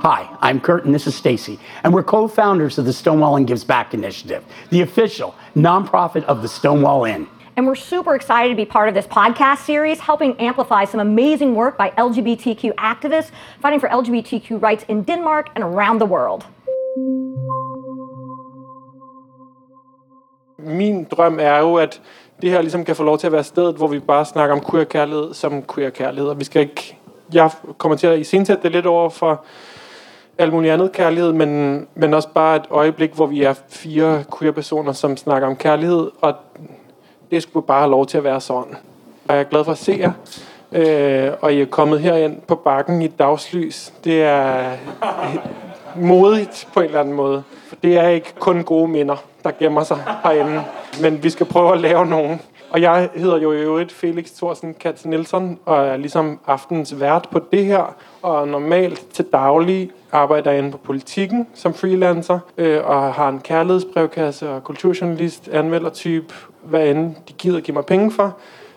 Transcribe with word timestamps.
Hi, 0.00 0.28
I'm 0.40 0.60
Kurt 0.60 0.84
and 0.84 0.94
this 0.94 1.06
is 1.06 1.14
Stacy, 1.14 1.58
and 1.82 1.92
we're 1.92 2.04
co-founders 2.04 2.78
of 2.78 2.84
the 2.84 2.92
Stonewall 2.92 3.36
Inn 3.36 3.46
Gives 3.46 3.64
Back 3.64 3.94
initiative, 3.94 4.44
the 4.70 4.82
official 4.82 5.34
nonprofit 5.56 6.24
of 6.24 6.40
the 6.42 6.48
Stonewall 6.48 7.04
Inn. 7.04 7.26
And 7.56 7.66
we're 7.66 7.74
super 7.74 8.14
excited 8.14 8.50
to 8.50 8.54
be 8.54 8.64
part 8.64 8.88
of 8.88 8.94
this 8.94 9.06
podcast 9.06 9.64
series, 9.66 9.98
helping 9.98 10.40
amplify 10.40 10.84
some 10.84 11.00
amazing 11.00 11.56
work 11.56 11.76
by 11.76 11.90
LGBTQ 11.90 12.74
activists 12.76 13.32
fighting 13.60 13.80
for 13.80 13.88
LGBTQ 13.88 14.62
rights 14.62 14.84
in 14.88 15.02
Denmark 15.02 15.48
and 15.56 15.64
around 15.64 15.98
the 15.98 16.06
world. 16.06 16.44
Min 20.58 21.04
drøm 21.04 21.38
er 21.40 21.58
jo, 21.58 21.74
at 21.74 22.00
det 22.42 22.50
her 22.50 22.60
ligesom 22.60 22.84
kan 22.84 22.96
få 22.96 23.02
lov 23.02 23.18
til 23.18 23.26
at 23.26 23.32
være 23.32 23.44
stedet, 23.44 23.76
hvor 23.76 23.86
vi 23.86 23.98
bare 23.98 24.24
snakker 24.24 24.56
om 24.56 24.62
queer 24.70 24.84
kærlighed 24.84 25.34
som 25.34 25.62
queer 25.74 25.90
kærlighed. 25.90 26.28
Og 26.28 26.38
vi 26.38 26.44
skal 26.44 26.62
ikke... 26.62 26.97
Jeg 27.32 27.50
kommer 27.78 27.96
til 27.96 28.06
at 28.06 28.18
iscenesætte 28.18 28.62
det 28.62 28.72
lidt 28.72 28.86
over 28.86 29.08
for 29.08 29.44
alt 30.38 30.52
muligt 30.52 30.72
andet 30.72 30.92
kærlighed, 30.92 31.32
men, 31.32 31.86
men 31.94 32.14
også 32.14 32.28
bare 32.34 32.56
et 32.56 32.66
øjeblik, 32.70 33.12
hvor 33.12 33.26
vi 33.26 33.42
er 33.42 33.54
fire 33.68 34.24
queer 34.38 34.52
personer, 34.52 34.92
som 34.92 35.16
snakker 35.16 35.48
om 35.48 35.56
kærlighed, 35.56 36.10
og 36.20 36.34
det 37.30 37.42
skulle 37.42 37.66
bare 37.66 37.80
have 37.80 37.90
lov 37.90 38.06
til 38.06 38.18
at 38.18 38.24
være 38.24 38.40
sådan. 38.40 38.76
Og 39.28 39.34
jeg 39.34 39.40
er 39.40 39.44
glad 39.44 39.64
for 39.64 39.72
at 39.72 39.78
se 39.78 39.96
jer, 40.00 40.12
øh, 40.72 41.32
og 41.40 41.52
I 41.52 41.60
er 41.60 41.66
kommet 41.66 42.00
herind 42.00 42.40
på 42.40 42.54
bakken 42.54 43.02
i 43.02 43.06
dagslys. 43.06 43.92
Det 44.04 44.22
er 44.22 44.72
modigt 45.96 46.68
på 46.74 46.80
en 46.80 46.86
eller 46.86 47.00
anden 47.00 47.14
måde. 47.14 47.42
For 47.68 47.76
det 47.76 47.98
er 47.98 48.08
ikke 48.08 48.34
kun 48.38 48.64
gode 48.64 48.88
minder, 48.88 49.16
der 49.44 49.50
gemmer 49.58 49.82
sig 49.82 49.98
herinde, 50.22 50.64
men 51.02 51.22
vi 51.22 51.30
skal 51.30 51.46
prøve 51.46 51.72
at 51.72 51.80
lave 51.80 52.06
nogen. 52.06 52.40
Og 52.70 52.80
jeg 52.80 53.08
hedder 53.14 53.38
jo 53.38 53.52
i 53.52 53.60
øvrigt 53.60 53.92
Felix 53.92 54.30
Thorsen 54.30 54.74
Katz 54.74 55.04
Nielsen, 55.04 55.58
og 55.64 55.86
er 55.86 55.96
ligesom 55.96 56.38
aftens 56.46 57.00
vært 57.00 57.28
på 57.30 57.40
det 57.52 57.64
her. 57.64 57.94
Og 58.22 58.48
normalt 58.48 59.06
til 59.12 59.24
daglig 59.24 59.90
arbejder 60.12 60.50
jeg 60.50 60.58
inde 60.58 60.70
på 60.70 60.78
politikken 60.78 61.46
som 61.54 61.74
freelancer, 61.74 62.38
øh, 62.58 62.80
og 62.84 63.14
har 63.14 63.28
en 63.28 63.40
kærlighedsbrevkasse 63.40 64.50
og 64.50 64.64
kulturjournalist, 64.64 65.48
anmeldertype, 65.48 66.34
hvad 66.62 66.88
end 66.88 67.14
de 67.28 67.32
gider 67.32 67.60
give 67.60 67.74
mig 67.74 67.86
penge 67.86 68.10
for. 68.10 68.36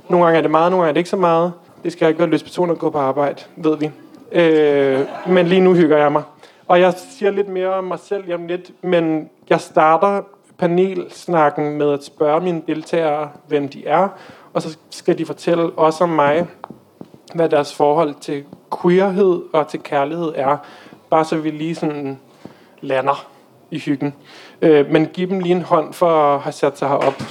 Nogle 0.10 0.26
gange 0.26 0.38
er 0.38 0.42
det 0.42 0.52
meget, 0.52 0.72
nogle 0.72 0.84
gange 0.84 0.90
er 0.90 0.94
det 0.94 1.00
ikke 1.00 1.10
så 1.10 1.18
meget. 1.18 1.54
Det 1.84 1.92
skal 1.92 2.08
ikke 2.08 2.20
være 2.20 2.30
løst 2.30 2.44
betonet 2.44 2.74
at 2.74 2.80
gå 2.80 2.90
på 2.90 2.98
arbejde, 2.98 3.44
ved 3.56 3.78
vi. 3.78 3.92
Øh, 4.32 5.00
men 5.28 5.48
lige 5.48 5.62
nu 5.62 5.74
hygger 5.74 5.98
jeg 5.98 6.12
mig. 6.12 6.24
Og 6.68 6.80
jeg 6.80 6.94
siger 7.18 7.32
lidt 7.32 7.48
mere 7.48 7.74
om 7.74 7.84
mig 7.84 8.00
selv 8.00 8.24
jamen 8.28 8.48
lidt, 8.48 8.72
men 8.82 9.30
jeg 9.50 9.62
starter 9.62 10.22
panelsnakken 10.62 11.78
med 11.78 11.94
at 11.94 12.04
spørge 12.04 12.42
mine 12.42 12.62
deltagere, 12.68 13.30
hvem 13.48 13.70
de 13.70 13.88
er, 13.88 14.08
og 14.54 14.62
så 14.62 14.78
skal 14.90 15.18
de 15.18 15.26
fortælle 15.26 15.72
også 15.72 16.04
om 16.04 16.10
mig, 16.10 16.48
hvad 17.36 17.50
deres 17.50 17.76
forhold 17.76 18.16
til 18.22 18.44
queerhed 18.82 19.42
og 19.54 19.68
til 19.68 19.80
kærlighed 19.80 20.34
er, 20.36 20.58
bare 21.10 21.26
så 21.26 21.36
vi 21.36 21.50
lige 21.50 21.76
sådan 21.76 22.20
lander 22.82 23.28
i 23.72 23.80
hyggen. 23.80 24.14
Øh, 24.62 24.92
men 24.92 25.06
giv 25.06 25.30
dem 25.30 25.40
lige 25.40 25.56
en 25.56 25.62
hånd 25.62 25.94
for 25.94 26.36
at 26.36 26.42
have 26.42 26.54
sat 26.54 26.78
sig 26.78 26.88
herop. 26.88 27.22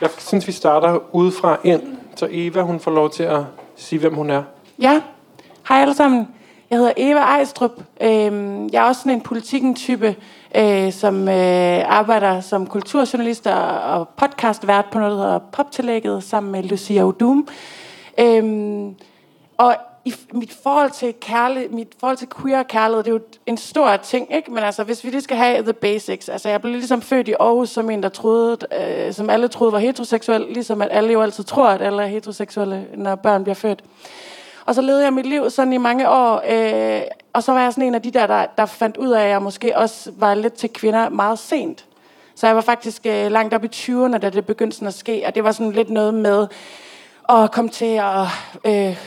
Jeg 0.00 0.10
synes, 0.18 0.46
vi 0.46 0.52
starter 0.52 1.14
udefra 1.14 1.56
ind, 1.64 1.82
så 2.16 2.28
Eva 2.30 2.62
hun 2.62 2.80
får 2.80 2.90
lov 2.90 3.10
til 3.10 3.22
at 3.22 3.40
sige, 3.76 3.98
hvem 3.98 4.14
hun 4.14 4.30
er. 4.30 4.42
Ja, 4.78 5.02
hej 5.68 5.80
alle 5.80 5.94
sammen. 5.94 6.28
Jeg 6.70 6.78
hedder 6.78 6.92
Eva 6.96 7.20
Ejstrup. 7.20 7.70
Øhm, 8.00 8.68
jeg 8.72 8.84
er 8.84 8.88
også 8.88 9.00
sådan 9.00 9.12
en 9.12 9.20
politikken-type, 9.20 10.16
øh, 10.56 10.92
som 10.92 11.28
øh, 11.28 11.98
arbejder 11.98 12.40
som 12.40 12.66
kulturjournalist 12.66 13.46
og 13.46 14.08
podcastvært 14.08 14.84
på 14.92 14.98
noget, 14.98 15.12
der 15.12 15.22
hedder 15.22 15.38
Poptillægget, 15.38 16.24
sammen 16.24 16.52
med 16.52 16.62
Lucia 16.62 17.04
Odum. 17.04 17.48
Øhm, 18.20 18.94
og 19.58 19.76
i 20.04 20.14
mit 20.32 20.52
forhold 20.62 20.90
til 20.90 21.14
kærlighed, 21.20 21.70
mit 21.70 21.92
forhold 22.00 22.16
til 22.16 22.28
queer 22.40 22.62
kærlighed, 22.62 23.04
det 23.04 23.10
er 23.10 23.14
jo 23.14 23.20
en 23.46 23.56
stor 23.56 23.96
ting, 23.96 24.34
ikke? 24.34 24.50
Men 24.50 24.64
altså, 24.64 24.84
hvis 24.84 25.04
vi 25.04 25.10
lige 25.10 25.20
skal 25.20 25.36
have 25.36 25.62
the 25.62 25.72
basics, 25.72 26.28
altså 26.28 26.48
jeg 26.48 26.60
blev 26.60 26.72
ligesom 26.72 27.02
født 27.02 27.28
i 27.28 27.34
Aarhus 27.40 27.68
som 27.68 27.90
en, 27.90 28.02
der 28.02 28.08
troede, 28.08 28.58
øh, 28.80 29.12
som 29.12 29.30
alle 29.30 29.48
troede 29.48 29.72
var 29.72 29.78
heteroseksuel, 29.78 30.40
ligesom 30.40 30.82
at 30.82 30.88
alle 30.90 31.12
jo 31.12 31.22
altid 31.22 31.44
tror, 31.44 31.68
at 31.68 31.82
alle 31.82 32.02
er 32.02 32.06
heteroseksuelle, 32.06 32.86
når 32.94 33.14
børn 33.14 33.42
bliver 33.42 33.54
født. 33.54 33.82
Og 34.70 34.74
så 34.74 34.82
levede 34.82 35.04
jeg 35.04 35.12
mit 35.12 35.26
liv 35.26 35.50
sådan 35.50 35.72
i 35.72 35.78
mange 35.78 36.08
år, 36.08 36.42
øh, 36.48 37.02
og 37.32 37.42
så 37.42 37.52
var 37.52 37.62
jeg 37.62 37.72
sådan 37.72 37.84
en 37.84 37.94
af 37.94 38.02
de 38.02 38.10
der, 38.10 38.26
der, 38.26 38.46
der 38.58 38.66
fandt 38.66 38.96
ud 38.96 39.10
af, 39.10 39.22
at 39.22 39.28
jeg 39.30 39.42
måske 39.42 39.78
også 39.78 40.12
var 40.16 40.34
lidt 40.34 40.52
til 40.52 40.72
kvinder 40.72 41.08
meget 41.08 41.38
sent. 41.38 41.84
Så 42.34 42.46
jeg 42.46 42.56
var 42.56 42.62
faktisk 42.62 43.06
øh, 43.06 43.30
langt 43.30 43.54
op 43.54 43.64
i 43.64 43.68
20'erne, 43.74 44.18
da 44.18 44.30
det 44.30 44.46
begyndte 44.46 44.76
sådan 44.76 44.88
at 44.88 44.94
ske, 44.94 45.22
og 45.26 45.34
det 45.34 45.44
var 45.44 45.52
sådan 45.52 45.72
lidt 45.72 45.90
noget 45.90 46.14
med 46.14 46.46
at 47.28 47.52
komme 47.52 47.70
til 47.70 48.00
at 48.02 48.26
øh, 48.64 48.98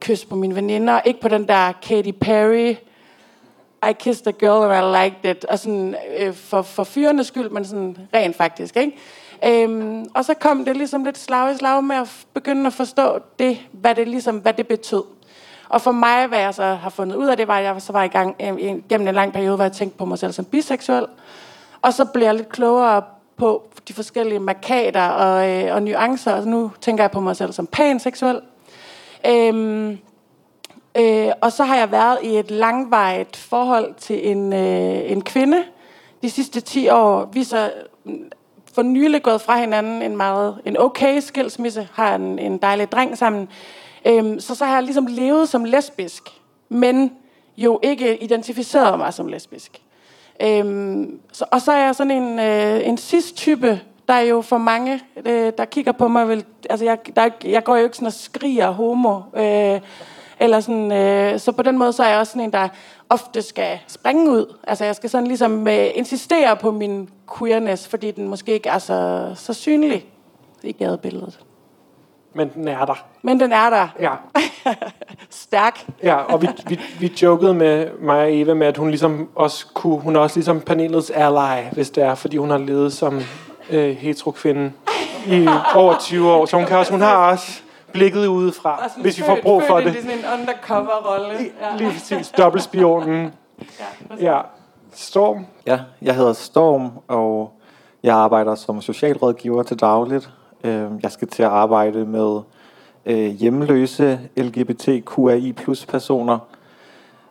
kysse 0.00 0.26
på 0.26 0.36
mine 0.36 0.54
veninder, 0.54 1.00
ikke 1.00 1.20
på 1.20 1.28
den 1.28 1.48
der 1.48 1.72
Katy 1.72 2.10
Perry, 2.20 2.74
I 3.90 3.92
kissed 3.98 4.26
a 4.26 4.30
girl 4.30 4.70
and 4.70 4.96
I 4.96 5.04
liked 5.04 5.36
it, 5.36 5.44
og 5.44 5.58
sådan 5.58 5.96
øh, 6.18 6.34
for, 6.34 6.62
for 6.62 6.84
fyrenes 6.84 7.26
skyld, 7.26 7.50
men 7.50 7.64
sådan 7.64 7.96
rent 8.14 8.36
faktisk, 8.36 8.76
ikke? 8.76 8.96
Øhm, 9.44 10.06
og 10.14 10.24
så 10.24 10.34
kom 10.34 10.64
det 10.64 10.76
ligesom 10.76 11.04
lidt 11.04 11.18
slag 11.18 11.54
i 11.54 11.56
slag 11.56 11.84
med 11.84 11.96
at 11.96 12.26
begynde 12.34 12.66
at 12.66 12.72
forstå 12.72 13.18
det, 13.38 13.58
hvad 13.72 13.94
det 13.94 14.08
ligesom, 14.08 14.36
hvad 14.36 14.52
det 14.52 14.66
betød. 14.66 15.02
Og 15.68 15.80
for 15.80 15.92
mig, 15.92 16.26
hvad 16.26 16.38
jeg 16.38 16.54
så 16.54 16.64
har 16.64 16.90
fundet 16.90 17.16
ud 17.16 17.26
af 17.26 17.36
det, 17.36 17.48
var, 17.48 17.58
at 17.58 17.64
jeg 17.64 17.82
så 17.82 17.92
var 17.92 18.02
i 18.02 18.08
gang 18.08 18.36
øh, 18.40 18.56
gennem 18.88 19.08
en 19.08 19.14
lang 19.14 19.32
periode, 19.32 19.56
hvor 19.56 19.64
jeg 19.64 19.72
tænkte 19.72 19.98
på 19.98 20.04
mig 20.04 20.18
selv 20.18 20.32
som 20.32 20.44
biseksuel. 20.44 21.06
Og 21.82 21.92
så 21.92 22.04
blev 22.04 22.24
jeg 22.24 22.34
lidt 22.34 22.48
klogere 22.48 23.02
på 23.36 23.68
de 23.88 23.92
forskellige 23.92 24.38
markader 24.38 25.08
og, 25.08 25.50
øh, 25.50 25.74
og 25.74 25.82
nuancer, 25.82 26.32
og 26.32 26.46
nu 26.46 26.70
tænker 26.80 27.04
jeg 27.04 27.10
på 27.10 27.20
mig 27.20 27.36
selv 27.36 27.52
som 27.52 27.66
panseksuel. 27.66 28.40
Øhm, 29.26 29.98
øh, 30.96 31.28
og 31.40 31.52
så 31.52 31.64
har 31.64 31.76
jeg 31.76 31.92
været 31.92 32.18
i 32.22 32.38
et 32.38 32.50
langvejt 32.50 33.36
forhold 33.36 33.94
til 33.94 34.30
en, 34.30 34.52
øh, 34.52 35.10
en 35.10 35.22
kvinde 35.22 35.64
de 36.22 36.30
sidste 36.30 36.60
10 36.60 36.88
år. 36.88 37.30
Vi 37.32 37.44
så 37.44 37.70
for 38.72 38.82
nylig 38.82 39.22
gået 39.22 39.40
fra 39.40 39.58
hinanden 39.58 40.02
en 40.02 40.16
meget 40.16 40.58
en 40.64 40.78
okay 40.78 41.20
skilsmisse, 41.20 41.88
har 41.92 42.14
en, 42.14 42.38
en 42.38 42.58
dejlig 42.58 42.92
dreng 42.92 43.18
sammen. 43.18 43.48
Øhm, 44.06 44.40
så 44.40 44.54
så 44.54 44.64
har 44.64 44.74
jeg 44.74 44.82
ligesom 44.82 45.06
levet 45.06 45.48
som 45.48 45.64
lesbisk, 45.64 46.22
men 46.68 47.12
jo 47.56 47.80
ikke 47.82 48.22
identificeret 48.22 48.98
mig 48.98 49.14
som 49.14 49.26
lesbisk. 49.28 49.82
Øhm, 50.42 51.20
så, 51.32 51.44
og 51.50 51.60
så 51.60 51.72
er 51.72 51.84
jeg 51.84 51.94
sådan 51.94 52.22
en, 52.22 52.38
øh, 52.38 52.88
en 52.88 52.98
cis-type, 52.98 53.80
der 54.08 54.14
er 54.14 54.20
jo 54.20 54.40
for 54.40 54.58
mange, 54.58 55.00
øh, 55.26 55.52
der 55.58 55.64
kigger 55.64 55.92
på 55.92 56.08
mig, 56.08 56.28
vil, 56.28 56.44
altså 56.70 56.84
jeg, 56.84 56.98
der, 57.16 57.30
jeg 57.44 57.64
går 57.64 57.76
jo 57.76 57.84
ikke 57.84 57.96
sådan 57.96 58.06
og 58.06 58.12
skriger 58.12 58.70
homo, 58.70 59.20
øh, 59.36 59.80
eller 60.42 60.60
sådan, 60.60 60.92
øh, 60.92 61.40
så 61.40 61.52
på 61.52 61.62
den 61.62 61.78
måde, 61.78 61.92
så 61.92 62.02
er 62.02 62.08
jeg 62.08 62.18
også 62.18 62.32
sådan 62.32 62.44
en, 62.44 62.52
der 62.52 62.68
ofte 63.08 63.42
skal 63.42 63.78
springe 63.86 64.30
ud. 64.30 64.56
Altså 64.66 64.84
jeg 64.84 64.96
skal 64.96 65.10
sådan 65.10 65.26
ligesom 65.26 65.68
øh, 65.68 65.86
insistere 65.94 66.56
på 66.56 66.70
min 66.70 67.08
queerness, 67.38 67.88
fordi 67.88 68.10
den 68.10 68.28
måske 68.28 68.52
ikke 68.52 68.68
er 68.68 68.78
så, 68.78 69.30
så 69.34 69.54
synlig 69.54 70.06
i 70.62 70.72
gadebilledet. 70.72 71.38
Men 72.34 72.50
den 72.54 72.68
er 72.68 72.84
der. 72.84 73.06
Men 73.22 73.40
den 73.40 73.52
er 73.52 73.70
der. 73.70 73.88
Ja. 74.00 74.12
Stærk. 75.30 75.86
Ja, 76.02 76.14
og 76.14 76.42
vi, 76.42 76.48
vi, 76.68 76.80
vi 77.00 77.12
jokede 77.22 77.54
med 77.54 77.86
mig 78.00 78.18
og 78.18 78.36
Eva 78.36 78.54
med, 78.54 78.66
at 78.66 78.76
hun 78.76 78.88
ligesom 78.88 79.28
også 79.34 79.66
kunne, 79.74 80.00
hun 80.00 80.16
er 80.16 80.20
også 80.20 80.36
ligesom 80.36 80.60
panelets 80.60 81.10
ally, 81.10 81.62
hvis 81.72 81.90
det 81.90 82.04
er, 82.04 82.14
fordi 82.14 82.36
hun 82.36 82.50
har 82.50 82.58
levet 82.58 82.92
som 82.92 83.20
øh, 83.70 83.96
hetero-kvinde 83.96 84.72
i 85.26 85.48
over 85.74 85.98
20 86.00 86.32
år. 86.32 86.46
Så 86.46 86.56
hun, 86.56 86.66
kan 86.66 86.76
også, 86.76 86.92
hun 86.92 87.00
har 87.00 87.30
også 87.30 87.62
blikket 87.92 88.26
udefra, 88.26 88.90
hvis 89.02 89.18
vi 89.18 89.22
får 89.22 89.38
brug 89.42 89.62
for 89.68 89.76
det. 89.76 89.84
Det 89.86 89.96
er 89.96 90.02
sådan 90.02 90.18
en 90.18 90.24
undercover-rolle. 90.40 91.50
Ja. 91.60 91.76
Lige 91.76 91.90
præcis, 91.90 92.28
dobbeltspionen. 92.30 93.34
Ja, 94.20 94.40
Storm. 94.92 95.46
Ja, 95.66 95.80
jeg 96.02 96.16
hedder 96.16 96.32
Storm, 96.32 96.90
og 97.08 97.52
jeg 98.02 98.14
arbejder 98.14 98.54
som 98.54 98.80
socialrådgiver 98.80 99.62
til 99.62 99.80
dagligt. 99.80 100.30
Øhm, 100.64 101.00
jeg 101.02 101.12
skal 101.12 101.28
til 101.28 101.42
at 101.42 101.48
arbejde 101.48 102.04
med 102.04 102.40
øh, 103.06 103.26
hjemløse 103.26 104.20
LGBTQI 104.36 105.52
plus 105.52 105.86
personer. 105.86 106.38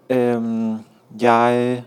Øhm, 0.10 0.78
jeg 1.22 1.84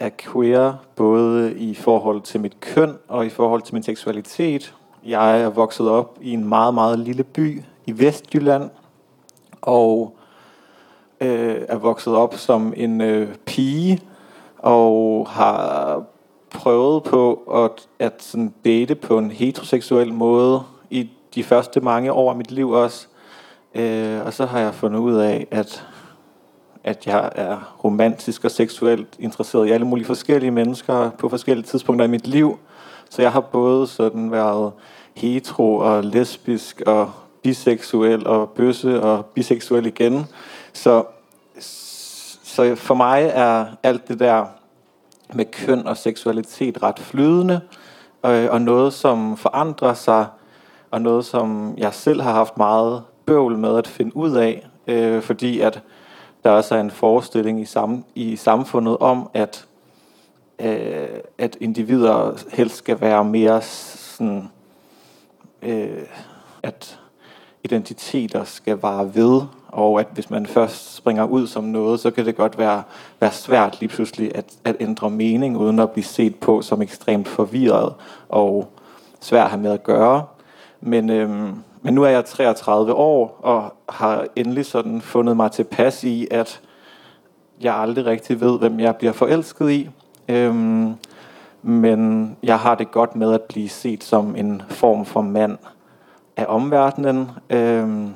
er 0.00 0.10
queer 0.18 0.72
både 0.96 1.54
i 1.58 1.74
forhold 1.74 2.20
til 2.20 2.40
mit 2.40 2.60
køn 2.60 2.98
og 3.08 3.26
i 3.26 3.28
forhold 3.28 3.62
til 3.62 3.74
min 3.74 3.82
seksualitet. 3.82 4.74
Jeg 5.06 5.40
er 5.40 5.48
vokset 5.48 5.88
op 5.88 6.18
i 6.20 6.30
en 6.30 6.48
meget, 6.48 6.74
meget 6.74 6.98
lille 6.98 7.24
by 7.24 7.62
i 7.86 7.98
Vestjylland, 7.98 8.70
og 9.62 10.16
øh, 11.20 11.56
er 11.68 11.76
vokset 11.76 12.16
op 12.16 12.34
som 12.34 12.72
en 12.76 13.00
øh, 13.00 13.34
pige, 13.46 14.00
og 14.58 15.26
har 15.30 16.02
prøvet 16.50 17.02
på 17.02 17.34
at, 17.54 17.88
at 18.06 18.22
sådan 18.22 18.54
date 18.64 18.94
på 18.94 19.18
en 19.18 19.30
heteroseksuel 19.30 20.12
måde 20.12 20.62
i 20.90 21.10
de 21.34 21.44
første 21.44 21.80
mange 21.80 22.12
år 22.12 22.30
af 22.30 22.36
mit 22.36 22.50
liv 22.50 22.70
også. 22.70 23.06
Øh, 23.74 24.26
og 24.26 24.32
så 24.32 24.46
har 24.46 24.58
jeg 24.58 24.74
fundet 24.74 24.98
ud 24.98 25.14
af, 25.14 25.46
at, 25.50 25.86
at 26.84 27.06
jeg 27.06 27.30
er 27.34 27.76
romantisk 27.84 28.44
og 28.44 28.50
seksuelt 28.50 29.16
interesseret 29.18 29.66
i 29.66 29.70
alle 29.70 29.86
mulige 29.86 30.06
forskellige 30.06 30.50
mennesker 30.50 31.10
på 31.10 31.28
forskellige 31.28 31.66
tidspunkter 31.66 32.04
i 32.04 32.08
mit 32.08 32.26
liv. 32.26 32.58
Så 33.10 33.22
jeg 33.22 33.32
har 33.32 33.40
både 33.40 33.86
sådan 33.86 34.32
været 34.32 34.72
hetero 35.14 35.76
og 35.76 36.04
lesbisk 36.04 36.82
og 36.86 37.12
biseksuel 37.42 38.26
og 38.26 38.50
bøsse 38.50 39.02
og 39.02 39.26
biseksuel 39.26 39.86
igen. 39.86 40.26
Så, 40.72 41.04
så 42.44 42.74
for 42.74 42.94
mig 42.94 43.30
er 43.34 43.66
alt 43.82 44.08
det 44.08 44.18
der 44.18 44.46
med 45.34 45.44
køn 45.44 45.86
og 45.86 45.96
seksualitet 45.96 46.82
ret 46.82 46.98
flydende, 46.98 47.60
og, 48.22 48.32
og 48.32 48.62
noget, 48.62 48.92
som 48.92 49.36
forandrer 49.36 49.94
sig, 49.94 50.26
og 50.90 51.02
noget, 51.02 51.24
som 51.24 51.74
jeg 51.78 51.94
selv 51.94 52.20
har 52.20 52.32
haft 52.32 52.56
meget 52.56 53.02
bøvl 53.26 53.58
med 53.58 53.78
at 53.78 53.86
finde 53.88 54.16
ud 54.16 54.36
af, 54.36 54.66
øh, 54.86 55.22
fordi 55.22 55.60
at 55.60 55.82
der 56.44 56.50
også 56.50 56.74
er 56.74 56.80
en 56.80 56.90
forestilling 56.90 57.60
i, 57.60 57.64
sam, 57.64 58.04
i 58.14 58.36
samfundet 58.36 58.96
om, 58.98 59.30
at, 59.34 59.66
øh, 60.58 61.08
at 61.38 61.56
individer 61.60 62.44
helst 62.52 62.76
skal 62.76 63.00
være 63.00 63.24
mere 63.24 63.62
sådan, 63.62 64.50
øh, 65.64 66.02
at 66.62 66.98
identiteter 67.64 68.44
skal 68.44 68.76
vare 68.76 69.14
ved, 69.14 69.42
og 69.68 70.00
at 70.00 70.06
hvis 70.12 70.30
man 70.30 70.46
først 70.46 70.94
springer 70.94 71.24
ud 71.24 71.46
som 71.46 71.64
noget, 71.64 72.00
så 72.00 72.10
kan 72.10 72.26
det 72.26 72.36
godt 72.36 72.58
være, 72.58 72.82
være 73.20 73.32
svært 73.32 73.80
lige 73.80 73.88
pludselig 73.88 74.34
at, 74.34 74.44
at 74.64 74.76
ændre 74.80 75.10
mening, 75.10 75.56
uden 75.56 75.78
at 75.78 75.90
blive 75.90 76.04
set 76.04 76.36
på 76.36 76.62
som 76.62 76.82
ekstremt 76.82 77.28
forvirret 77.28 77.94
og 78.28 78.68
svært 79.20 79.44
at 79.44 79.50
have 79.50 79.62
med 79.62 79.72
at 79.72 79.82
gøre. 79.82 80.24
Men, 80.80 81.10
øhm, 81.10 81.54
men 81.82 81.94
nu 81.94 82.02
er 82.02 82.08
jeg 82.08 82.24
33 82.24 82.92
år, 82.92 83.40
og 83.42 83.74
har 83.88 84.26
endelig 84.36 84.66
sådan 84.66 85.00
fundet 85.00 85.36
mig 85.36 85.52
tilpas 85.52 86.04
i, 86.04 86.26
at 86.30 86.60
jeg 87.60 87.74
aldrig 87.74 88.06
rigtig 88.06 88.40
ved, 88.40 88.58
hvem 88.58 88.80
jeg 88.80 88.96
bliver 88.96 89.12
forelsket 89.12 89.70
i. 89.70 89.90
Øhm, 90.28 90.94
men 91.64 92.36
jeg 92.42 92.58
har 92.58 92.74
det 92.74 92.90
godt 92.90 93.16
med 93.16 93.32
at 93.32 93.42
blive 93.42 93.68
set 93.68 94.04
som 94.04 94.36
en 94.36 94.62
form 94.68 95.04
for 95.04 95.20
mand 95.20 95.58
af 96.36 96.46
omverdenen. 96.48 97.30
Øhm, 97.50 98.14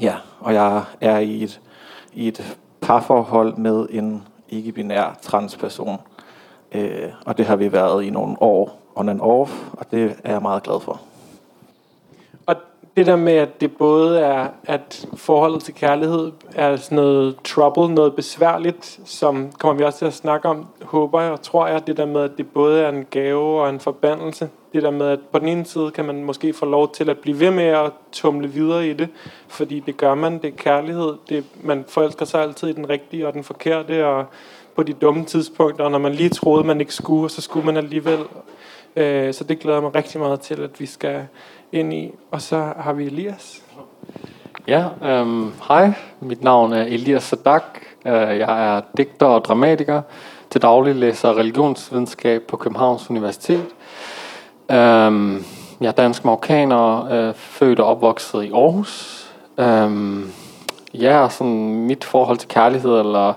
ja, 0.00 0.14
og 0.40 0.54
jeg 0.54 0.82
er 1.00 1.18
i 1.18 1.42
et, 1.42 1.60
i 2.12 2.28
et 2.28 2.58
parforhold 2.80 3.56
med 3.56 3.86
en 3.90 4.22
ikke-binær 4.48 5.18
transperson. 5.22 5.98
Øh, 6.72 7.08
og 7.26 7.38
det 7.38 7.46
har 7.46 7.56
vi 7.56 7.72
været 7.72 8.04
i 8.04 8.10
nogle 8.10 8.36
år 8.40 8.80
on 8.94 9.08
and 9.08 9.20
off, 9.20 9.52
og 9.72 9.90
det 9.90 10.16
er 10.24 10.32
jeg 10.32 10.42
meget 10.42 10.62
glad 10.62 10.80
for. 10.80 11.00
Det 12.98 13.06
der 13.06 13.16
med, 13.16 13.32
at 13.32 13.60
det 13.60 13.76
både 13.76 14.20
er, 14.20 14.48
at 14.64 15.06
forholdet 15.14 15.62
til 15.62 15.74
kærlighed 15.74 16.32
er 16.54 16.76
sådan 16.76 16.96
noget 16.96 17.36
trouble, 17.44 17.94
noget 17.94 18.14
besværligt, 18.14 19.00
som 19.04 19.52
kommer 19.58 19.78
vi 19.78 19.84
også 19.84 19.98
til 19.98 20.06
at 20.06 20.14
snakke 20.14 20.48
om, 20.48 20.66
håber 20.82 21.20
jeg 21.20 21.32
og 21.32 21.42
tror 21.42 21.66
jeg, 21.66 21.86
det 21.86 21.96
der 21.96 22.06
med, 22.06 22.20
at 22.20 22.30
det 22.38 22.46
både 22.48 22.82
er 22.82 22.88
en 22.88 23.06
gave 23.10 23.60
og 23.62 23.70
en 23.70 23.80
forbandelse. 23.80 24.48
Det 24.72 24.82
der 24.82 24.90
med, 24.90 25.06
at 25.06 25.18
på 25.32 25.38
den 25.38 25.48
ene 25.48 25.64
side 25.64 25.90
kan 25.90 26.04
man 26.04 26.24
måske 26.24 26.52
få 26.52 26.66
lov 26.66 26.92
til 26.92 27.10
at 27.10 27.18
blive 27.18 27.40
ved 27.40 27.50
med 27.50 27.64
at 27.64 27.92
tumle 28.12 28.48
videre 28.48 28.88
i 28.88 28.92
det, 28.92 29.08
fordi 29.48 29.80
det 29.80 29.96
gør 29.96 30.14
man, 30.14 30.32
det 30.38 30.44
er 30.44 30.56
kærlighed, 30.56 31.12
det, 31.28 31.44
man 31.62 31.84
forelsker 31.88 32.24
sig 32.24 32.42
altid 32.42 32.68
i 32.68 32.72
den 32.72 32.88
rigtige 32.88 33.26
og 33.26 33.32
den 33.32 33.44
forkerte, 33.44 34.06
og 34.06 34.24
på 34.76 34.82
de 34.82 34.92
dumme 34.92 35.24
tidspunkter, 35.24 35.84
og 35.84 35.90
når 35.90 35.98
man 35.98 36.12
lige 36.12 36.28
troede, 36.28 36.66
man 36.66 36.80
ikke 36.80 36.94
skulle, 36.94 37.30
så 37.30 37.40
skulle 37.40 37.66
man 37.66 37.76
alligevel. 37.76 38.18
Øh, 38.98 39.34
så 39.34 39.44
det 39.44 39.58
glæder 39.58 39.76
jeg 39.76 39.82
mig 39.82 39.94
rigtig 39.94 40.20
meget 40.20 40.40
til, 40.40 40.60
at 40.60 40.80
vi 40.80 40.86
skal 40.86 41.26
ind 41.72 41.92
i. 41.92 42.10
Og 42.30 42.42
så 42.42 42.72
har 42.76 42.92
vi 42.92 43.06
Elias. 43.06 43.62
Ja, 44.68 44.84
øhm, 45.02 45.52
hej. 45.68 45.92
Mit 46.20 46.42
navn 46.42 46.72
er 46.72 46.82
Elias 46.82 47.22
Sadak. 47.22 47.62
Øh, 48.06 48.12
jeg 48.38 48.76
er 48.76 48.80
digter 48.96 49.26
og 49.26 49.44
dramatiker. 49.44 50.02
Til 50.50 50.62
daglig 50.62 50.94
læser 50.94 51.38
religionsvidenskab 51.38 52.42
på 52.42 52.56
Københavns 52.56 53.10
Universitet. 53.10 53.66
Øhm, 54.70 55.44
jeg 55.80 55.88
er 55.88 55.92
dansk 55.92 56.24
marokkaner, 56.24 57.08
øh, 57.12 57.34
født 57.34 57.80
og 57.80 57.86
opvokset 57.86 58.42
i 58.42 58.50
Aarhus. 58.52 59.24
Øhm, 59.58 60.32
ja, 60.94 61.28
sådan 61.30 61.74
mit 61.74 62.04
forhold 62.04 62.38
til 62.38 62.48
kærlighed, 62.48 62.98
eller 62.98 63.32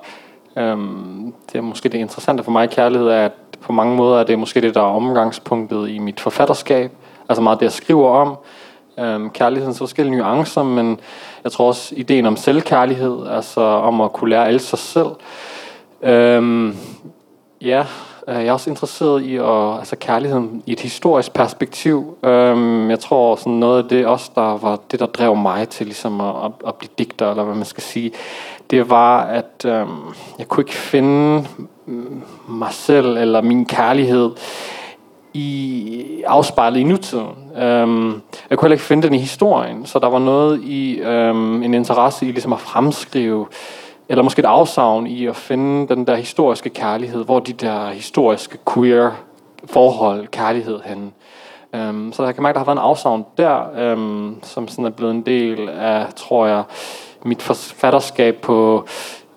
øhm, 0.57 1.33
det 1.51 1.57
er 1.57 1.61
måske 1.61 1.89
det 1.89 1.97
interessante 1.97 2.43
for 2.43 2.51
mig 2.51 2.63
i 2.63 2.67
kærlighed, 2.75 3.07
er, 3.07 3.25
at 3.25 3.31
på 3.61 3.71
mange 3.71 3.95
måder 3.95 4.19
er 4.19 4.23
det 4.23 4.39
måske 4.39 4.61
det, 4.61 4.75
der 4.75 4.81
er 4.81 4.95
omgangspunktet 4.95 5.89
i 5.89 5.99
mit 5.99 6.19
forfatterskab. 6.19 6.91
Altså 7.29 7.41
meget 7.41 7.59
det, 7.59 7.65
jeg 7.65 7.71
skriver 7.71 8.09
om. 8.09 8.37
Øhm, 8.99 9.29
kærlighedens 9.29 9.77
forskellige 9.77 10.17
nuancer, 10.17 10.63
men 10.63 10.99
jeg 11.43 11.51
tror 11.51 11.67
også 11.67 11.93
ideen 11.97 12.25
om 12.25 12.35
selvkærlighed, 12.35 13.27
altså 13.27 13.61
om 13.61 14.01
at 14.01 14.13
kunne 14.13 14.29
lære 14.29 14.47
alt 14.47 14.61
sig 14.61 14.79
selv. 14.79 15.09
Øhm, 16.03 16.75
ja, 17.61 17.85
øh, 18.27 18.35
jeg 18.35 18.45
er 18.45 18.53
også 18.53 18.69
interesseret 18.69 19.21
i 19.21 19.35
at, 19.35 19.77
altså 19.79 19.95
kærligheden 19.99 20.63
i 20.65 20.71
et 20.71 20.79
historisk 20.79 21.33
perspektiv. 21.33 22.17
Øhm, 22.23 22.89
jeg 22.89 22.99
tror 22.99 23.35
sådan 23.35 23.53
noget 23.53 23.83
af 23.83 23.89
det 23.89 24.05
også, 24.05 24.31
der 24.35 24.57
var 24.57 24.79
det, 24.91 24.99
der 24.99 25.05
drev 25.05 25.35
mig 25.35 25.69
til 25.69 25.85
ligesom 25.85 26.21
at, 26.21 26.35
at, 26.45 26.51
at 26.67 26.75
blive 26.75 26.89
digter, 26.97 27.29
eller 27.29 27.43
hvad 27.43 27.55
man 27.55 27.65
skal 27.65 27.83
sige, 27.83 28.11
det 28.71 28.89
var, 28.89 29.21
at 29.21 29.65
øhm, 29.65 29.89
jeg 30.39 30.47
kunne 30.47 30.61
ikke 30.61 30.75
finde 30.75 31.47
mig 32.47 32.73
selv 32.73 33.17
eller 33.17 33.41
min 33.41 33.65
kærlighed 33.65 34.31
i 35.33 36.23
afspejlet 36.27 36.79
i 36.79 36.83
nutiden. 36.83 37.51
Øhm, 37.57 38.21
jeg 38.49 38.57
kunne 38.57 38.65
heller 38.65 38.75
ikke 38.75 38.83
finde 38.83 39.03
den 39.03 39.13
i 39.13 39.17
historien, 39.17 39.85
så 39.85 39.99
der 39.99 40.09
var 40.09 40.19
noget 40.19 40.63
i 40.63 40.99
øhm, 40.99 41.63
en 41.63 41.73
interesse 41.73 42.25
i 42.25 42.31
ligesom 42.31 42.53
at 42.53 42.59
fremskrive, 42.59 43.47
eller 44.09 44.23
måske 44.23 44.39
et 44.39 44.45
afsavn 44.45 45.07
i 45.07 45.25
at 45.25 45.35
finde 45.35 45.95
den 45.95 46.07
der 46.07 46.15
historiske 46.15 46.69
kærlighed, 46.69 47.25
hvor 47.25 47.39
de 47.39 47.53
der 47.53 47.89
historiske 47.89 48.57
queer 48.73 49.11
forhold, 49.65 50.27
kærlighed 50.27 50.79
hen. 50.85 51.13
Øhm, 51.75 52.13
så 52.13 52.23
jeg 52.23 52.33
kan 52.33 52.43
mærke, 52.43 52.51
at 52.51 52.55
der 52.55 52.59
har 52.59 52.65
været 52.65 52.83
en 52.83 52.89
afsavn 52.89 53.25
der, 53.37 53.61
øhm, 53.77 54.35
som 54.43 54.67
sådan 54.67 54.85
er 54.85 54.89
blevet 54.89 55.11
en 55.11 55.21
del 55.21 55.69
af, 55.69 56.05
tror 56.15 56.45
jeg, 56.45 56.63
mit 57.23 57.41
forfatterskab 57.41 58.35
på 58.35 58.85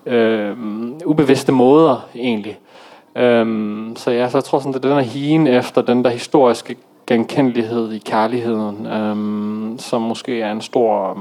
øhm, 0.05 0.99
ubevidste 1.05 1.51
måder 1.51 2.07
egentlig. 2.15 2.59
Øhm, 3.15 3.93
så 3.95 4.11
ja, 4.11 4.29
så 4.29 4.37
jeg 4.37 4.43
tror 4.43 4.59
sådan, 4.59 4.73
det 4.73 4.85
er 4.85 4.89
den 4.89 5.03
her 5.03 5.11
hien 5.11 5.47
efter 5.47 5.81
den 5.81 6.03
der 6.03 6.09
historiske 6.09 6.75
genkendelighed 7.07 7.91
i 7.91 7.97
kærligheden, 7.97 8.85
øhm, 8.85 9.79
som 9.79 10.01
måske 10.01 10.41
er 10.41 10.51
en 10.51 10.61
stor 10.61 11.17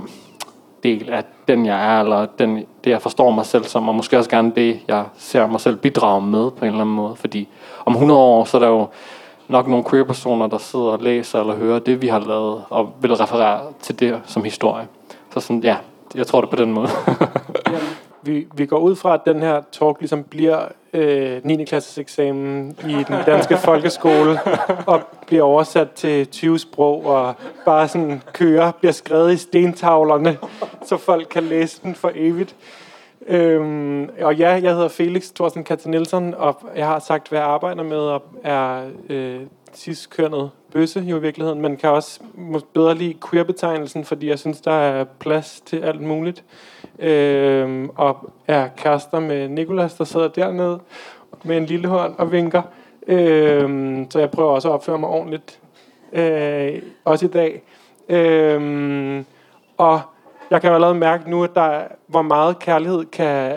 del 0.83 1.11
af 1.11 1.25
den, 1.49 1.67
jeg 1.67 1.97
er, 1.97 2.01
eller 2.01 2.27
den, 2.39 2.57
det, 2.85 2.91
jeg 2.91 3.03
forstår 3.03 3.31
mig 3.31 3.47
selv 3.47 3.65
som, 3.65 3.89
og 3.89 3.95
måske 3.95 4.19
også 4.19 4.31
gerne 4.31 4.53
det, 4.57 4.81
jeg 4.89 5.05
ser 5.17 5.47
mig 5.47 5.61
selv 5.61 5.77
bidrage 5.77 6.23
med 6.23 6.51
på 6.51 6.65
en 6.65 6.67
eller 6.67 6.81
anden 6.81 6.97
måde. 6.97 7.17
Fordi 7.17 7.49
om 7.85 7.93
100 7.93 8.21
år, 8.21 8.45
så 8.45 8.57
er 8.57 8.61
der 8.61 8.69
jo 8.69 8.87
nok 9.49 9.69
nogle 9.69 9.85
queer-personer, 9.91 10.47
der 10.47 10.59
sidder 10.59 10.87
og 10.87 11.03
læser 11.03 11.41
eller 11.41 11.55
hører 11.55 11.79
det, 11.79 12.03
vi 12.03 12.09
har 12.09 12.21
lavet, 12.21 12.63
og 12.71 12.93
vil 13.01 13.15
referere 13.15 13.61
til 13.81 14.01
det 14.01 14.21
som 14.25 14.45
historie. 14.45 14.87
Så 15.35 15.41
sådan, 15.41 15.63
ja, 15.63 15.77
jeg 16.15 16.27
tror 16.27 16.41
det 16.41 16.51
på 16.51 16.57
den 16.57 16.73
måde 16.73 16.89
vi, 18.25 18.47
vi 18.57 18.67
går 18.67 18.79
ud 18.79 18.97
fra, 18.97 19.15
at 19.15 19.21
den 19.27 19.41
her 19.41 19.63
talk 19.73 19.97
ligesom 20.01 20.25
bliver 20.25 20.69
øh, 20.93 21.41
9. 21.45 21.65
klasses 21.65 21.99
eksamen 21.99 22.77
i 22.89 22.93
den 23.09 23.17
danske 23.27 23.57
folkeskole, 23.69 24.39
og 24.87 25.01
bliver 25.27 25.43
oversat 25.43 25.91
til 25.91 26.27
20 26.27 26.59
sprog, 26.59 27.07
og 27.07 27.35
bare 27.65 27.89
sådan 27.89 28.23
kører, 28.33 28.73
bliver 28.73 28.93
skrevet 28.93 29.33
i 29.33 29.37
stentavlerne, 29.37 30.39
så 30.85 30.97
folk 30.97 31.27
kan 31.31 31.43
læse 31.43 31.81
den 31.83 31.95
for 31.95 32.13
evigt. 32.15 32.57
Øhm, 33.27 34.09
og 34.21 34.35
ja, 34.37 34.49
jeg 34.49 34.73
hedder 34.73 34.89
Felix 34.89 35.31
Thorsten 35.35 35.65
Katze 35.65 35.91
Nielsen, 35.91 36.35
og 36.35 36.61
jeg 36.77 36.87
har 36.87 36.99
sagt, 36.99 37.29
hvad 37.29 37.39
jeg 37.39 37.49
arbejder 37.49 37.83
med, 37.83 37.97
og 37.97 38.23
er 38.43 38.83
øh, 39.11 39.41
cis-kønnet 39.75 40.51
bøsse 40.73 41.01
jo 41.01 41.17
i 41.17 41.21
virkeligheden, 41.21 41.61
men 41.61 41.77
kan 41.77 41.91
også 41.91 42.21
bedre 42.75 42.95
lide 42.95 43.15
queer-betegnelsen, 43.31 44.05
fordi 44.05 44.29
jeg 44.29 44.39
synes, 44.39 44.61
der 44.61 44.73
er 44.73 45.05
plads 45.05 45.63
til 45.67 45.77
alt 45.77 46.01
muligt. 46.01 46.45
Øhm, 46.99 47.91
og 47.97 48.31
er 48.47 48.69
kærester 48.77 49.21
med 49.21 49.49
Nikolas, 49.49 49.95
der 49.95 50.05
sidder 50.05 50.29
dernede 50.29 50.81
med 51.45 51.57
en 51.57 51.67
lille 51.67 51.89
hånd 51.89 52.15
og 52.19 52.33
vinker. 52.33 52.63
Øh, 53.07 54.07
så 54.11 54.19
jeg 54.19 54.31
prøver 54.31 54.51
også 54.51 54.69
at 54.69 54.75
opføre 54.75 54.99
mig 54.99 55.09
ordentligt, 55.09 55.61
øh, 56.13 56.83
også 57.05 57.27
i 57.27 57.29
dag. 57.29 57.63
Øh, 58.09 59.25
og 59.77 60.01
jeg 60.51 60.61
kan 60.61 60.69
jo 60.69 60.75
allerede 60.75 60.95
mærke 60.95 61.31
nu, 61.31 61.45
at 61.45 61.55
der, 61.55 61.83
hvor 62.07 62.23
meget 62.23 62.59
kærlighed 62.59 63.05
kan, 63.05 63.57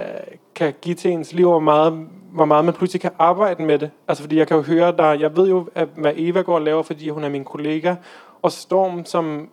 kan 0.56 0.74
give 0.82 0.96
til 0.96 1.12
ens 1.12 1.34
liv, 1.34 1.46
og 1.46 1.52
hvor 1.52 1.60
meget, 1.60 2.08
hvor 2.32 2.46
meget 2.46 2.66
man 2.66 2.74
pludselig 2.74 3.02
kan 3.02 3.12
arbejde 3.20 3.64
med 3.64 3.80
det. 3.80 3.92
Altså 4.08 4.24
fordi 4.24 4.38
jeg 4.38 4.48
kan 4.48 4.58
jo 4.58 4.64
høre, 4.64 4.92
der, 4.92 5.12
jeg 5.12 5.38
ved 5.38 5.50
jo, 5.50 5.68
at, 5.76 5.88
hvad 5.96 6.14
Eva 6.16 6.42
går 6.42 6.56
og 6.56 6.62
laver, 6.62 6.84
fordi 6.84 7.10
hun 7.10 7.24
er 7.24 7.30
min 7.30 7.44
kollega, 7.44 7.96
og 8.42 8.52
Storm, 8.52 9.06
som 9.06 9.50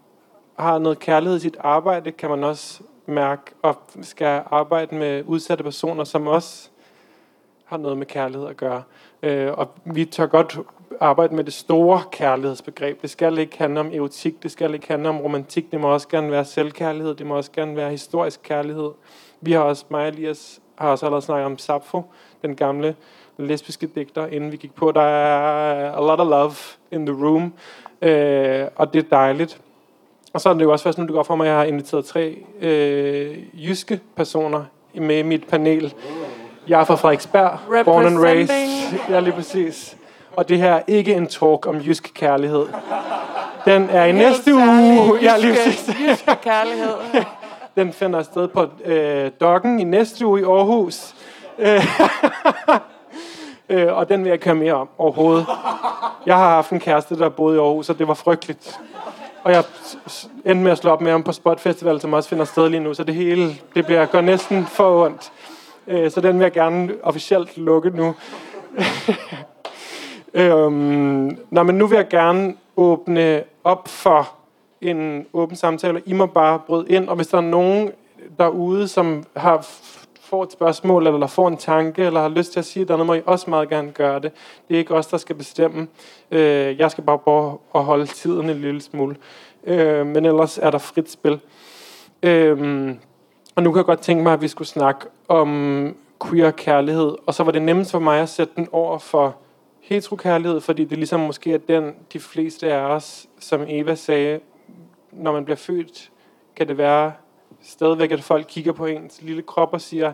har 0.58 0.78
noget 0.78 0.98
kærlighed 0.98 1.36
i 1.36 1.40
sit 1.40 1.56
arbejde, 1.60 2.12
kan 2.12 2.30
man 2.30 2.44
også 2.44 2.82
mærke, 3.06 3.42
og 3.62 3.76
skal 4.02 4.42
arbejde 4.50 4.94
med 4.94 5.22
udsatte 5.26 5.64
personer, 5.64 6.04
som 6.04 6.26
også 6.26 6.68
har 7.64 7.76
noget 7.76 7.98
med 7.98 8.06
kærlighed 8.06 8.48
at 8.48 8.56
gøre. 8.56 8.82
Øh, 9.22 9.52
og 9.52 9.70
vi 9.84 10.04
tør 10.04 10.26
godt 10.26 10.58
arbejde 11.00 11.34
med 11.34 11.44
det 11.44 11.52
store 11.52 12.02
kærlighedsbegreb. 12.12 13.02
Det 13.02 13.10
skal 13.10 13.38
ikke 13.38 13.58
handle 13.58 13.80
om 13.80 13.92
erotik, 13.92 14.42
det 14.42 14.50
skal 14.50 14.74
ikke 14.74 14.88
handle 14.88 15.08
om 15.08 15.20
romantik, 15.20 15.72
det 15.72 15.80
må 15.80 15.88
også 15.88 16.08
gerne 16.08 16.30
være 16.30 16.44
selvkærlighed, 16.44 17.14
det 17.14 17.26
må 17.26 17.36
også 17.36 17.52
gerne 17.52 17.76
være 17.76 17.90
historisk 17.90 18.40
kærlighed. 18.42 18.90
Vi 19.40 19.52
har 19.52 19.60
også, 19.60 19.84
mig 19.88 20.02
og 20.02 20.08
Elias, 20.08 20.60
har 20.76 20.88
også 20.88 21.06
allerede 21.06 21.24
snakket 21.24 21.46
om 21.46 21.58
Sappho, 21.58 22.02
den 22.42 22.56
gamle 22.56 22.96
lesbiske 23.36 23.86
digter, 23.86 24.26
inden 24.26 24.52
vi 24.52 24.56
gik 24.56 24.74
på. 24.74 24.92
Der 24.92 25.00
er 25.00 25.92
a 25.92 26.00
lot 26.00 26.20
of 26.20 26.28
love 26.28 26.54
in 26.90 27.06
the 27.06 27.26
room, 27.26 27.54
øh, 28.02 28.68
og 28.76 28.94
det 28.94 29.04
er 29.04 29.08
dejligt. 29.10 29.60
Og 30.34 30.40
så 30.40 30.48
er 30.48 30.52
det 30.52 30.62
jo 30.62 30.72
også 30.72 30.82
først 30.82 30.98
nu, 30.98 31.04
det 31.04 31.12
går 31.12 31.22
for 31.22 31.36
mig, 31.36 31.46
at 31.46 31.50
jeg 31.50 31.58
har 31.58 31.64
inviteret 31.64 32.04
tre 32.04 32.36
øh, 32.60 33.36
jyske 33.54 34.00
personer 34.16 34.64
med 34.94 35.18
i 35.18 35.22
mit 35.22 35.46
panel. 35.48 35.94
Jeg 36.68 36.80
er 36.80 36.84
fra 36.84 36.94
Frederiksberg, 36.94 37.84
born 37.84 38.06
and 38.06 38.18
raised. 38.18 38.98
Ja, 39.08 39.20
lige 39.20 39.32
præcis. 39.32 39.96
Og 40.36 40.48
det 40.48 40.58
her 40.58 40.74
er 40.74 40.82
ikke 40.86 41.14
en 41.14 41.26
talk 41.26 41.66
om 41.66 41.76
jysk 41.76 42.10
kærlighed. 42.14 42.66
Den 43.64 43.90
er 43.90 44.04
i 44.04 44.12
næste 44.12 44.54
uge. 44.54 45.18
Ja, 45.22 45.36
lige 45.36 45.54
præcis. 45.54 45.88
Jyske, 45.88 46.02
jyske 46.10 46.36
kærlighed. 46.42 46.94
Den 47.76 47.92
finder 47.92 48.22
sted 48.22 48.48
på 48.48 48.66
øh, 48.84 49.30
Dokken 49.40 49.80
i 49.80 49.84
næste 49.84 50.26
uge 50.26 50.40
i 50.40 50.44
Aarhus. 50.44 51.14
Øh, 53.68 53.96
og 53.96 54.08
den 54.08 54.20
vil 54.20 54.26
jeg 54.26 54.34
ikke 54.34 54.44
høre 54.44 54.54
mere 54.54 54.74
om 54.74 54.88
overhovedet. 54.98 55.46
Jeg 56.26 56.36
har 56.36 56.48
haft 56.48 56.70
en 56.70 56.80
kæreste, 56.80 57.18
der 57.18 57.28
boede 57.28 57.56
i 57.56 57.58
Aarhus, 57.58 57.90
og 57.90 57.98
det 57.98 58.08
var 58.08 58.14
frygteligt. 58.14 58.80
Og 59.44 59.52
jeg 59.52 59.64
endte 60.44 60.64
med 60.64 60.72
at 60.72 60.78
slå 60.78 60.90
op 60.90 61.00
med 61.00 61.10
ham 61.10 61.22
på 61.22 61.32
Spot 61.32 61.60
Festival, 61.60 62.00
som 62.00 62.12
også 62.12 62.28
finder 62.28 62.44
sted 62.44 62.68
lige 62.68 62.80
nu, 62.80 62.94
så 62.94 63.04
det 63.04 63.14
hele 63.14 63.56
det 63.74 63.86
bliver 63.86 64.06
gør 64.06 64.20
næsten 64.20 64.66
for 64.66 65.04
ondt. 65.04 65.32
Øh, 65.86 66.10
så 66.10 66.20
den 66.20 66.38
vil 66.38 66.44
jeg 66.44 66.52
gerne 66.52 66.94
officielt 67.02 67.56
lukke 67.56 67.90
nu. 67.90 68.14
øhm, 70.34 71.38
nå, 71.50 71.62
men 71.62 71.78
nu 71.78 71.86
vil 71.86 71.96
jeg 71.96 72.08
gerne 72.08 72.54
åbne 72.76 73.42
op 73.64 73.88
for 73.88 74.32
en 74.80 75.26
åben 75.32 75.56
samtale. 75.56 76.02
I 76.06 76.12
må 76.12 76.26
bare 76.26 76.58
bryde 76.66 76.88
ind, 76.88 77.08
og 77.08 77.16
hvis 77.16 77.26
der 77.26 77.38
er 77.38 77.42
nogen 77.42 77.90
derude, 78.38 78.88
som 78.88 79.24
har 79.36 79.66
får 80.34 80.42
et 80.42 80.52
spørgsmål, 80.52 81.06
eller 81.06 81.26
får 81.26 81.48
en 81.48 81.56
tanke, 81.56 82.02
eller 82.04 82.20
har 82.20 82.28
lyst 82.28 82.52
til 82.52 82.58
at 82.58 82.64
sige 82.64 82.82
et 82.82 82.90
andet, 82.90 83.06
må 83.06 83.14
I 83.14 83.22
også 83.26 83.50
meget 83.50 83.68
gerne 83.68 83.92
gøre 83.92 84.20
det. 84.20 84.32
Det 84.68 84.74
er 84.74 84.78
ikke 84.78 84.94
os, 84.94 85.06
der 85.06 85.16
skal 85.16 85.36
bestemme. 85.36 85.88
Øh, 86.30 86.78
jeg 86.78 86.90
skal 86.90 87.04
bare 87.04 87.18
prøve 87.18 87.58
at 87.74 87.84
holde 87.84 88.06
tiden 88.06 88.50
en 88.50 88.60
lille 88.60 88.80
smule. 88.80 89.16
Øh, 89.64 90.06
men 90.06 90.24
ellers 90.24 90.58
er 90.58 90.70
der 90.70 90.78
frit 90.78 91.10
spil. 91.10 91.40
Øh, 92.22 92.94
og 93.54 93.62
nu 93.62 93.70
kan 93.72 93.76
jeg 93.76 93.84
godt 93.84 94.00
tænke 94.00 94.22
mig, 94.22 94.32
at 94.32 94.42
vi 94.42 94.48
skulle 94.48 94.68
snakke 94.68 95.06
om 95.28 95.96
queer 96.24 96.50
kærlighed. 96.50 97.14
Og 97.26 97.34
så 97.34 97.42
var 97.42 97.52
det 97.52 97.62
nemmest 97.62 97.90
for 97.90 97.98
mig 97.98 98.20
at 98.20 98.28
sætte 98.28 98.52
den 98.56 98.68
over 98.72 98.98
for 98.98 99.36
heterokærlighed, 99.80 100.60
fordi 100.60 100.84
det 100.84 100.98
ligesom 100.98 101.20
måske 101.20 101.52
er 101.54 101.58
den, 101.58 101.94
de 102.12 102.20
fleste 102.20 102.72
af 102.72 102.80
os, 102.80 103.26
som 103.40 103.64
Eva 103.68 103.94
sagde, 103.94 104.40
når 105.12 105.32
man 105.32 105.44
bliver 105.44 105.56
født, 105.56 106.10
kan 106.56 106.68
det 106.68 106.78
være 106.78 107.12
stadigvæk, 107.64 108.12
at 108.12 108.22
folk 108.22 108.46
kigger 108.48 108.72
på 108.72 108.86
ens 108.86 109.22
lille 109.22 109.42
krop 109.42 109.72
og 109.72 109.80
siger, 109.80 110.12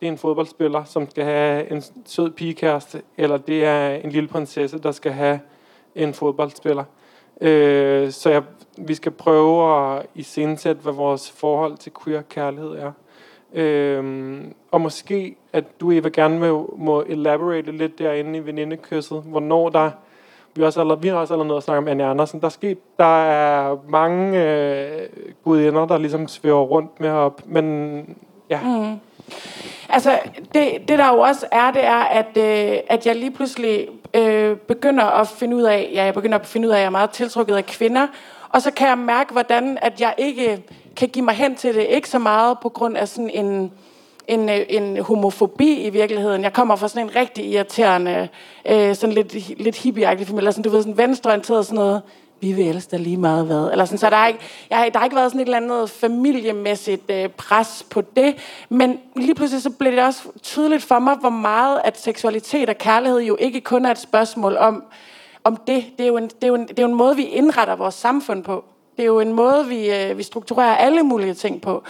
det 0.00 0.06
er 0.06 0.12
en 0.12 0.18
fodboldspiller, 0.18 0.84
som 0.84 1.10
skal 1.10 1.24
have 1.24 1.70
en 1.70 1.82
sød 2.06 2.30
pigekæreste, 2.30 3.02
eller 3.16 3.36
det 3.36 3.64
er 3.64 3.90
en 3.90 4.10
lille 4.10 4.28
prinsesse, 4.28 4.78
der 4.78 4.92
skal 4.92 5.12
have 5.12 5.40
en 5.94 6.14
fodboldspiller. 6.14 6.84
Øh, 7.40 8.10
så 8.10 8.30
jeg, 8.30 8.42
vi 8.78 8.94
skal 8.94 9.12
prøve 9.12 9.76
at 9.76 10.06
iscenesætte, 10.14 10.82
hvad 10.82 10.92
vores 10.92 11.30
forhold 11.30 11.76
til 11.76 11.92
queer 12.04 12.22
kærlighed 12.22 12.70
er. 12.70 12.92
Øh, 13.52 14.40
og 14.70 14.80
måske, 14.80 15.36
at 15.52 15.80
du, 15.80 15.90
Eva, 15.90 16.08
gerne 16.08 16.38
må, 16.38 16.74
må 16.78 17.00
elaborate 17.02 17.72
lidt 17.72 17.98
derinde 17.98 18.38
i 18.38 18.46
venindekysset, 18.46 19.22
hvornår 19.22 19.68
der, 19.68 19.90
vi, 20.54 20.62
også 20.62 20.80
allerede, 20.80 21.02
vi 21.02 21.08
har 21.08 21.16
også 21.16 21.34
allerede 21.34 21.48
noget 21.48 21.60
at 21.60 21.64
snakke 21.64 21.78
om 21.78 21.88
Anne 21.88 22.04
Andersen, 22.04 22.40
der 22.40 22.46
er, 22.46 22.50
sket, 22.50 22.78
der 22.98 23.24
er 23.24 23.76
mange 23.88 24.44
øh, 24.44 25.08
gudinder, 25.44 25.86
der 25.86 25.98
ligesom 25.98 26.28
svæver 26.28 26.62
rundt 26.62 27.00
med 27.00 27.10
op, 27.10 27.42
men 27.46 28.16
ja, 28.50 28.60
mm. 28.62 29.00
Altså, 29.88 30.18
det, 30.54 30.88
det 30.88 30.98
der 30.98 31.08
jo 31.08 31.20
også 31.20 31.46
er, 31.52 31.70
det 31.70 31.84
er, 31.84 32.00
at, 32.00 32.36
øh, 32.36 32.78
at 32.88 33.06
jeg 33.06 33.16
lige 33.16 33.30
pludselig 33.30 33.88
øh, 34.14 34.56
begynder 34.56 35.04
at 35.04 35.28
finde 35.28 35.56
ud 35.56 35.62
af, 35.62 35.90
ja, 35.94 36.04
jeg 36.04 36.14
begynder 36.14 36.38
at 36.38 36.46
finde 36.46 36.68
ud 36.68 36.72
af, 36.72 36.76
at 36.76 36.80
jeg 36.80 36.86
er 36.86 36.90
meget 36.90 37.10
tiltrukket 37.10 37.56
af 37.56 37.66
kvinder, 37.66 38.06
og 38.48 38.62
så 38.62 38.70
kan 38.70 38.88
jeg 38.88 38.98
mærke, 38.98 39.32
hvordan 39.32 39.78
at 39.82 40.00
jeg 40.00 40.14
ikke 40.18 40.62
kan 40.96 41.08
give 41.08 41.24
mig 41.24 41.34
hen 41.34 41.56
til 41.56 41.74
det, 41.74 41.86
ikke 41.90 42.08
så 42.08 42.18
meget 42.18 42.58
på 42.62 42.68
grund 42.68 42.96
af 42.96 43.08
sådan 43.08 43.30
en, 43.30 43.72
en, 44.28 44.48
øh, 44.48 44.60
en 44.68 45.00
homofobi 45.00 45.74
i 45.74 45.90
virkeligheden. 45.90 46.42
Jeg 46.42 46.52
kommer 46.52 46.76
fra 46.76 46.88
sådan 46.88 47.06
en 47.06 47.16
rigtig 47.16 47.44
irriterende, 47.44 48.28
øh, 48.70 48.94
sådan 48.94 49.14
lidt, 49.14 49.58
lidt 49.60 49.76
hippieagtig 49.76 50.26
familie, 50.26 50.40
eller 50.40 50.50
sådan, 50.50 50.64
du 50.64 50.70
ved, 50.70 50.82
sådan 50.82 50.96
venstreorienteret 50.96 51.66
sådan 51.66 51.78
noget, 51.78 52.02
vi 52.40 52.52
vil 52.52 52.68
ellers 52.68 52.86
da 52.86 52.96
lige 52.96 53.16
meget 53.16 53.46
hvad. 53.46 53.70
Eller 53.72 53.84
sådan, 53.84 53.98
så 53.98 54.10
der 54.10 54.16
har, 54.16 54.26
ikke, 54.26 54.40
jeg, 54.70 54.90
der 54.92 54.98
har 54.98 55.06
ikke 55.06 55.16
været 55.16 55.30
sådan 55.30 55.40
et 55.40 55.44
eller 55.44 55.56
andet 55.56 55.90
familiemæssigt 55.90 57.10
øh, 57.10 57.28
pres 57.28 57.86
på 57.90 58.00
det. 58.00 58.36
Men 58.68 58.98
lige 59.16 59.34
pludselig 59.34 59.62
så 59.62 59.70
blev 59.70 59.92
det 59.92 60.04
også 60.04 60.22
tydeligt 60.42 60.82
for 60.82 60.98
mig, 60.98 61.16
hvor 61.16 61.30
meget 61.30 61.80
at 61.84 62.00
seksualitet 62.00 62.68
og 62.68 62.78
kærlighed 62.78 63.20
jo 63.20 63.36
ikke 63.40 63.60
kun 63.60 63.84
er 63.84 63.90
et 63.90 63.98
spørgsmål 63.98 64.56
om, 64.56 64.84
om 65.44 65.56
det. 65.56 65.84
Det 65.98 66.04
er, 66.04 66.08
jo 66.08 66.16
en, 66.16 66.24
det, 66.24 66.44
er 66.44 66.48
jo 66.48 66.54
en, 66.54 66.68
det 66.68 66.78
er 66.78 66.82
jo 66.82 66.88
en 66.88 66.94
måde, 66.94 67.16
vi 67.16 67.24
indretter 67.24 67.76
vores 67.76 67.94
samfund 67.94 68.44
på. 68.44 68.64
Det 68.96 69.02
er 69.02 69.06
jo 69.06 69.20
en 69.20 69.32
måde, 69.32 69.66
vi, 69.66 69.90
øh, 69.90 70.18
vi 70.18 70.22
strukturerer 70.22 70.76
alle 70.76 71.02
mulige 71.02 71.34
ting 71.34 71.60
på. 71.60 71.82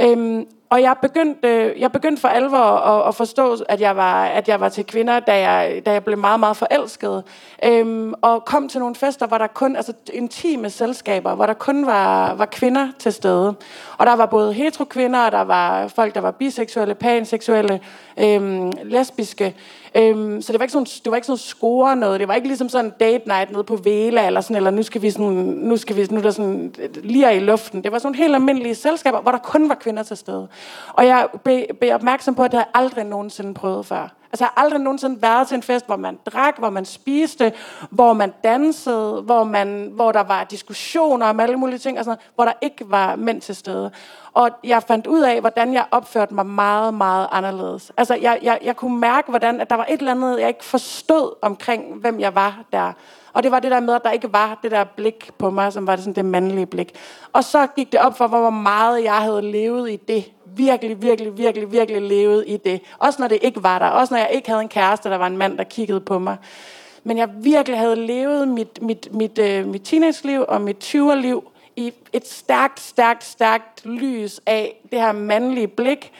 Øhm, 0.00 0.46
og 0.70 0.82
jeg 0.82 0.96
begyndte, 1.02 1.74
jeg 1.78 1.92
begyndte 1.92 2.20
for 2.20 2.28
alvor 2.28 2.58
at, 2.58 3.08
at 3.08 3.14
forstå, 3.14 3.56
at 3.68 3.80
jeg, 3.80 3.96
var, 3.96 4.24
at 4.24 4.48
jeg 4.48 4.60
var 4.60 4.68
til 4.68 4.86
kvinder, 4.86 5.20
da 5.20 5.48
jeg, 5.50 5.82
da 5.86 5.92
jeg 5.92 6.04
blev 6.04 6.18
meget, 6.18 6.40
meget 6.40 6.56
forelsket. 6.56 7.24
Øhm, 7.64 8.14
og 8.22 8.44
kom 8.44 8.68
til 8.68 8.80
nogle 8.80 8.94
fester, 8.94 9.26
hvor 9.26 9.38
der 9.38 9.46
kun, 9.46 9.76
altså 9.76 9.92
intime 10.12 10.70
selskaber, 10.70 11.34
hvor 11.34 11.46
der 11.46 11.54
kun 11.54 11.86
var, 11.86 12.34
var 12.34 12.46
kvinder 12.46 12.88
til 12.98 13.12
stede. 13.12 13.54
Og 13.98 14.06
der 14.06 14.16
var 14.16 14.26
både 14.26 14.52
hetero-kvinder, 14.52 15.20
og 15.20 15.32
der 15.32 15.40
var 15.40 15.88
folk, 15.88 16.14
der 16.14 16.20
var 16.20 16.30
biseksuelle, 16.30 16.94
panseksuelle, 16.94 17.80
øhm, 18.18 18.72
lesbiske. 18.82 19.54
Øhm, 19.94 20.42
så 20.42 20.52
det 20.52 20.60
var 20.60 20.64
ikke 20.64 20.72
sådan, 20.72 20.86
det 21.04 21.10
var 21.10 21.16
ikke 21.16 21.26
sådan 21.26 21.38
score 21.38 21.96
noget. 21.96 22.20
Det 22.20 22.28
var 22.28 22.34
ikke 22.34 22.46
ligesom 22.46 22.68
sådan 22.68 22.92
date 23.00 23.28
night 23.28 23.52
nede 23.52 23.64
på 23.64 23.76
Vela, 23.76 24.26
eller 24.26 24.40
sådan, 24.40 24.56
eller 24.56 24.70
nu 24.70 24.82
skal 24.82 25.02
vi 25.02 25.10
sådan, 25.10 25.32
nu 25.56 25.76
skal 25.76 25.96
vi, 25.96 26.06
nu 26.10 26.18
er 26.18 26.22
der 26.22 26.30
sådan 26.30 26.74
lige 27.02 27.36
i 27.36 27.40
luften. 27.40 27.84
Det 27.84 27.92
var 27.92 27.98
sådan 27.98 28.14
helt 28.14 28.34
almindelige 28.34 28.74
selskaber, 28.74 29.20
hvor 29.20 29.30
der 29.30 29.38
kun 29.38 29.68
var 29.68 29.74
kvinder 29.74 30.02
til 30.02 30.16
stede. 30.16 30.48
Og 30.92 31.06
jeg 31.06 31.28
blev, 31.44 31.64
blev 31.80 31.94
opmærksom 31.94 32.34
på, 32.34 32.42
at 32.42 32.50
det 32.50 32.58
havde 32.58 32.68
jeg 32.74 32.82
aldrig 32.82 33.04
nogensinde 33.04 33.54
prøvet 33.54 33.86
før. 33.86 34.19
Altså, 34.32 34.44
jeg 34.44 34.50
har 34.54 34.62
aldrig 34.62 34.80
nogensinde 34.80 35.22
været 35.22 35.48
til 35.48 35.54
en 35.54 35.62
fest, 35.62 35.86
hvor 35.86 35.96
man 35.96 36.18
drak, 36.26 36.58
hvor 36.58 36.70
man 36.70 36.84
spiste, 36.84 37.52
hvor 37.90 38.12
man 38.12 38.32
dansede, 38.44 39.22
hvor, 39.22 39.44
man, 39.44 39.90
hvor 39.94 40.12
der 40.12 40.22
var 40.22 40.44
diskussioner 40.44 41.26
om 41.26 41.40
alle 41.40 41.56
mulige 41.56 41.78
ting, 41.78 41.98
og 41.98 42.04
sådan 42.04 42.16
noget, 42.16 42.30
hvor 42.34 42.44
der 42.44 42.52
ikke 42.60 42.90
var 42.90 43.16
mænd 43.16 43.40
til 43.40 43.56
stede. 43.56 43.90
Og 44.32 44.50
jeg 44.64 44.82
fandt 44.82 45.06
ud 45.06 45.20
af, 45.20 45.40
hvordan 45.40 45.74
jeg 45.74 45.84
opførte 45.90 46.34
mig 46.34 46.46
meget, 46.46 46.94
meget 46.94 47.28
anderledes. 47.30 47.92
Altså, 47.96 48.14
jeg, 48.14 48.38
jeg, 48.42 48.58
jeg 48.64 48.76
kunne 48.76 48.98
mærke, 48.98 49.30
hvordan 49.30 49.60
at 49.60 49.70
der 49.70 49.76
var 49.76 49.86
et 49.88 49.98
eller 49.98 50.10
andet, 50.10 50.40
jeg 50.40 50.48
ikke 50.48 50.64
forstod 50.64 51.34
omkring, 51.42 51.94
hvem 51.94 52.20
jeg 52.20 52.34
var 52.34 52.58
der. 52.72 52.92
Og 53.32 53.42
det 53.42 53.50
var 53.50 53.60
det 53.60 53.70
der 53.70 53.80
med, 53.80 53.94
at 53.94 54.04
der 54.04 54.10
ikke 54.10 54.32
var 54.32 54.58
det 54.62 54.70
der 54.70 54.84
blik 54.84 55.30
på 55.38 55.50
mig, 55.50 55.72
som 55.72 55.86
var 55.86 55.96
det 55.96 56.04
sådan 56.04 56.14
det 56.14 56.24
mandlige 56.24 56.66
blik. 56.66 56.94
Og 57.32 57.44
så 57.44 57.66
gik 57.66 57.92
det 57.92 58.00
op 58.00 58.18
for, 58.18 58.26
hvor 58.26 58.50
meget 58.50 59.04
jeg 59.04 59.16
havde 59.16 59.42
levet 59.42 59.90
i 59.90 59.96
det. 59.96 60.32
Virkelig, 60.56 61.02
virkelig, 61.02 61.38
virkelig, 61.38 61.72
virkelig 61.72 62.02
levet 62.02 62.44
i 62.46 62.56
det. 62.56 62.80
Også 62.98 63.22
når 63.22 63.28
det 63.28 63.38
ikke 63.42 63.62
var 63.62 63.78
der. 63.78 63.86
Også 63.86 64.14
når 64.14 64.18
jeg 64.18 64.30
ikke 64.32 64.48
havde 64.48 64.62
en 64.62 64.68
kæreste, 64.68 65.10
der 65.10 65.16
var 65.16 65.26
en 65.26 65.36
mand, 65.36 65.58
der 65.58 65.64
kiggede 65.64 66.00
på 66.00 66.18
mig. 66.18 66.36
Men 67.04 67.18
jeg 67.18 67.28
virkelig 67.34 67.78
havde 67.78 67.96
levet 67.96 68.48
mit, 68.48 68.82
mit, 68.82 69.08
mit, 69.14 69.38
øh, 69.38 69.56
mit, 69.56 69.66
mit 69.66 69.82
teenage-liv 69.82 70.44
og 70.48 70.60
mit 70.60 70.94
20'er-liv 70.94 71.50
i 71.76 71.92
et 72.12 72.28
stærkt, 72.28 72.80
stærkt, 72.80 73.24
stærkt 73.24 73.86
lys 73.86 74.40
af 74.46 74.80
det 74.90 75.00
her 75.00 75.12
mandlige 75.12 75.68
blik, 75.68 76.12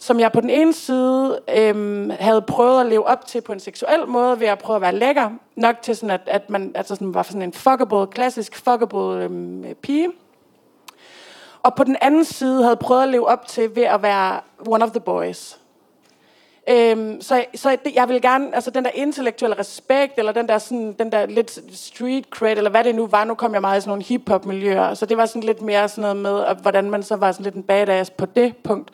som 0.00 0.20
jeg 0.20 0.32
på 0.32 0.40
den 0.40 0.50
ene 0.50 0.72
side 0.72 1.40
øhm, 1.56 2.10
havde 2.20 2.42
prøvet 2.42 2.80
at 2.80 2.86
leve 2.86 3.06
op 3.06 3.26
til 3.26 3.40
på 3.40 3.52
en 3.52 3.60
seksuel 3.60 4.08
måde, 4.08 4.40
ved 4.40 4.46
at 4.46 4.58
prøve 4.58 4.76
at 4.76 4.82
være 4.82 4.94
lækker, 4.94 5.30
nok 5.56 5.82
til 5.82 5.96
sådan, 5.96 6.10
at, 6.10 6.20
at 6.26 6.50
man 6.50 6.72
altså 6.74 6.94
sådan, 6.94 7.14
var 7.14 7.22
sådan 7.22 7.42
en 7.42 7.52
fuckable, 7.52 8.06
klassisk 8.06 8.56
fuckable 8.56 9.24
øhm, 9.24 9.64
pige. 9.82 10.08
Og 11.68 11.74
på 11.74 11.84
den 11.84 11.96
anden 12.00 12.24
side 12.24 12.62
havde 12.62 12.76
prøvet 12.76 13.02
at 13.02 13.08
leve 13.08 13.28
op 13.28 13.46
til 13.46 13.76
ved 13.76 13.82
at 13.82 14.02
være 14.02 14.40
one 14.66 14.84
of 14.84 14.90
the 14.90 15.00
boys. 15.00 15.58
Øhm, 16.68 17.20
så 17.20 17.44
så 17.54 17.76
det, 17.84 17.94
jeg 17.94 18.08
vil 18.08 18.22
gerne, 18.22 18.54
altså 18.54 18.70
den 18.70 18.84
der 18.84 18.90
intellektuelle 18.94 19.58
respekt, 19.58 20.18
eller 20.18 20.32
den 20.32 20.48
der, 20.48 20.58
sådan, 20.58 20.92
den 20.92 21.12
der 21.12 21.26
lidt 21.26 21.60
street 21.72 22.24
cred, 22.30 22.56
eller 22.56 22.70
hvad 22.70 22.84
det 22.84 22.94
nu 22.94 23.06
var, 23.06 23.24
nu 23.24 23.34
kom 23.34 23.52
jeg 23.54 23.60
meget 23.60 23.78
i 23.78 23.80
sådan 23.80 23.90
nogle 23.90 24.02
hip-hop 24.02 24.46
miljøer, 24.46 24.94
så 24.94 25.06
det 25.06 25.16
var 25.16 25.26
sådan 25.26 25.42
lidt 25.42 25.62
mere 25.62 25.88
sådan 25.88 26.02
noget 26.02 26.16
med, 26.16 26.44
at, 26.44 26.56
hvordan 26.56 26.90
man 26.90 27.02
så 27.02 27.16
var 27.16 27.32
sådan 27.32 27.44
lidt 27.44 27.54
en 27.54 27.62
badass 27.62 28.10
på 28.10 28.26
det 28.26 28.56
punkt. 28.56 28.90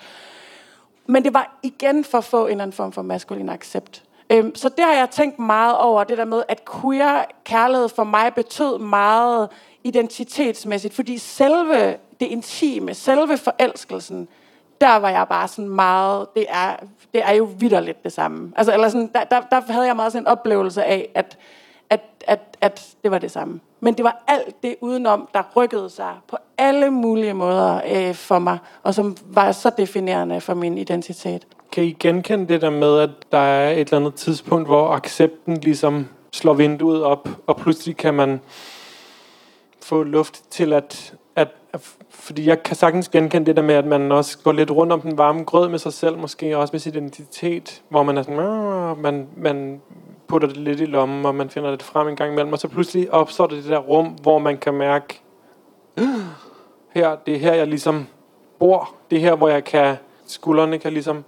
Men 1.07 1.25
det 1.25 1.35
var 1.35 1.59
igen 1.63 2.05
for 2.05 2.19
at 2.19 2.25
få 2.25 2.45
en 2.45 2.51
eller 2.51 2.63
anden 2.63 2.77
form 2.77 2.93
for 2.93 3.03
maskulin 3.03 3.49
accept. 3.49 4.03
Øhm, 4.31 4.55
så 4.55 4.69
det 4.69 4.85
har 4.85 4.93
jeg 4.93 5.11
tænkt 5.11 5.39
meget 5.39 5.79
over, 5.79 6.05
det 6.05 6.19
der 6.19 6.25
med, 6.25 6.43
at 6.49 6.61
queer 6.81 7.25
kærlighed 7.45 7.89
for 7.89 8.05
mig 8.05 8.35
betød 8.35 8.79
meget 8.79 9.49
identitetsmæssigt, 9.85 10.95
fordi 10.95 11.19
selve 11.19 11.97
det 12.21 12.27
intime, 12.27 12.95
selve 12.95 13.39
forelskelsen, 13.39 14.29
der 14.81 14.97
var 14.97 15.11
jeg 15.11 15.27
bare 15.29 15.49
sådan 15.49 15.69
meget, 15.69 16.27
det 16.35 16.47
er, 16.49 16.77
det 17.15 17.23
er 17.25 17.33
jo 17.33 17.49
vidderligt 17.59 18.05
det 18.05 18.13
samme. 18.13 18.53
Altså, 18.57 18.73
eller 18.73 18.89
sådan, 18.89 19.11
der, 19.15 19.25
der, 19.25 19.41
der 19.41 19.73
havde 19.73 19.87
jeg 19.87 19.97
meget 19.97 20.13
sådan 20.13 20.23
en 20.23 20.27
oplevelse 20.27 20.85
af, 20.85 21.09
at, 21.15 21.39
at, 21.91 22.01
at, 22.27 22.57
at 22.61 22.87
det 23.03 23.11
var 23.11 23.19
det 23.19 23.31
samme. 23.31 23.61
Men 23.81 23.95
det 23.95 24.05
var 24.05 24.25
alt 24.27 24.63
det 24.63 24.77
udenom, 24.81 25.29
der 25.35 25.43
rykkede 25.57 25.91
sig 25.91 26.15
på 26.29 26.37
alle 26.59 26.91
mulige 26.91 27.35
måder 27.35 27.81
øh, 27.93 28.15
for 28.15 28.39
mig, 28.39 28.59
og 28.83 28.95
som 28.95 29.17
var 29.27 29.53
så 29.53 29.71
definerende 29.79 30.41
for 30.41 30.55
min 30.55 30.79
identitet. 30.79 31.47
kan 31.73 31.85
I 31.85 31.93
genkende 31.93 32.49
det 32.49 32.63
der 32.63 32.71
med, 32.71 32.99
at 32.99 33.11
der 33.33 33.39
er 33.39 33.71
et 33.71 33.79
eller 33.79 33.97
andet 33.97 34.15
tidspunkt, 34.15 34.69
hvor 34.69 34.91
accepten 34.91 35.57
ligesom 35.57 36.09
slår 36.33 36.55
vinduet 36.55 37.03
op, 37.03 37.29
og 37.47 37.57
pludselig 37.57 37.97
kan 37.97 38.15
man 38.15 38.41
få 39.85 40.03
luft 40.03 40.51
til 40.51 40.73
at, 40.73 41.15
at, 41.37 41.49
at 41.73 41.81
fordi 42.11 42.47
jeg 42.47 42.63
kan 42.63 42.77
sagtens 42.77 43.09
genkende 43.09 43.47
det 43.47 43.57
der 43.57 43.63
med, 43.63 43.75
at 43.75 43.87
man 43.87 44.13
også 44.13 44.39
går 44.39 44.53
lidt 44.53 44.71
rundt 44.71 44.93
om 44.93 45.01
den 45.01 45.19
varme 45.19 45.45
grød 45.45 45.69
med 45.69 45.79
sig 45.79 45.93
selv, 45.93 46.19
måske 46.19 46.59
også 46.59 46.73
med 46.73 46.81
sin 46.81 46.93
identitet, 46.93 47.83
hvor 47.89 48.03
man 48.03 48.19
er 48.19 48.23
sådan, 48.23 48.39
ah, 48.39 48.99
man, 48.99 49.29
man 49.37 49.83
putter 50.29 50.49
det 50.49 50.57
lidt 50.57 50.81
i 50.81 50.85
lommen, 50.85 51.27
og 51.27 51.35
man 51.35 51.51
finder 51.51 51.71
det 51.71 51.83
frem 51.83 52.09
en 52.09 52.17
gang 52.17 52.33
imellem, 52.33 52.53
og 52.53 52.59
så 52.59 52.69
pludselig 52.69 53.13
opstår 53.13 53.47
det 53.47 53.63
det 53.63 53.71
der 53.71 53.79
rum, 53.79 54.07
hvor 54.07 54.39
man 54.39 54.59
kan 54.59 54.75
mærke, 54.75 55.21
ah, 55.97 56.05
her, 56.95 57.17
det 57.27 57.35
er 57.35 57.39
her, 57.39 57.55
jeg 57.55 57.67
ligesom 57.67 58.07
bor. 58.59 58.95
Det 59.11 59.17
er 59.17 59.21
her, 59.21 59.35
hvor 59.35 59.49
jeg 59.49 59.65
kan, 59.65 59.97
skuldrene 60.27 60.79
kan 60.79 60.93
ligesom 60.93 61.25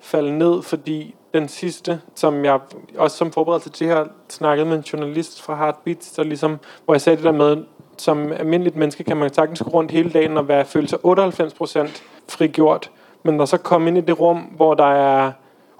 falde 0.00 0.38
ned, 0.38 0.62
fordi 0.62 1.14
den 1.34 1.48
sidste, 1.48 2.00
som 2.14 2.44
jeg 2.44 2.60
også 2.98 3.16
som 3.16 3.32
forberedelse 3.32 3.70
til 3.70 3.88
det 3.88 3.96
her, 3.96 4.04
snakkede 4.28 4.68
med 4.68 4.76
en 4.76 4.82
journalist 4.82 5.42
fra 5.42 5.56
Heartbeats, 5.56 6.12
der 6.12 6.22
ligesom, 6.22 6.58
hvor 6.84 6.94
jeg 6.94 7.00
sagde 7.00 7.16
det 7.16 7.24
der 7.24 7.32
med, 7.32 7.64
som 8.00 8.32
almindeligt 8.32 8.76
menneske 8.76 9.04
kan 9.04 9.16
man 9.16 9.34
sagtens 9.34 9.62
gå 9.62 9.70
rundt 9.70 9.90
hele 9.90 10.10
dagen 10.10 10.36
og 10.36 10.48
være, 10.48 10.64
føle 10.64 10.88
sig 10.88 10.98
98% 11.04 12.02
frigjort, 12.28 12.90
men 13.22 13.34
når 13.34 13.44
så 13.44 13.56
kommer 13.56 13.88
ind 13.88 13.98
i 13.98 14.00
det 14.00 14.20
rum, 14.20 14.38
hvor 14.38 14.74
der 14.74 14.92
er 14.92 15.32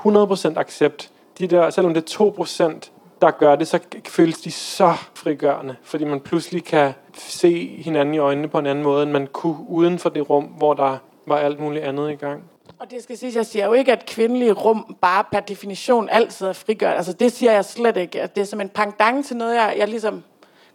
100% 0.07 0.59
accept, 0.59 1.11
de 1.39 1.47
der, 1.47 1.71
selvom 1.71 1.95
det 1.95 2.15
er 2.21 2.25
2%, 2.25 2.91
der 3.21 3.31
gør 3.31 3.57
det, 3.57 3.69
så 3.69 3.79
føles 4.09 4.41
de 4.41 4.51
så 4.51 4.93
frigørende, 5.15 5.77
fordi 5.83 6.05
man 6.05 6.21
pludselig 6.21 6.65
kan 6.65 6.93
se 7.15 7.67
hinanden 7.67 8.15
i 8.15 8.19
øjnene 8.19 8.49
på 8.49 8.59
en 8.59 8.67
anden 8.67 8.85
måde, 8.85 9.03
end 9.03 9.11
man 9.11 9.27
kunne 9.27 9.57
uden 9.69 9.99
for 9.99 10.09
det 10.09 10.31
rum, 10.31 10.45
hvor 10.45 10.75
der 10.75 10.97
var 11.27 11.37
alt 11.37 11.61
muligt 11.61 11.85
andet 11.85 12.11
i 12.11 12.15
gang. 12.15 12.43
Og 12.79 12.91
det 12.91 13.03
skal 13.03 13.19
siges, 13.19 13.37
jeg 13.37 13.47
siger 13.47 13.67
jo 13.67 13.73
ikke, 13.73 13.93
at 13.93 14.07
kvindelige 14.07 14.53
rum 14.53 14.97
bare 15.01 15.25
per 15.33 15.41
definition 15.41 16.09
altid 16.09 16.47
er 16.47 16.53
frigørende. 16.53 16.97
Altså 16.97 17.13
det 17.13 17.33
siger 17.33 17.53
jeg 17.53 17.65
slet 17.65 17.97
ikke. 17.97 18.29
Det 18.35 18.41
er 18.41 18.45
som 18.45 18.61
en 18.61 18.69
pangdang 18.69 19.25
til 19.25 19.37
noget, 19.37 19.55
jeg, 19.55 19.75
jeg 19.79 19.89
ligesom 19.89 20.23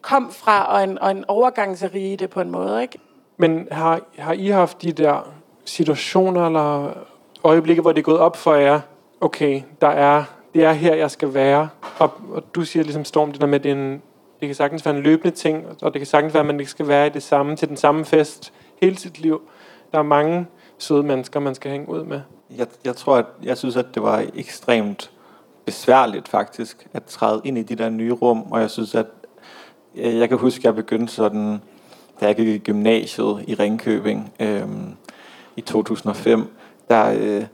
kom 0.05 0.31
fra, 0.31 0.73
og 0.73 0.83
en, 0.83 0.99
og 0.99 1.11
en 1.11 1.25
overgangsrige 1.27 2.17
det 2.17 2.29
på 2.29 2.41
en 2.41 2.51
måde, 2.51 2.81
ikke? 2.81 2.99
Men 3.37 3.67
har, 3.71 3.99
har 4.17 4.33
I 4.33 4.47
haft 4.47 4.81
de 4.81 4.91
der 4.91 5.33
situationer 5.65 6.45
eller 6.45 6.93
øjeblikke, 7.43 7.81
hvor 7.81 7.91
det 7.91 7.99
er 7.99 8.03
gået 8.03 8.19
op 8.19 8.37
for 8.37 8.53
jer, 8.53 8.79
okay, 9.21 9.61
der 9.81 9.87
er, 9.87 10.23
det 10.53 10.63
er 10.63 10.71
her, 10.71 10.95
jeg 10.95 11.11
skal 11.11 11.33
være, 11.33 11.69
og, 11.99 12.11
og 12.33 12.43
du 12.55 12.61
siger 12.61 12.83
ligesom 12.83 13.05
Storm, 13.05 13.31
det 13.31 13.41
der 13.41 13.47
med, 13.47 13.55
at 13.55 13.63
det, 13.63 13.71
er 13.71 13.75
en, 13.75 14.01
det 14.39 14.47
kan 14.47 14.55
sagtens 14.55 14.85
være 14.85 14.95
en 14.95 15.03
løbende 15.03 15.35
ting, 15.35 15.65
og 15.81 15.93
det 15.93 15.99
kan 15.99 16.07
sagtens 16.07 16.33
være, 16.33 16.41
at 16.41 16.47
man 16.47 16.59
ikke 16.59 16.71
skal 16.71 16.87
være 16.87 17.07
i 17.07 17.09
det 17.09 17.23
samme, 17.23 17.55
til 17.55 17.69
den 17.69 17.77
samme 17.77 18.05
fest 18.05 18.53
hele 18.81 18.97
sit 18.97 19.19
liv. 19.19 19.41
Der 19.91 19.99
er 19.99 20.03
mange 20.03 20.47
søde 20.77 21.03
mennesker, 21.03 21.39
man 21.39 21.55
skal 21.55 21.71
hænge 21.71 21.89
ud 21.89 22.03
med. 22.03 22.21
Jeg, 22.57 22.67
jeg 22.85 22.95
tror, 22.95 23.17
at 23.17 23.25
jeg 23.43 23.57
synes, 23.57 23.75
at 23.75 23.85
det 23.93 24.03
var 24.03 24.25
ekstremt 24.35 25.11
besværligt 25.65 26.27
faktisk 26.27 26.87
at 26.93 27.03
træde 27.03 27.41
ind 27.43 27.57
i 27.57 27.63
de 27.63 27.75
der 27.75 27.89
nye 27.89 28.13
rum, 28.13 28.51
og 28.51 28.61
jeg 28.61 28.69
synes, 28.69 28.95
at 28.95 29.05
Øh, 29.97 30.17
jeg, 30.17 30.29
kan 30.29 30.37
huske, 30.37 30.59
at 30.59 30.65
jeg 30.65 30.75
begyndte 30.75 31.13
sådan, 31.13 31.61
da 32.21 32.25
jeg 32.25 32.35
gik 32.35 32.47
i 32.47 32.57
gymnasiet 32.57 33.43
i 33.47 33.53
Ringkøbing 33.55 34.33
øh, 34.39 34.67
i 35.55 35.61
2005, 35.61 36.47
der 36.89 37.15
øh, 37.19 37.45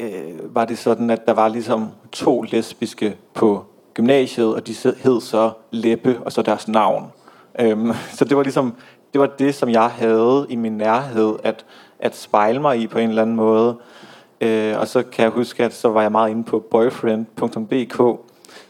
øh, 0.00 0.54
var 0.54 0.64
det 0.64 0.78
sådan, 0.78 1.10
at 1.10 1.26
der 1.26 1.32
var 1.32 1.48
ligesom 1.48 1.88
to 2.12 2.42
lesbiske 2.42 3.16
på 3.34 3.64
gymnasiet, 3.94 4.54
og 4.54 4.66
de 4.66 4.72
hed- 4.72 4.96
hed 4.96 5.20
så 5.20 5.50
Leppe, 5.70 6.18
og 6.24 6.32
så 6.32 6.42
deres 6.42 6.68
navn. 6.68 7.12
Øhm, 7.60 7.92
så 8.16 8.24
det 8.24 8.36
var 8.36 8.42
ligesom, 8.42 8.74
det 9.12 9.20
var 9.20 9.26
det, 9.26 9.54
som 9.54 9.68
jeg 9.68 9.90
havde 9.90 10.46
i 10.48 10.56
min 10.56 10.72
nærhed, 10.72 11.36
at, 11.42 11.64
at 11.98 12.16
spejle 12.16 12.60
mig 12.60 12.80
i 12.80 12.86
på 12.86 12.98
en 12.98 13.08
eller 13.08 13.22
anden 13.22 13.36
måde. 13.36 13.76
Øh, 14.40 14.78
og 14.78 14.88
så 14.88 15.02
kan 15.02 15.22
jeg 15.22 15.30
huske, 15.30 15.64
at 15.64 15.74
så 15.74 15.88
var 15.88 16.02
jeg 16.02 16.12
meget 16.12 16.30
inde 16.30 16.44
på 16.44 16.58
boyfriend.dk, 16.58 18.00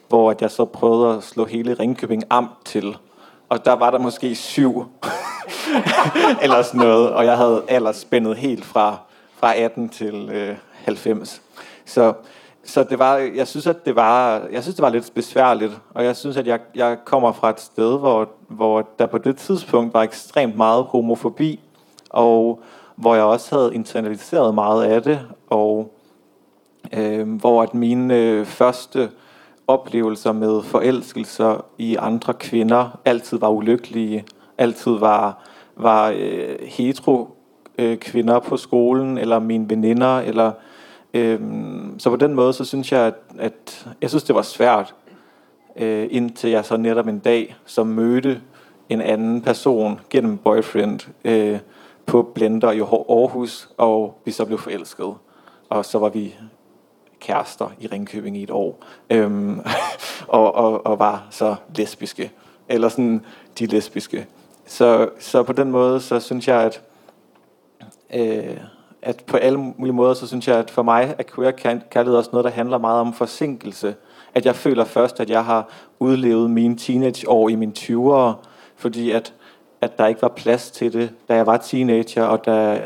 hvor 0.09 0.31
at 0.31 0.43
jeg 0.43 0.51
så 0.51 0.65
prøvede 0.65 1.17
at 1.17 1.23
slå 1.23 1.45
hele 1.45 1.75
Ringkøbing 1.75 2.23
Amt 2.31 2.51
til. 2.65 2.97
Og 3.49 3.65
der 3.65 3.73
var 3.73 3.91
der 3.91 3.99
måske 3.99 4.35
syv, 4.35 4.85
eller 6.43 6.63
sådan 6.63 6.81
noget, 6.81 7.11
og 7.11 7.25
jeg 7.25 7.37
havde 7.37 7.63
aldersspændet 7.69 8.37
helt 8.37 8.65
fra, 8.65 8.97
fra 9.37 9.55
18 9.57 9.89
til 9.89 10.31
øh, 10.33 10.57
90. 10.85 11.43
Så, 11.85 12.13
så 12.65 12.85
det 12.85 12.99
var, 12.99 13.17
jeg 13.17 13.49
synes, 13.49 13.67
at 13.67 13.85
det 13.87 13.97
var, 13.97 14.43
jeg 14.53 14.63
synes, 14.63 14.77
det 14.77 14.83
var 14.83 14.89
lidt 14.89 15.11
besværligt, 15.15 15.73
og 15.95 16.05
jeg 16.05 16.17
synes, 16.17 16.37
at 16.37 16.47
jeg, 16.47 16.61
jeg 16.75 16.99
kommer 17.05 17.33
fra 17.33 17.51
et 17.51 17.61
sted, 17.61 17.99
hvor, 17.99 18.29
hvor 18.49 18.89
der 18.99 19.07
på 19.07 19.19
det 19.19 19.37
tidspunkt 19.37 19.95
var 19.95 20.03
ekstremt 20.03 20.57
meget 20.57 20.85
homofobi, 20.85 21.61
og 22.11 22.63
hvor 22.97 23.15
jeg 23.15 23.25
også 23.25 23.55
havde 23.55 23.75
internaliseret 23.75 24.55
meget 24.55 24.85
af 24.85 25.03
det, 25.03 25.21
og 25.51 25.95
øh, 26.93 27.35
hvor 27.35 27.63
at 27.63 27.75
mine 27.75 28.15
øh, 28.15 28.47
første 28.47 29.11
oplevelser 29.67 30.33
med 30.33 30.63
forelskelser 30.63 31.65
i 31.79 31.97
andre 31.97 32.35
kvinder 32.35 33.01
altid 33.05 33.39
var 33.39 33.49
ulykkelige, 33.49 34.25
altid 34.59 34.93
var, 34.93 35.45
var 35.77 36.15
øh, 36.17 36.57
hetero 36.63 37.37
øh, 37.79 37.99
kvinder 37.99 38.39
på 38.39 38.57
skolen, 38.57 39.19
eller 39.19 39.39
mine 39.39 39.71
veninder, 39.71 40.19
eller 40.19 40.53
Øh, 41.15 41.41
så 41.99 42.11
på 42.11 42.17
den 42.17 42.35
måde, 42.35 42.53
så 42.53 42.65
synes 42.65 42.93
jeg, 42.93 43.01
at, 43.01 43.15
at 43.39 43.87
jeg 44.01 44.11
synes, 44.11 44.25
det 44.25 44.35
var 44.35 44.43
svært, 44.43 44.95
øh, 45.77 46.09
indtil 46.11 46.51
jeg 46.51 46.65
så 46.65 46.77
netop 46.77 47.07
en 47.07 47.19
dag, 47.19 47.57
som 47.65 47.87
mødte 47.87 48.41
en 48.89 49.01
anden 49.01 49.43
person 49.43 50.01
gennem 50.11 50.39
boyfriend 50.39 51.01
øh, 51.25 51.59
på 52.07 52.23
Blender 52.35 52.73
i 52.73 52.81
Aarhus, 52.81 53.69
og 53.77 54.19
vi 54.25 54.31
så 54.31 54.45
blev 54.45 54.59
forelsket. 54.59 55.15
Og 55.69 55.85
så 55.85 55.99
var 55.99 56.09
vi 56.09 56.35
kærester 57.27 57.73
i 57.81 57.87
Ringkøbing 57.87 58.37
i 58.37 58.43
et 58.43 58.51
år, 58.51 58.85
øhm, 59.11 59.61
og, 60.29 60.55
og, 60.55 60.87
og 60.87 60.99
var 60.99 61.27
så 61.31 61.55
lesbiske, 61.77 62.31
eller 62.69 62.89
sådan 62.89 63.25
de 63.59 63.67
lesbiske. 63.67 64.27
Så, 64.67 65.09
så 65.19 65.43
på 65.43 65.53
den 65.53 65.71
måde, 65.71 66.01
så 66.01 66.21
synes 66.21 66.49
jeg, 66.49 66.63
at 66.63 66.83
øh, 68.15 68.57
at 69.05 69.25
på 69.27 69.37
alle 69.37 69.59
mulige 69.59 69.95
måder, 69.95 70.15
så 70.15 70.27
synes 70.27 70.49
jeg, 70.49 70.57
at 70.57 70.71
for 70.71 70.83
mig 70.83 71.15
er 71.19 71.23
queer 71.35 71.51
kærlighed 71.91 72.17
også 72.17 72.31
noget, 72.33 72.45
der 72.45 72.51
handler 72.51 72.79
meget 72.79 73.01
om 73.01 73.13
forsinkelse. 73.13 73.95
At 74.35 74.47
jeg 74.47 74.57
føler 74.57 74.85
først, 74.85 75.21
at 75.21 75.31
jeg 75.31 75.45
har 75.45 75.69
udlevet 75.99 76.51
mine 76.51 76.77
teenageår 76.77 77.49
i 77.49 77.55
mine 77.55 77.73
20'ere, 77.79 78.33
fordi 78.77 79.11
at, 79.11 79.35
at 79.81 79.99
der 79.99 80.07
ikke 80.07 80.23
var 80.23 80.29
plads 80.29 80.71
til 80.71 80.93
det, 80.93 81.11
da 81.29 81.35
jeg 81.35 81.47
var 81.47 81.57
teenager, 81.57 82.25
og 82.25 82.47
da 82.47 82.81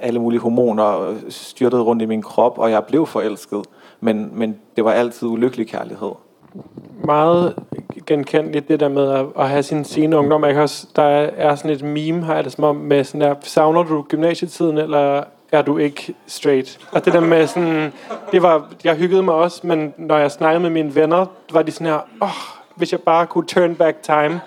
alle 0.00 0.20
mulige 0.20 0.40
hormoner 0.40 1.14
styrtede 1.28 1.82
rundt 1.82 2.02
i 2.02 2.06
min 2.06 2.22
krop, 2.22 2.58
og 2.58 2.70
jeg 2.70 2.84
blev 2.84 3.06
forelsket. 3.06 3.66
Men, 4.04 4.30
men 4.32 4.58
det 4.76 4.84
var 4.84 4.92
altid 4.92 5.28
ulykkelig 5.28 5.68
kærlighed. 5.68 6.12
Meget 7.04 7.54
genkendeligt 8.06 8.68
det 8.68 8.80
der 8.80 8.88
med 8.88 9.10
at, 9.10 9.26
at 9.38 9.48
have 9.48 9.62
sin 9.62 9.84
sene 9.84 10.18
ungdom. 10.18 10.44
Jeg 10.44 10.52
kan 10.52 10.62
også, 10.62 10.86
der 10.96 11.02
er, 11.02 11.54
sådan 11.54 11.70
et 11.70 11.82
meme, 11.82 12.22
har 12.22 12.34
jeg 12.34 12.44
det 12.44 12.52
som 12.52 12.64
om, 12.64 12.76
med 12.76 13.04
sådan 13.04 13.20
der, 13.20 13.34
savner 13.40 13.82
du 13.82 14.02
gymnasietiden, 14.02 14.78
eller 14.78 15.24
er 15.52 15.62
du 15.62 15.78
ikke 15.78 16.14
straight? 16.26 16.78
Og 16.92 17.04
det 17.04 17.12
der 17.12 17.20
med 17.20 17.46
sådan, 17.46 17.92
det 18.32 18.42
var, 18.42 18.68
jeg 18.84 18.96
hyggede 18.96 19.22
mig 19.22 19.34
også, 19.34 19.66
men 19.66 19.94
når 19.96 20.18
jeg 20.18 20.30
snakkede 20.30 20.62
med 20.62 20.70
mine 20.70 20.94
venner, 20.94 21.26
var 21.52 21.62
de 21.62 21.72
sådan 21.72 21.86
her, 21.86 21.94
åh, 21.96 22.28
oh, 22.28 22.58
hvis 22.74 22.92
jeg 22.92 23.00
bare 23.00 23.26
kunne 23.26 23.46
turn 23.46 23.74
back 23.74 24.02
time. 24.02 24.40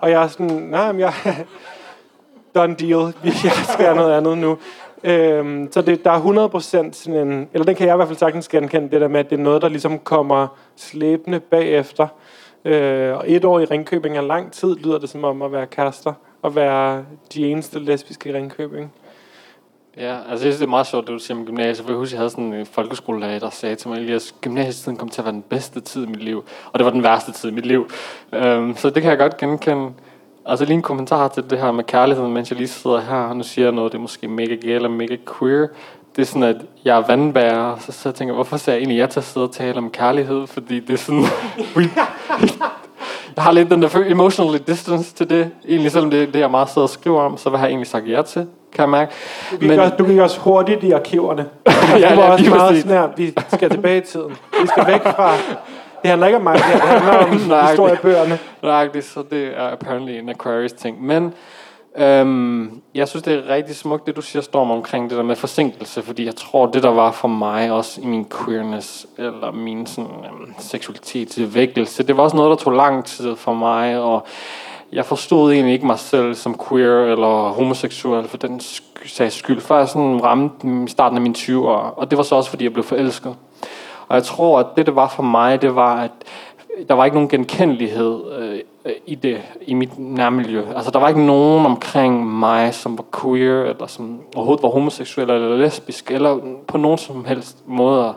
Og 0.00 0.10
jeg 0.10 0.22
er 0.22 0.28
sådan, 0.28 0.50
nej, 0.50 0.92
men 0.92 1.00
jeg, 1.00 1.12
done 2.54 2.74
deal, 2.74 3.14
jeg 3.24 3.52
skal 3.72 3.96
noget 3.96 4.16
andet 4.16 4.38
nu. 4.38 4.58
Øhm, 5.04 5.72
så 5.72 5.82
det, 5.82 6.04
der 6.04 6.10
er 6.10 6.48
100% 6.48 6.92
sådan 6.92 7.28
en, 7.28 7.48
eller 7.52 7.64
den 7.64 7.74
kan 7.74 7.86
jeg 7.86 7.94
i 7.94 7.96
hvert 7.96 8.08
fald 8.08 8.18
sagtens 8.18 8.48
genkende, 8.48 8.90
det 8.90 9.00
der 9.00 9.08
med, 9.08 9.20
at 9.20 9.30
det 9.30 9.38
er 9.38 9.42
noget, 9.42 9.62
der 9.62 9.68
ligesom 9.68 9.98
kommer 9.98 10.48
slæbende 10.76 11.40
bagefter. 11.40 12.08
Øh, 12.64 13.16
og 13.16 13.24
et 13.26 13.44
år 13.44 13.60
i 13.60 13.64
Ringkøbing 13.64 14.16
er 14.16 14.20
lang 14.20 14.52
tid, 14.52 14.76
lyder 14.76 14.98
det 14.98 15.08
som 15.08 15.24
om 15.24 15.42
at 15.42 15.52
være 15.52 15.66
kærester, 15.66 16.12
og 16.42 16.54
være 16.56 17.04
de 17.34 17.46
eneste 17.46 17.78
lesbiske 17.78 18.30
i 18.30 18.32
Ringkøbing. 18.32 18.92
Ja, 19.96 20.16
altså 20.16 20.30
jeg 20.30 20.38
synes, 20.38 20.56
det 20.56 20.64
er 20.64 20.70
meget 20.70 20.86
sjovt, 20.86 21.06
det 21.06 21.12
du 21.12 21.18
siger 21.18 21.38
om 21.38 21.46
gymnasiet, 21.46 21.86
for 21.86 21.92
jeg 21.92 21.98
husker, 21.98 22.16
jeg 22.16 22.20
havde 22.20 22.30
sådan 22.30 22.52
en 22.52 22.66
folkeskolelærer, 22.66 23.38
der 23.38 23.50
sagde 23.50 23.76
til 23.76 23.88
mig, 23.88 24.08
at 24.10 24.34
gymnasietiden 24.40 24.96
kom 24.96 25.08
til 25.08 25.20
at 25.20 25.24
være 25.24 25.34
den 25.34 25.42
bedste 25.42 25.80
tid 25.80 26.04
i 26.04 26.06
mit 26.06 26.22
liv, 26.22 26.44
og 26.72 26.78
det 26.78 26.84
var 26.84 26.90
den 26.90 27.02
værste 27.02 27.32
tid 27.32 27.50
i 27.50 27.52
mit 27.52 27.66
liv. 27.66 27.90
Øhm, 28.32 28.76
så 28.76 28.90
det 28.90 29.02
kan 29.02 29.10
jeg 29.10 29.18
godt 29.18 29.36
genkende. 29.36 29.92
Altså 30.46 30.64
lige 30.64 30.74
en 30.74 30.82
kommentar 30.82 31.28
til 31.28 31.50
det 31.50 31.58
her 31.58 31.72
med 31.72 31.84
kærligheden, 31.84 32.32
mens 32.32 32.50
jeg 32.50 32.58
lige 32.58 32.68
sidder 32.68 33.00
her, 33.00 33.16
og 33.16 33.36
nu 33.36 33.42
siger 33.42 33.66
jeg 33.66 33.72
noget, 33.72 33.92
det 33.92 33.98
er 33.98 34.02
måske 34.02 34.28
mega 34.28 34.54
gay 34.54 34.74
eller 34.74 34.88
mega 34.88 35.16
queer. 35.38 35.66
Det 36.16 36.22
er 36.22 36.26
sådan, 36.26 36.42
at 36.42 36.56
jeg 36.84 36.98
er 36.98 37.06
vandbærer, 37.06 37.76
så, 37.78 37.92
så 37.92 38.08
jeg 38.08 38.14
tænker 38.14 38.34
hvorfor 38.34 38.56
ser 38.56 38.72
jeg 38.72 38.78
egentlig 38.78 38.98
jeg 38.98 39.10
til 39.10 39.20
at 39.20 39.24
sidde 39.24 39.46
og 39.46 39.52
tale 39.52 39.78
om 39.78 39.90
kærlighed? 39.90 40.46
Fordi 40.46 40.80
det 40.80 40.92
er 40.92 40.98
sådan... 40.98 41.24
jeg 43.36 43.44
har 43.44 43.52
lidt 43.52 43.70
den 43.70 43.82
der 43.82 44.04
emotionally 44.06 44.58
distance 44.66 45.14
til 45.14 45.30
det. 45.30 45.50
Egentlig 45.68 45.92
selvom 45.92 46.10
det 46.10 46.34
det, 46.34 46.40
jeg 46.40 46.50
meget 46.50 46.68
sidder 46.68 46.86
og 46.86 46.90
skriver 46.90 47.22
om, 47.22 47.36
så 47.36 47.50
vil 47.50 47.58
jeg 47.58 47.66
egentlig 47.66 47.88
sagt 47.88 48.08
ja 48.08 48.22
til 48.22 48.46
kan 48.72 48.82
jeg 48.82 48.88
mærke. 48.88 49.12
Du 49.50 49.56
gik, 49.56 49.68
Men, 49.68 49.78
også, 49.78 49.94
du 49.96 50.04
gik 50.04 50.18
også 50.18 50.40
hurtigt 50.40 50.84
i 50.84 50.90
arkiverne. 50.90 51.46
ja, 52.00 52.14
du 52.14 52.14
var 52.14 52.24
ja, 52.24 52.32
også 52.32 52.50
meget 52.50 52.82
sådan 52.82 52.96
her, 52.96 53.08
vi 53.16 53.34
skal 53.54 53.70
tilbage 53.70 53.98
i 53.98 54.00
tiden. 54.00 54.30
Vi 54.62 54.66
skal 54.66 54.86
væk 54.86 55.02
fra... 55.02 55.34
Det 56.02 56.10
handler 56.10 56.26
ikke 56.26 56.36
om 56.36 56.42
mig, 56.42 56.54
det 56.54 56.62
handler 56.62 57.12
om 57.12 57.30
historiebøgerne. 57.68 58.38
Det, 58.94 59.04
så 59.04 59.24
det 59.30 59.58
er 59.58 59.72
apparently 59.72 60.12
en 60.12 60.28
Aquarius 60.28 60.72
ting. 60.72 61.04
Men 61.04 61.34
Øhm, 61.96 62.80
jeg 62.94 63.08
synes, 63.08 63.22
det 63.22 63.34
er 63.34 63.48
rigtig 63.48 63.76
smukt, 63.76 64.06
det 64.06 64.16
du 64.16 64.22
siger, 64.22 64.42
Storm, 64.42 64.70
omkring 64.70 65.10
det 65.10 65.18
der 65.18 65.24
med 65.24 65.36
forsinkelse, 65.36 66.02
fordi 66.02 66.26
jeg 66.26 66.36
tror, 66.36 66.66
det 66.66 66.82
der 66.82 66.90
var 66.90 67.10
for 67.10 67.28
mig 67.28 67.72
også 67.72 68.00
i 68.00 68.06
min 68.06 68.26
queerness, 68.30 69.06
eller 69.18 69.50
min 69.50 69.86
sådan, 69.86 70.10
øhm, 70.10 70.54
seksualitetsvækkelse, 70.58 72.02
det 72.02 72.16
var 72.16 72.22
også 72.22 72.36
noget, 72.36 72.50
der 72.50 72.64
tog 72.64 72.72
lang 72.72 73.04
tid 73.04 73.36
for 73.36 73.54
mig, 73.54 73.98
og 73.98 74.26
jeg 74.92 75.04
forstod 75.04 75.52
egentlig 75.52 75.72
ikke 75.72 75.86
mig 75.86 75.98
selv 75.98 76.34
som 76.34 76.60
queer 76.68 77.04
eller 77.04 77.48
homoseksuel 77.48 78.28
for 78.28 78.36
den 78.36 78.60
sags 79.06 79.34
skyld, 79.34 79.60
før 79.60 79.78
jeg 79.78 79.88
sådan 79.88 80.24
ramte 80.24 80.84
i 80.86 80.88
starten 80.88 81.18
af 81.18 81.22
mine 81.22 81.34
20'ere, 81.38 81.94
og 81.96 82.10
det 82.10 82.16
var 82.18 82.24
så 82.24 82.34
også, 82.34 82.50
fordi 82.50 82.64
jeg 82.64 82.72
blev 82.72 82.84
forelsket. 82.84 83.36
Og 84.12 84.16
jeg 84.16 84.24
tror, 84.24 84.58
at 84.58 84.66
det, 84.76 84.86
det 84.86 84.96
var 84.96 85.08
for 85.08 85.22
mig, 85.22 85.62
det 85.62 85.74
var, 85.74 85.96
at 85.96 86.10
der 86.88 86.94
var 86.94 87.04
ikke 87.04 87.14
nogen 87.14 87.28
genkendelighed 87.28 88.20
øh, 88.38 88.92
i 89.06 89.14
det 89.14 89.42
i 89.66 89.74
mit 89.74 89.98
nærmiljø. 89.98 90.62
Altså 90.76 90.90
der 90.90 90.98
var 90.98 91.08
ikke 91.08 91.26
nogen 91.26 91.66
omkring 91.66 92.26
mig, 92.38 92.74
som 92.74 92.98
var 92.98 93.04
queer 93.20 93.64
eller 93.64 93.86
som 93.86 94.20
overhovedet 94.36 94.62
var 94.62 94.68
homoseksuel 94.68 95.30
eller 95.30 95.56
lesbisk 95.56 96.10
eller 96.10 96.38
på 96.66 96.78
nogen 96.78 96.98
som 96.98 97.24
helst 97.24 97.58
måde. 97.66 98.14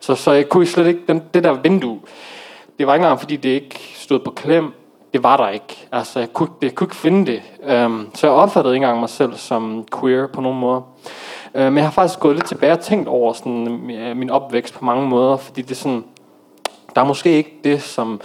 Så 0.00 0.14
så 0.14 0.32
jeg 0.32 0.48
kunne 0.48 0.66
slet 0.66 0.86
ikke 0.86 1.00
den, 1.08 1.22
det 1.34 1.44
der 1.44 1.52
vindue. 1.52 2.00
Det 2.78 2.86
var 2.86 2.94
ikke 2.94 3.04
engang 3.04 3.20
fordi 3.20 3.36
det 3.36 3.48
ikke 3.48 3.80
stod 3.94 4.18
på 4.18 4.30
klem. 4.30 4.72
Det 5.12 5.22
var 5.22 5.36
der 5.36 5.48
ikke. 5.48 5.86
Altså 5.92 6.18
jeg 6.18 6.32
kunne, 6.32 6.48
jeg 6.62 6.74
kunne 6.74 6.84
ikke 6.84 6.96
finde 6.96 7.32
det. 7.32 7.42
Um, 7.84 8.10
så 8.14 8.26
jeg 8.26 8.36
opfattede 8.36 8.74
ikke 8.74 8.84
engang 8.84 9.00
mig 9.00 9.08
selv 9.08 9.34
som 9.34 9.84
queer 10.00 10.26
på 10.26 10.40
nogen 10.40 10.60
måde. 10.60 10.82
Øh, 11.54 11.64
men 11.64 11.76
jeg 11.76 11.84
har 11.84 11.90
faktisk 11.90 12.20
gået 12.20 12.36
lidt 12.36 12.46
tilbage 12.46 12.72
og 12.72 12.80
tænkt 12.80 13.08
over 13.08 13.32
sådan, 13.32 13.90
øh, 13.90 14.16
min 14.16 14.30
opvækst 14.30 14.74
på 14.74 14.84
mange 14.84 15.08
måder, 15.08 15.36
fordi 15.36 15.62
det 15.62 15.70
er 15.70 15.74
sådan 15.74 16.04
der 16.94 17.00
er 17.00 17.04
måske 17.04 17.30
ikke 17.30 17.54
det, 17.64 17.82
som 17.82 18.20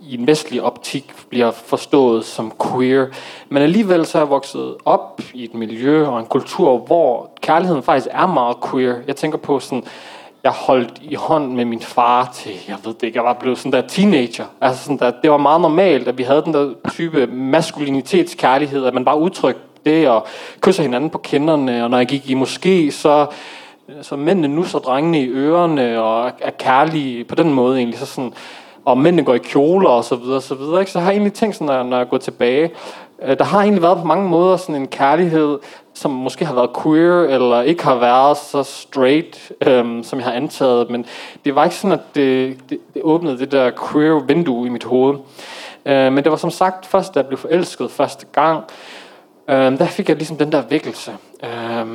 i 0.00 0.14
en 0.14 0.26
vestlig 0.26 0.62
optik 0.62 1.14
bliver 1.28 1.50
forstået 1.50 2.24
som 2.24 2.52
queer. 2.62 3.06
Men 3.48 3.62
alligevel 3.62 4.06
så 4.06 4.18
er 4.18 4.22
jeg 4.22 4.30
vokset 4.30 4.76
op 4.84 5.20
i 5.34 5.44
et 5.44 5.54
miljø 5.54 6.06
og 6.06 6.20
en 6.20 6.26
kultur, 6.26 6.78
hvor 6.78 7.30
kærligheden 7.40 7.82
faktisk 7.82 8.08
er 8.10 8.26
meget 8.26 8.56
queer. 8.70 8.96
Jeg 9.06 9.16
tænker 9.16 9.38
på 9.38 9.60
sådan, 9.60 9.84
jeg 10.44 10.52
holdt 10.52 10.98
i 11.02 11.14
hånd 11.14 11.52
med 11.52 11.64
min 11.64 11.80
far 11.80 12.30
til, 12.34 12.52
jeg 12.68 12.76
ved 12.84 12.94
det 12.94 13.02
ikke, 13.02 13.16
jeg 13.16 13.24
var 13.24 13.32
blevet 13.32 13.58
sådan 13.58 13.72
der 13.72 13.88
teenager. 13.88 14.44
Altså 14.60 14.84
sådan 14.84 14.98
der, 14.98 15.12
det 15.22 15.30
var 15.30 15.36
meget 15.36 15.60
normalt, 15.60 16.08
at 16.08 16.18
vi 16.18 16.22
havde 16.22 16.42
den 16.44 16.54
der 16.54 16.72
type 16.90 17.26
maskulinitetskærlighed, 17.26 18.84
at 18.84 18.94
man 18.94 19.04
bare 19.04 19.18
udtrykte 19.18 19.62
det 19.86 20.08
og 20.08 20.26
kysser 20.60 20.82
hinanden 20.82 21.10
på 21.10 21.18
kinderne, 21.18 21.84
og 21.84 21.90
når 21.90 21.98
jeg 21.98 22.06
gik 22.06 22.30
i 22.30 22.34
måske, 22.34 22.92
så 22.92 23.26
så 24.02 24.16
mændene 24.16 24.48
nu 24.48 24.64
så 24.64 24.78
drengene 24.78 25.20
i 25.20 25.28
ørerne 25.28 26.02
og 26.02 26.30
er 26.40 26.50
kærlige 26.50 27.24
på 27.24 27.34
den 27.34 27.54
måde 27.54 27.78
egentlig. 27.78 27.98
Så 27.98 28.06
sådan, 28.06 28.32
og 28.84 28.98
mændene 28.98 29.24
går 29.24 29.34
i 29.34 29.38
kjoler 29.38 29.88
og 29.88 30.04
så 30.04 30.16
videre, 30.16 30.36
og 30.36 30.42
så 30.42 30.54
videre. 30.54 30.80
Ikke? 30.80 30.92
Så 30.92 30.98
jeg 30.98 31.04
har 31.04 31.12
egentlig 31.12 31.32
tænkt 31.32 31.56
sådan, 31.56 31.66
når, 31.66 31.82
når 31.82 31.96
jeg 31.96 32.08
går 32.08 32.18
tilbage, 32.18 32.70
øh, 33.22 33.38
der 33.38 33.44
har 33.44 33.60
egentlig 33.60 33.82
været 33.82 33.98
på 33.98 34.04
mange 34.04 34.28
måder 34.28 34.56
sådan 34.56 34.74
en 34.74 34.86
kærlighed, 34.86 35.58
som 35.94 36.10
måske 36.10 36.44
har 36.44 36.54
været 36.54 36.70
queer, 36.82 37.22
eller 37.22 37.62
ikke 37.62 37.84
har 37.84 37.94
været 37.94 38.36
så 38.36 38.62
straight, 38.62 39.52
øhm, 39.66 40.02
som 40.02 40.18
jeg 40.18 40.26
har 40.26 40.32
antaget. 40.32 40.90
Men 40.90 41.06
det 41.44 41.54
var 41.54 41.64
ikke 41.64 41.76
sådan, 41.76 41.92
at 41.92 42.14
det, 42.14 42.58
det, 42.70 42.78
det 42.94 43.02
åbnede 43.02 43.38
det 43.38 43.52
der 43.52 43.70
queer 43.90 44.20
vindue 44.20 44.66
i 44.66 44.70
mit 44.70 44.84
hoved. 44.84 45.16
Øh, 45.86 46.12
men 46.12 46.24
det 46.24 46.30
var 46.30 46.36
som 46.36 46.50
sagt 46.50 46.86
først, 46.86 47.14
da 47.14 47.20
jeg 47.20 47.26
blev 47.26 47.38
forelsket 47.38 47.90
første 47.90 48.26
gang, 48.32 48.64
øh, 49.48 49.78
der 49.78 49.86
fik 49.86 50.08
jeg 50.08 50.16
ligesom 50.16 50.36
den 50.36 50.52
der 50.52 50.62
vækkelse. 50.68 51.12
Øh, 51.44 51.86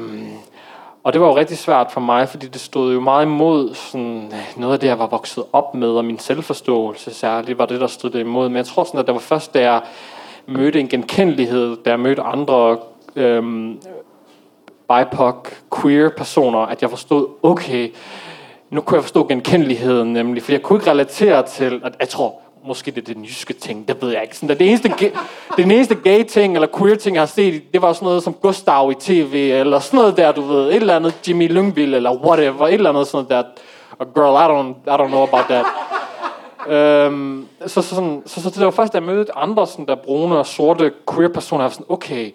og 1.03 1.13
det 1.13 1.21
var 1.21 1.27
jo 1.27 1.37
rigtig 1.37 1.57
svært 1.57 1.91
for 1.91 2.01
mig, 2.01 2.29
fordi 2.29 2.47
det 2.47 2.61
stod 2.61 2.93
jo 2.93 2.99
meget 2.99 3.25
imod 3.25 3.73
sådan, 3.73 4.31
øh, 4.33 4.61
noget 4.61 4.73
af 4.73 4.79
det, 4.79 4.87
jeg 4.87 4.99
var 4.99 5.07
vokset 5.07 5.43
op 5.53 5.75
med, 5.75 5.89
og 5.89 6.05
min 6.05 6.19
selvforståelse 6.19 7.13
særligt 7.13 7.57
var 7.57 7.65
det, 7.65 7.81
der 7.81 7.87
stod 7.87 8.09
det 8.09 8.19
imod. 8.19 8.49
Men 8.49 8.57
jeg 8.57 8.65
tror 8.65 8.83
sådan, 8.83 8.99
at 8.99 9.05
det 9.05 9.13
var 9.13 9.19
først, 9.19 9.53
da 9.53 9.61
jeg 9.61 9.81
mødte 10.45 10.79
en 10.79 10.87
genkendelighed, 10.87 11.77
da 11.85 11.89
jeg 11.89 11.99
mødte 11.99 12.21
andre 12.21 12.77
øhm, 13.15 13.81
BIPOC, 14.89 15.47
queer 15.81 16.09
personer, 16.09 16.59
at 16.59 16.81
jeg 16.81 16.89
forstod, 16.89 17.27
okay, 17.43 17.91
nu 18.69 18.81
kunne 18.81 18.95
jeg 18.95 19.03
forstå 19.03 19.27
genkendeligheden 19.27 20.13
nemlig, 20.13 20.43
for 20.43 20.51
jeg 20.51 20.61
kunne 20.61 20.79
ikke 20.79 20.91
relatere 20.91 21.43
til, 21.43 21.81
at 21.83 21.95
jeg 21.99 22.09
tror, 22.09 22.35
måske 22.67 22.91
det 22.91 23.09
er 23.09 23.13
den 23.13 23.23
jyske 23.23 23.53
ting, 23.53 23.87
det 23.87 24.01
ved 24.01 24.11
jeg 24.11 24.23
ikke. 24.23 24.37
Sådan, 24.37 24.57
det, 24.59 24.67
eneste, 24.67 24.93
det 25.57 25.65
eneste 25.65 25.95
gay 25.95 26.23
ting, 26.23 26.53
eller 26.53 26.67
queer 26.77 26.95
ting, 26.95 27.15
jeg 27.15 27.21
har 27.21 27.27
set, 27.27 27.73
det 27.73 27.81
var 27.81 27.93
sådan 27.93 28.05
noget 28.05 28.23
som 28.23 28.33
Gustav 28.33 28.91
i 28.91 28.95
tv, 28.99 29.33
eller 29.33 29.79
sådan 29.79 29.97
noget 29.97 30.17
der, 30.17 30.31
du 30.31 30.41
ved, 30.41 30.67
et 30.67 30.75
eller 30.75 30.95
andet 30.95 31.27
Jimmy 31.27 31.47
Lyngvild, 31.51 31.95
eller 31.95 32.15
whatever, 32.15 32.67
et 32.67 32.73
eller 32.73 32.89
andet 32.89 33.07
sådan 33.07 33.29
der. 33.29 33.43
A 33.99 34.03
girl, 34.03 34.35
I 34.35 34.47
don't, 34.47 34.93
I 34.93 34.97
don't 35.01 35.07
know 35.07 35.23
about 35.23 35.45
that. 35.45 35.65
øhm, 36.67 37.47
så, 37.67 37.81
så, 37.81 37.95
sådan, 37.95 38.23
så, 38.25 38.41
så, 38.41 38.49
det 38.49 38.65
var 38.65 38.71
først, 38.71 38.93
da 38.93 38.97
jeg 38.97 39.05
mødte 39.05 39.37
andre 39.37 39.67
sådan 39.67 39.85
der 39.85 39.95
brune 39.95 40.37
og 40.37 40.45
sorte 40.45 40.91
queer 41.13 41.29
personer, 41.29 41.63
jeg 41.63 41.69
var 41.69 41.73
sådan, 41.73 41.85
okay, 41.89 42.31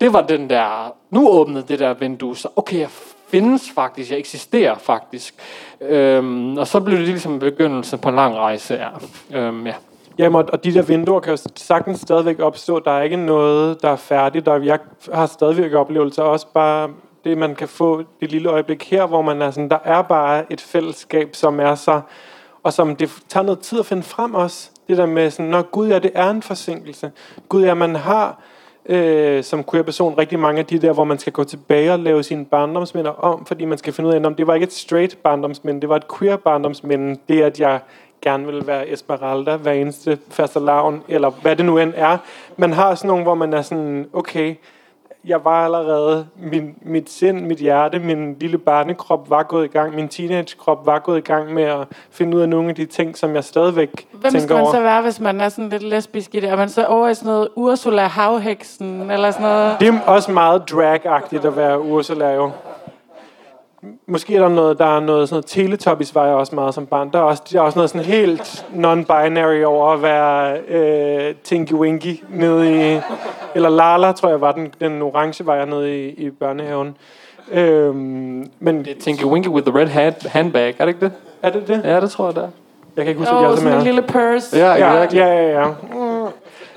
det 0.00 0.12
var 0.12 0.22
den 0.22 0.50
der, 0.50 0.94
nu 1.10 1.28
åbnede 1.28 1.64
det 1.68 1.78
der 1.78 1.94
vindue, 1.94 2.36
så 2.36 2.48
okay, 2.56 2.78
jeg 2.78 2.88
findes 3.32 3.70
faktisk, 3.74 4.10
jeg 4.10 4.18
eksisterer 4.18 4.78
faktisk. 4.78 5.34
Øhm, 5.80 6.56
og 6.56 6.66
så 6.66 6.80
blev 6.80 6.98
det 6.98 7.06
ligesom 7.06 7.38
begyndelsen 7.38 7.98
på 7.98 8.08
en 8.08 8.14
lang 8.14 8.34
rejse. 8.34 8.74
Ja. 8.74 8.88
Øhm, 9.38 9.66
ja. 9.66 9.74
Jamen, 10.18 10.50
og 10.52 10.64
de 10.64 10.74
der 10.74 10.82
vinduer 10.82 11.20
kan 11.20 11.30
jo 11.30 11.38
sagtens 11.56 12.00
stadigvæk 12.00 12.40
opstå. 12.40 12.80
Der 12.80 12.90
er 12.90 13.02
ikke 13.02 13.16
noget, 13.16 13.82
der 13.82 13.88
er 13.88 13.96
færdigt. 13.96 14.46
Der, 14.46 14.56
jeg 14.56 14.78
har 15.12 15.26
stadigvæk 15.26 15.72
oplevelser, 15.72 16.22
også 16.22 16.46
bare 16.54 16.88
det, 17.24 17.38
man 17.38 17.54
kan 17.54 17.68
få 17.68 18.02
det 18.20 18.30
lille 18.30 18.48
øjeblik 18.48 18.90
her, 18.90 19.06
hvor 19.06 19.22
man 19.22 19.42
er 19.42 19.50
sådan, 19.50 19.68
der 19.68 19.78
er 19.84 20.02
bare 20.02 20.52
et 20.52 20.60
fællesskab, 20.60 21.36
som 21.36 21.60
er 21.60 21.74
så, 21.74 22.00
og 22.62 22.72
som 22.72 22.96
det 22.96 23.10
tager 23.28 23.44
noget 23.44 23.60
tid 23.60 23.78
at 23.78 23.86
finde 23.86 24.02
frem 24.02 24.34
også. 24.34 24.70
Det 24.88 24.96
der 24.96 25.06
med 25.06 25.30
sådan, 25.30 25.50
når 25.50 25.62
Gud 25.62 25.88
ja, 25.88 25.98
det 25.98 26.10
er 26.14 26.30
en 26.30 26.42
forsinkelse. 26.42 27.12
Gud 27.48 27.64
ja, 27.64 27.74
man 27.74 27.96
har 27.96 28.42
øh, 28.86 29.44
som 29.44 29.64
queer-person 29.64 30.18
rigtig 30.18 30.38
mange 30.38 30.58
af 30.58 30.66
de 30.66 30.78
der, 30.78 30.92
hvor 30.92 31.04
man 31.04 31.18
skal 31.18 31.32
gå 31.32 31.44
tilbage 31.44 31.92
og 31.92 31.98
lave 31.98 32.22
sine 32.22 32.44
barndomsminder 32.44 33.10
om, 33.10 33.46
fordi 33.46 33.64
man 33.64 33.78
skal 33.78 33.92
finde 33.92 34.08
ud 34.08 34.14
af, 34.14 34.26
om 34.26 34.34
det 34.34 34.46
var 34.46 34.54
ikke 34.54 34.64
et 34.64 34.72
straight 34.72 35.18
barndomsminde, 35.22 35.80
det 35.80 35.88
var 35.88 35.96
et 35.96 36.18
queer 36.18 36.36
barndomsminde, 36.36 37.20
det 37.28 37.42
at 37.42 37.60
jeg 37.60 37.80
gerne 38.22 38.46
vil 38.46 38.66
være 38.66 38.88
Esmeralda 38.88 39.56
hver 39.56 39.72
eneste 39.72 40.18
fastelavn, 40.30 41.02
eller 41.08 41.30
hvad 41.30 41.56
det 41.56 41.64
nu 41.64 41.78
end 41.78 41.92
er. 41.96 42.18
Man 42.56 42.72
har 42.72 42.94
sådan 42.94 43.08
nogle, 43.08 43.22
hvor 43.22 43.34
man 43.34 43.52
er 43.52 43.62
sådan, 43.62 44.08
okay, 44.12 44.54
jeg 45.24 45.44
var 45.44 45.64
allerede, 45.64 46.26
min, 46.36 46.74
mit 46.82 47.10
sind, 47.10 47.40
mit 47.40 47.58
hjerte, 47.58 47.98
min 47.98 48.36
lille 48.40 48.58
barnekrop 48.58 49.30
var 49.30 49.42
gået 49.42 49.64
i 49.64 49.68
gang, 49.68 49.94
min 49.94 50.08
teenagekrop 50.08 50.86
var 50.86 50.98
gået 50.98 51.18
i 51.18 51.20
gang 51.20 51.54
med 51.54 51.62
at 51.62 51.86
finde 52.10 52.36
ud 52.36 52.42
af 52.42 52.48
nogle 52.48 52.68
af 52.68 52.74
de 52.74 52.86
ting, 52.86 53.18
som 53.18 53.34
jeg 53.34 53.44
stadigvæk 53.44 54.06
Hvem 54.12 54.22
tænker 54.22 54.40
skal 54.40 54.54
man 54.54 54.62
over. 54.62 54.72
så 54.72 54.80
være, 54.80 55.02
hvis 55.02 55.20
man 55.20 55.40
er 55.40 55.48
sådan 55.48 55.68
lidt 55.68 55.82
lesbisk 55.82 56.34
i 56.34 56.40
det? 56.40 56.48
Er 56.50 56.56
man 56.56 56.68
så 56.68 56.84
over 56.84 57.08
i 57.08 57.14
sådan 57.14 57.26
noget 57.32 57.48
Ursula 57.56 58.02
Havheksen, 58.06 59.10
eller 59.10 59.30
sådan 59.30 59.46
noget? 59.46 59.76
Det 59.80 59.88
er 59.88 60.00
også 60.06 60.32
meget 60.32 60.62
drag-agtigt 60.70 61.44
at 61.44 61.56
være 61.56 61.80
Ursula 61.82 62.34
jo. 62.34 62.50
Måske 64.06 64.36
er 64.36 64.40
der 64.40 64.48
noget, 64.48 64.78
der 64.78 64.96
er 64.96 65.00
noget 65.00 65.28
sådan 65.28 65.34
noget 65.34 65.46
Teletubbies 65.46 66.14
var 66.14 66.26
jeg 66.26 66.34
også 66.34 66.54
meget 66.54 66.74
som 66.74 66.86
barn. 66.86 67.10
Der 67.12 67.18
er 67.18 67.22
også, 67.22 67.42
der 67.52 67.58
er 67.58 67.62
også 67.62 67.78
noget 67.78 67.90
sådan 67.90 68.06
helt 68.06 68.64
non-binary 68.74 69.64
over 69.64 69.88
at 69.92 70.02
være 70.02 70.58
øh, 70.68 71.34
Tinky 71.44 71.72
Winky 71.72 72.24
nede 72.30 72.94
i... 72.94 73.00
Eller 73.54 73.68
Lala, 73.68 74.12
tror 74.12 74.28
jeg 74.28 74.40
var 74.40 74.52
den, 74.52 74.74
den 74.80 75.02
orange 75.02 75.46
var 75.46 75.54
jeg 75.54 75.66
nede 75.66 76.04
i, 76.04 76.08
i 76.08 76.30
børnehaven. 76.30 76.96
Øhm, 77.52 78.50
men 78.60 78.78
Det 78.78 78.88
er 78.96 79.00
Tinky 79.00 79.24
Winky 79.24 79.48
with 79.48 79.66
the 79.66 79.78
red 79.80 79.86
hand, 79.86 80.28
handbag, 80.28 80.74
er 80.78 80.84
det 80.84 80.88
ikke 80.94 81.04
det? 81.04 81.12
er 81.42 81.50
det 81.50 81.68
det? 81.68 81.80
Ja, 81.84 82.00
det 82.00 82.10
tror 82.10 82.26
jeg, 82.26 82.34
det 82.34 82.42
er. 82.42 82.48
Jeg 82.96 83.04
kan 83.04 83.08
ikke 83.08 83.18
huske, 83.18 83.34
Åh, 83.34 83.38
hvad 83.38 83.48
jeg 83.48 83.52
oh, 83.52 83.62
sådan 83.62 83.78
en 83.78 83.84
lille 83.84 84.02
purse. 84.02 84.56
Ja, 84.58 84.72
Ja, 84.74 84.92
exactly. 84.92 85.18
ja, 85.18 85.26
ja, 85.26 85.60
ja. 85.60 85.66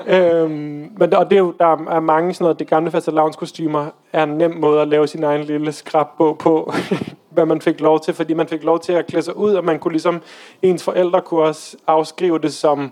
Øhm, 0.07 0.91
men 0.97 1.11
der, 1.11 1.17
og 1.17 1.29
det 1.29 1.35
er 1.35 1.39
jo, 1.39 1.53
der 1.59 1.65
er 1.65 1.99
mange 1.99 2.33
sådan 2.33 2.43
noget, 2.43 2.59
det 2.59 2.67
gamle 2.67 2.91
fastelavns 2.91 3.35
kostymer 3.35 3.85
er 4.13 4.23
en 4.23 4.37
nem 4.37 4.51
måde 4.51 4.81
at 4.81 4.87
lave 4.87 5.07
sin 5.07 5.23
egen 5.23 5.43
lille 5.43 5.71
skrabbog 5.71 6.37
på, 6.37 6.73
hvad 7.35 7.45
man 7.45 7.61
fik 7.61 7.79
lov 7.79 7.99
til, 7.99 8.13
fordi 8.13 8.33
man 8.33 8.47
fik 8.47 8.63
lov 8.63 8.79
til 8.79 8.93
at 8.93 9.07
klæde 9.07 9.23
sig 9.23 9.37
ud, 9.37 9.53
og 9.53 9.65
man 9.65 9.79
kunne 9.79 9.91
ligesom, 9.91 10.21
ens 10.61 10.83
forældre 10.83 11.21
kunne 11.21 11.41
også 11.41 11.77
afskrive 11.87 12.39
det 12.39 12.53
som, 12.53 12.91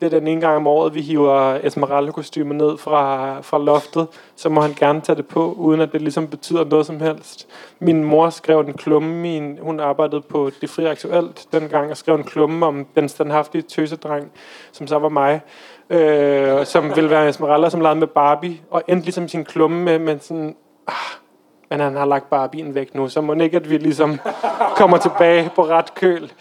det 0.00 0.06
er 0.06 0.18
den 0.18 0.26
ene 0.26 0.40
gang 0.40 0.56
om 0.56 0.66
året, 0.66 0.94
vi 0.94 1.00
hiver 1.00 1.58
Esmeralda-kostymer 1.62 2.54
ned 2.54 2.78
fra, 2.78 3.40
fra 3.40 3.58
loftet, 3.58 4.08
så 4.36 4.48
må 4.48 4.60
han 4.60 4.74
gerne 4.74 5.00
tage 5.00 5.16
det 5.16 5.26
på, 5.26 5.52
uden 5.52 5.80
at 5.80 5.92
det 5.92 6.02
ligesom 6.02 6.28
betyder 6.28 6.64
noget 6.64 6.86
som 6.86 7.00
helst. 7.00 7.48
Min 7.78 8.04
mor 8.04 8.30
skrev 8.30 8.60
en 8.60 8.72
klumme, 8.72 9.14
min, 9.14 9.58
hun 9.62 9.80
arbejdede 9.80 10.20
på 10.20 10.50
Det 10.60 10.70
Fri 10.70 10.84
Aktuelt 10.84 11.46
dengang, 11.52 11.90
og 11.90 11.96
skrev 11.96 12.14
en 12.14 12.24
klumme 12.24 12.66
om 12.66 12.86
den 12.94 13.08
standhaftige 13.08 13.62
tøsedreng, 13.62 14.32
som 14.72 14.86
så 14.86 14.98
var 14.98 15.08
mig, 15.08 15.40
øh, 15.90 16.66
som 16.66 16.96
ville 16.96 17.10
være 17.10 17.28
Esmeralda, 17.28 17.70
som 17.70 17.80
legede 17.80 17.98
med 17.98 18.06
Barbie, 18.06 18.58
og 18.70 18.82
endte 18.88 19.04
ligesom 19.06 19.28
sin 19.28 19.44
klumme 19.44 19.82
med, 19.84 19.98
med 19.98 20.18
sådan, 20.20 20.56
ah, 20.88 20.94
men 21.70 21.80
han 21.80 21.96
har 21.96 22.04
lagt 22.06 22.30
Barbien 22.30 22.74
væk 22.74 22.94
nu, 22.94 23.08
så 23.08 23.20
må 23.20 23.34
ikke, 23.34 23.56
at 23.56 23.70
vi 23.70 23.76
ligesom 23.76 24.20
kommer 24.76 24.96
tilbage 24.96 25.50
på 25.56 25.62
ret 25.66 25.94
køl. 25.94 26.32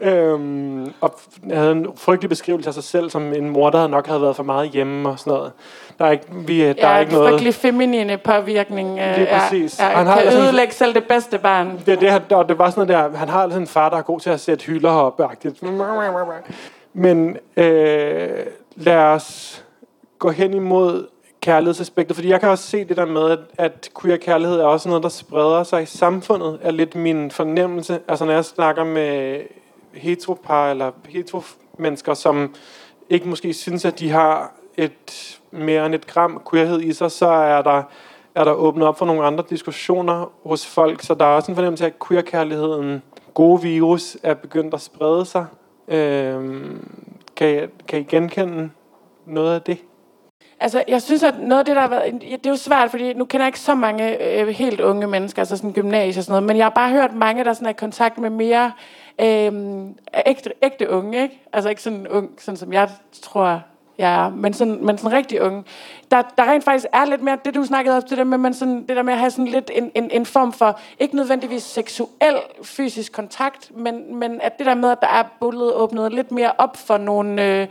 Øhm, 0.00 0.92
og 1.00 1.14
havde 1.52 1.72
en 1.72 1.86
frygtelig 1.96 2.28
beskrivelse 2.28 2.68
af 2.70 2.74
sig 2.74 2.84
selv, 2.84 3.10
som 3.10 3.32
en 3.32 3.50
mor, 3.50 3.70
der 3.70 3.86
nok 3.86 4.06
havde 4.06 4.22
været 4.22 4.36
for 4.36 4.42
meget 4.42 4.70
hjemme 4.70 5.08
og 5.08 5.18
sådan 5.18 5.32
noget. 5.32 5.52
Der 5.98 6.04
er 6.04 6.10
ikke, 6.10 6.24
vi, 6.32 6.60
der 6.60 6.74
Ja, 6.78 6.88
er 6.88 6.98
ikke 6.98 7.12
noget... 7.12 7.30
frygtelig 7.30 7.54
feminine 7.54 8.16
påvirkning. 8.18 8.98
øh, 8.98 9.16
Lige 9.16 9.28
præcis. 9.32 9.80
Ja, 9.80 9.84
Han 9.84 10.06
ja, 10.06 10.12
har 10.12 10.20
kan 10.22 10.30
sådan- 10.30 10.44
ødelægge 10.46 10.72
selv 10.74 10.94
det 10.94 11.04
bedste 11.04 11.38
barn. 11.38 11.80
Det, 11.86 11.94
er 11.94 11.98
det, 11.98 12.10
han- 12.10 12.22
og 12.30 12.48
det 12.48 12.58
var 12.58 12.70
sådan 12.70 12.86
noget 12.88 13.12
der, 13.12 13.18
han 13.18 13.28
har 13.28 13.42
altid 13.42 13.58
en 13.60 13.66
far, 13.66 13.88
der 13.88 13.96
er 13.96 14.02
god 14.02 14.20
til 14.20 14.30
at 14.30 14.40
sætte 14.40 14.64
hylder 14.66 14.90
op. 14.90 15.20
Men 16.94 17.36
øh, 17.56 18.28
lad 18.76 18.96
os 18.96 19.64
gå 20.18 20.30
hen 20.30 20.54
imod 20.54 21.06
kærlighedsaspektet, 21.40 22.16
fordi 22.16 22.28
jeg 22.28 22.40
kan 22.40 22.48
også 22.48 22.64
se 22.64 22.84
det 22.84 22.96
der 22.96 23.06
med, 23.06 23.30
at, 23.30 23.38
at 23.58 23.90
queer 24.02 24.16
kærlighed 24.16 24.60
er 24.60 24.64
også 24.64 24.88
noget, 24.88 25.02
der 25.02 25.08
spreder 25.08 25.62
sig 25.62 25.82
i 25.82 25.86
samfundet, 25.86 26.58
er 26.62 26.70
lidt 26.70 26.94
min 26.94 27.30
fornemmelse. 27.30 28.00
Altså 28.08 28.24
når 28.24 28.32
jeg 28.32 28.44
snakker 28.44 28.84
med 28.84 29.40
heteropar 29.92 30.70
eller 30.70 30.90
heteromennesker, 31.08 32.14
som 32.14 32.54
ikke 33.10 33.28
måske 33.28 33.54
synes, 33.54 33.84
at 33.84 33.98
de 33.98 34.10
har 34.10 34.52
et 34.76 35.40
mere 35.50 35.86
end 35.86 35.94
et 35.94 36.06
gram 36.06 36.42
queerhed 36.50 36.80
i 36.80 36.92
sig, 36.92 37.10
så 37.10 37.26
er 37.26 37.62
der, 37.62 37.82
er 38.34 38.44
der 38.44 38.52
åbnet 38.52 38.88
op 38.88 38.98
for 38.98 39.06
nogle 39.06 39.24
andre 39.24 39.44
diskussioner 39.50 40.32
hos 40.44 40.66
folk. 40.66 41.02
Så 41.02 41.14
der 41.14 41.24
er 41.24 41.28
også 41.28 41.52
en 41.52 41.56
fornemmelse 41.56 41.84
af, 41.84 41.88
at 41.88 42.08
queer-kærligheden, 42.08 43.02
gode 43.34 43.62
virus, 43.62 44.16
er 44.22 44.34
begyndt 44.34 44.74
at 44.74 44.80
sprede 44.80 45.24
sig. 45.24 45.46
Øhm, 45.88 47.05
kan, 47.36 47.64
I, 47.64 47.66
kan 47.88 48.00
I 48.00 48.02
genkende 48.02 48.70
noget 49.26 49.54
af 49.54 49.62
det? 49.62 49.78
Altså, 50.60 50.84
jeg 50.88 51.02
synes, 51.02 51.22
at 51.22 51.34
noget 51.40 51.58
af 51.58 51.64
det, 51.64 51.76
der 51.76 51.82
har 51.82 51.88
været... 51.88 52.12
Det 52.20 52.46
er 52.46 52.50
jo 52.50 52.56
svært, 52.56 52.90
fordi 52.90 53.12
nu 53.12 53.24
kender 53.24 53.44
jeg 53.44 53.48
ikke 53.48 53.60
så 53.60 53.74
mange 53.74 54.38
øh, 54.40 54.48
helt 54.48 54.80
unge 54.80 55.06
mennesker, 55.06 55.42
altså 55.42 55.56
sådan 55.56 55.72
gymnasie 55.72 56.20
og 56.20 56.24
sådan 56.24 56.32
noget, 56.32 56.46
men 56.46 56.56
jeg 56.56 56.64
har 56.64 56.70
bare 56.70 56.90
hørt 56.90 57.14
mange, 57.14 57.44
der 57.44 57.52
sådan 57.52 57.66
er 57.66 57.70
i 57.70 57.74
kontakt 57.78 58.18
med 58.18 58.30
mere 58.30 58.72
øh, 59.20 59.52
ægte, 60.26 60.52
ægte 60.62 60.90
unge, 60.90 61.22
ikke? 61.22 61.42
Altså 61.52 61.70
ikke 61.70 61.82
sådan 61.82 62.08
ung, 62.08 62.30
sådan 62.38 62.56
som 62.56 62.72
jeg 62.72 62.88
tror, 63.22 63.62
jeg 63.98 64.24
er, 64.24 64.30
men 64.30 64.52
sådan, 64.52 64.84
men 64.84 64.98
sådan 64.98 65.16
rigtig 65.16 65.42
unge. 65.42 65.64
Der, 66.10 66.22
der 66.38 66.44
rent 66.44 66.64
faktisk 66.64 66.86
er 66.92 67.04
lidt 67.04 67.22
mere, 67.22 67.38
det 67.44 67.54
du 67.54 67.64
snakkede 67.64 67.96
om, 67.96 68.02
det 68.02 68.18
der 68.18 68.24
med, 68.24 68.38
man 68.38 68.54
sådan, 68.54 68.86
det 68.86 68.96
der 68.96 69.02
med 69.02 69.12
at 69.12 69.18
have 69.18 69.30
sådan 69.30 69.46
lidt 69.46 69.70
en, 69.74 69.90
en, 69.94 70.10
en 70.10 70.26
form 70.26 70.52
for, 70.52 70.80
ikke 70.98 71.16
nødvendigvis 71.16 71.62
seksuel 71.62 72.36
fysisk 72.62 73.12
kontakt, 73.12 73.70
men, 73.76 74.14
men 74.14 74.40
at 74.40 74.58
det 74.58 74.66
der 74.66 74.74
med, 74.74 74.90
at 74.90 74.98
der 75.00 75.08
er 75.08 75.24
bullet 75.40 75.74
åbnet 75.74 76.12
lidt 76.12 76.32
mere 76.32 76.52
op 76.58 76.76
for 76.76 76.96
nogle... 76.98 77.44
Øh, 77.44 77.66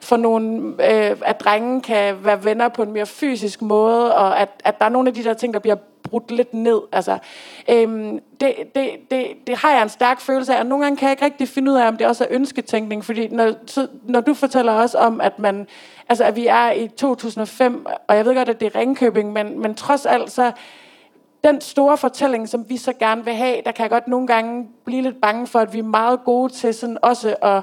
for 0.00 0.16
nogle, 0.16 0.74
øh, 0.80 1.16
at 1.24 1.40
drenge 1.40 1.80
kan 1.80 2.24
være 2.24 2.44
venner 2.44 2.68
på 2.68 2.82
en 2.82 2.92
mere 2.92 3.06
fysisk 3.06 3.62
måde, 3.62 4.14
og 4.14 4.40
at, 4.40 4.48
at 4.64 4.78
der 4.78 4.84
er 4.84 4.88
nogle 4.88 5.08
af 5.08 5.14
de 5.14 5.24
der 5.24 5.34
ting, 5.34 5.54
der 5.54 5.60
bliver 5.60 5.76
brudt 6.14 6.30
lidt 6.30 6.54
ned. 6.54 6.80
Altså, 6.92 7.18
øhm, 7.70 8.20
det, 8.40 8.54
det, 8.74 8.90
det, 9.10 9.26
det 9.46 9.56
har 9.56 9.70
jeg 9.70 9.82
en 9.82 9.88
stærk 9.88 10.20
følelse 10.20 10.54
af, 10.54 10.60
og 10.60 10.66
nogle 10.66 10.84
gange 10.84 10.96
kan 10.96 11.06
jeg 11.06 11.12
ikke 11.12 11.24
rigtig 11.24 11.48
finde 11.48 11.72
ud 11.72 11.76
af, 11.76 11.88
om 11.88 11.96
det 11.96 12.06
også 12.06 12.24
er 12.24 12.28
ønsketænkning, 12.30 13.04
fordi 13.04 13.28
når, 13.28 13.52
så, 13.66 13.88
når 14.02 14.20
du 14.20 14.34
fortæller 14.34 14.72
os 14.72 14.94
om, 14.94 15.20
at 15.20 15.38
man, 15.38 15.66
altså 16.08 16.24
at 16.24 16.36
vi 16.36 16.46
er 16.46 16.70
i 16.70 16.88
2005, 16.88 17.86
og 18.08 18.16
jeg 18.16 18.24
ved 18.24 18.34
godt, 18.34 18.48
at 18.48 18.60
det 18.60 18.66
er 18.66 18.78
Ringkøbing, 18.78 19.32
men, 19.32 19.60
men 19.60 19.74
trods 19.74 20.06
alt 20.06 20.30
så, 20.30 20.52
den 21.44 21.60
store 21.60 21.96
fortælling, 21.96 22.48
som 22.48 22.68
vi 22.68 22.76
så 22.76 22.92
gerne 22.92 23.24
vil 23.24 23.34
have, 23.34 23.56
der 23.64 23.72
kan 23.72 23.82
jeg 23.82 23.90
godt 23.90 24.08
nogle 24.08 24.26
gange 24.26 24.68
blive 24.84 25.02
lidt 25.02 25.20
bange 25.20 25.46
for, 25.46 25.58
at 25.58 25.72
vi 25.72 25.78
er 25.78 25.82
meget 25.82 26.24
gode 26.24 26.52
til 26.52 26.74
sådan 26.74 26.98
også 27.02 27.34
at 27.42 27.62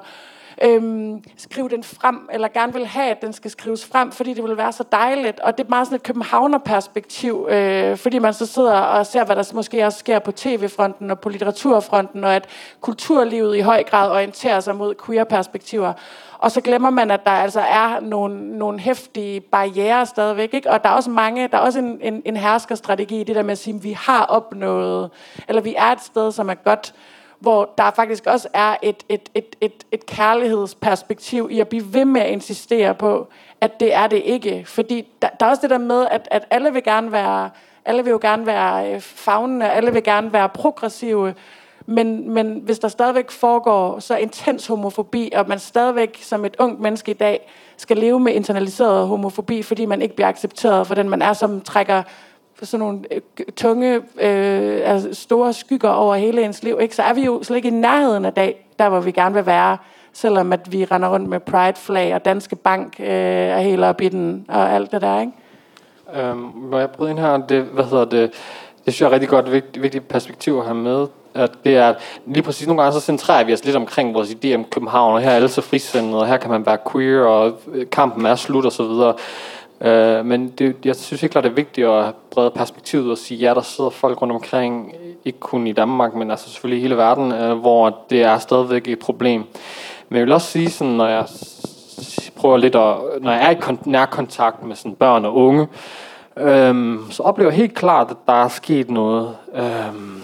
øhm, 0.64 1.24
skrive 1.38 1.70
den 1.70 1.84
frem, 1.84 2.30
eller 2.34 2.48
gerne 2.48 2.74
vil 2.74 2.86
have, 2.86 3.12
at 3.12 3.22
den 3.22 3.34
skal 3.34 3.52
skrives 3.52 3.86
frem, 3.86 4.12
fordi 4.12 4.34
det 4.34 4.44
vil 4.44 4.58
være 4.58 4.72
så 4.72 4.84
dejligt. 4.92 5.40
Og 5.40 5.58
det 5.58 5.64
er 5.64 5.70
meget 5.70 5.88
sådan 5.88 5.96
et 5.96 6.04
københavnerperspektiv, 6.04 7.48
øh, 7.52 7.98
fordi 7.98 8.20
man 8.20 8.34
så 8.34 8.46
sidder 8.46 8.74
og 8.74 9.06
ser, 9.06 9.26
hvad 9.26 9.36
der 9.36 9.52
måske 9.54 9.86
også 9.86 10.00
sker 10.00 10.20
på 10.20 10.32
tv-fronten 10.32 11.12
og 11.12 11.20
på 11.20 11.30
litteraturfronten, 11.30 12.24
og 12.24 12.36
at 12.36 12.48
kulturlivet 12.82 13.58
i 13.58 13.60
høj 13.60 13.84
grad 13.84 14.12
orienterer 14.12 14.60
sig 14.60 14.76
mod 14.76 14.96
queer-perspektiver. 15.06 15.94
Og 16.42 16.52
så 16.52 16.62
glemmer 16.62 16.90
man, 16.90 17.12
at 17.12 17.26
der 17.26 17.32
altså 17.32 17.60
er 17.60 18.00
nogle, 18.00 18.58
nogle 18.58 18.80
hæftige 18.80 19.40
barriere 19.40 20.06
stadigvæk. 20.06 20.54
Ikke? 20.54 20.72
Og 20.72 20.84
der 20.84 20.90
er 20.90 20.94
også 20.94 21.10
mange, 21.10 21.48
der 21.48 21.58
er 21.58 21.62
også 21.62 21.80
en, 21.80 21.98
en, 22.02 22.22
en 22.26 22.38
herskerstrategi 22.38 23.22
i 23.22 23.24
det 23.24 23.36
der 23.36 23.44
med 23.44 23.52
at 23.52 23.58
sige, 23.58 23.76
at 23.76 23.84
vi 23.84 23.92
har 23.92 24.26
opnået, 24.26 25.10
eller 25.48 25.62
vi 25.62 25.76
er 25.78 25.92
et 25.92 26.02
sted, 26.02 26.32
som 26.32 26.50
er 26.50 26.54
godt, 26.54 26.94
hvor 27.42 27.74
der 27.78 27.92
faktisk 27.92 28.26
også 28.26 28.48
er 28.54 28.76
et, 28.82 29.04
et, 29.10 29.30
et, 29.36 29.56
et, 29.62 29.86
et 29.92 30.06
kærlighedsperspektiv 30.06 31.48
i 31.52 31.60
at 31.60 31.68
blive 31.68 31.94
ved 31.94 32.06
med 32.06 32.22
at 32.22 32.30
insistere 32.30 32.96
på, 32.96 33.28
at 33.62 33.80
det 33.80 33.94
er 33.94 34.08
det 34.08 34.22
ikke. 34.26 34.64
Fordi 34.68 35.08
der, 35.22 35.28
der 35.40 35.46
er 35.46 35.50
også 35.50 35.62
det 35.62 35.70
der 35.70 35.78
med, 35.78 36.08
at, 36.12 36.28
at 36.32 36.46
alle 36.50 36.74
vil 36.74 36.84
gerne 36.84 37.12
være, 37.12 37.50
alle 37.86 38.04
vil 38.04 38.12
jo 38.12 38.20
gerne 38.22 38.46
være 38.46 38.94
øh, 38.94 39.02
fagnende, 39.02 39.70
alle 39.70 39.94
vil 39.94 40.04
gerne 40.04 40.34
være 40.34 40.50
progressive, 40.50 41.34
men, 41.86 42.30
men 42.30 42.62
hvis 42.64 42.80
der 42.80 42.88
stadigvæk 42.88 43.32
foregår 43.32 44.00
så 44.00 44.16
intens 44.16 44.68
homofobi, 44.68 45.30
og 45.36 45.46
man 45.48 45.60
stadigvæk 45.60 46.20
som 46.22 46.46
et 46.46 46.56
ungt 46.60 46.80
menneske 46.80 47.12
i 47.12 47.14
dag 47.14 47.52
skal 47.78 47.98
leve 47.98 48.20
med 48.20 48.34
internaliseret 48.34 49.08
homofobi, 49.08 49.64
fordi 49.64 49.86
man 49.86 50.02
ikke 50.02 50.16
bliver 50.16 50.28
accepteret 50.28 50.88
for 50.88 50.96
den 50.96 51.10
man 51.10 51.22
er, 51.22 51.34
som 51.34 51.62
trækker 51.62 52.04
sådan 52.66 52.80
nogle 52.80 53.00
øh, 53.12 53.22
tunge, 53.56 53.96
øh, 53.96 54.82
altså 54.84 55.10
store 55.14 55.54
skygger 55.54 55.90
over 55.90 56.16
hele 56.16 56.46
ens 56.46 56.64
liv, 56.64 56.78
ikke? 56.82 56.96
så 56.96 57.04
er 57.04 57.14
vi 57.14 57.26
jo 57.26 57.44
slet 57.44 57.58
ikke 57.58 57.68
i 57.68 57.72
nærheden 57.72 58.26
af 58.26 58.34
dag, 58.34 58.68
der 58.80 58.90
hvor 58.90 59.00
vi 59.00 59.12
gerne 59.12 59.36
vil 59.36 59.46
være, 59.46 59.78
selvom 60.14 60.54
at 60.54 60.72
vi 60.72 60.86
render 60.86 61.10
rundt 61.10 61.30
med 61.30 61.40
Pride-flag 61.40 62.16
og 62.16 62.26
Danske 62.26 62.56
Bank 62.56 62.96
øh, 63.00 63.08
er 63.08 63.60
helt 63.60 63.84
op 63.84 64.02
i 64.02 64.10
den, 64.10 64.46
og 64.50 64.72
alt 64.72 64.92
det 64.92 65.02
der, 65.02 65.20
ikke? 65.20 65.34
Øhm, 66.16 66.52
må 66.56 66.78
jeg 66.78 66.90
bryde 66.90 67.12
ind 67.12 67.20
her, 67.20 67.38
det, 67.38 67.64
hvad 67.64 67.84
hedder 67.84 68.06
det, 68.06 68.32
det 68.86 68.94
synes 68.94 69.02
jeg 69.02 69.08
er 69.08 69.12
rigtig 69.12 69.30
godt 69.30 69.52
vigtigt, 69.52 69.84
vigtigt 69.84 70.08
perspektiv 70.08 70.58
at 70.58 70.66
have 70.66 70.76
med, 70.76 71.08
at 71.34 71.52
det 71.64 71.78
er, 71.78 71.94
lige 72.26 72.44
præcis 72.44 72.68
nogle 72.68 72.82
gange 72.82 73.00
så 73.00 73.06
centrerer 73.06 73.44
vi 73.44 73.54
os 73.54 73.66
lidt 73.66 73.76
omkring 73.76 74.14
vores 74.14 74.30
idé 74.30 74.56
om 74.56 74.66
København, 74.66 75.14
og 75.14 75.22
her 75.22 75.30
er 75.30 75.36
alle 75.36 75.50
så 75.50 75.62
frisindet, 75.62 76.20
og 76.20 76.28
her 76.28 76.38
kan 76.38 76.50
man 76.50 76.66
være 76.66 76.78
queer, 76.92 77.26
og 77.26 77.60
øh, 77.74 77.90
kampen 77.90 78.26
er 78.26 78.36
slut, 78.36 78.66
og 78.66 78.72
så 78.72 78.84
videre. 78.84 79.14
Øh, 79.82 80.26
men 80.26 80.48
det, 80.48 80.76
jeg 80.86 80.96
synes 80.96 81.24
ikke 81.24 81.32
klart, 81.32 81.44
det 81.44 81.50
er 81.50 81.56
vigtigt 81.56 81.88
at 81.88 82.16
brede 82.32 82.52
perspektivet 82.52 83.12
og 83.12 83.18
sige, 83.18 83.38
ja, 83.38 83.54
der 83.54 83.62
sidder 83.62 83.90
folk 83.90 84.22
rundt 84.22 84.34
omkring, 84.34 84.94
ikke 85.26 85.40
kun 85.40 85.68
i 85.68 85.72
Danmark, 85.72 86.16
men 86.16 86.32
altså 86.32 86.50
selvfølgelig 86.50 86.80
i 86.80 86.82
hele 86.82 86.98
verden, 86.98 87.32
øh, 87.32 87.58
hvor 87.58 87.98
det 88.10 88.24
er 88.24 88.38
stadigvæk 88.38 88.88
et 88.88 89.00
problem. 89.00 89.44
Men 90.10 90.18
jeg 90.18 90.26
vil 90.26 90.34
også 90.34 90.48
sige, 90.48 90.70
sådan, 90.70 90.94
når 90.94 91.08
jeg 91.08 91.26
prøver 92.36 92.58
lidt 92.58 92.76
at, 92.76 92.96
når 93.22 93.32
jeg 93.32 93.46
er 93.46 93.72
i 93.72 93.78
nær 93.86 94.06
kontakt 94.06 94.64
med 94.64 94.76
sådan 94.76 94.96
børn 94.96 95.26
og 95.26 95.36
unge, 95.36 95.68
øhm, 96.38 97.06
så 97.10 97.24
oplever 97.24 97.52
jeg 97.52 97.58
helt 97.58 97.76
klart, 97.76 98.12
at 98.12 98.18
der 98.28 98.44
er 98.44 98.48
sket 98.48 98.90
noget. 98.90 99.36
Øhm, 99.56 100.24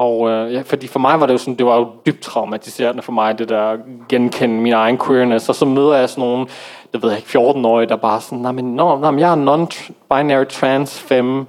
og 0.00 0.30
øh, 0.30 0.52
ja, 0.52 0.62
fordi 0.66 0.86
for 0.86 0.98
mig 0.98 1.20
var 1.20 1.26
det 1.26 1.32
jo 1.32 1.38
sådan, 1.38 1.54
det 1.54 1.66
var 1.66 1.76
jo 1.76 1.88
dybt 2.06 2.20
traumatiserende 2.20 3.02
for 3.02 3.12
mig, 3.12 3.38
det 3.38 3.48
der 3.48 3.76
genkende 4.08 4.54
min 4.54 4.72
egen 4.72 4.98
queerness. 4.98 5.48
Og 5.48 5.54
så 5.54 5.64
møder 5.64 5.96
jeg 5.96 6.08
sådan 6.08 6.24
nogle, 6.24 6.46
det 6.92 7.02
ved 7.02 7.10
jeg 7.10 7.18
ikke, 7.18 7.38
14-årige, 7.38 7.88
der 7.88 7.96
bare 7.96 8.20
sådan, 8.20 8.38
nej, 8.38 8.52
men, 8.52 8.76
no, 8.76 8.96
nej, 8.96 9.10
men 9.10 9.20
jeg 9.20 9.32
er 9.32 9.36
non-binary 9.36 10.44
trans 10.44 11.00
femme, 11.00 11.46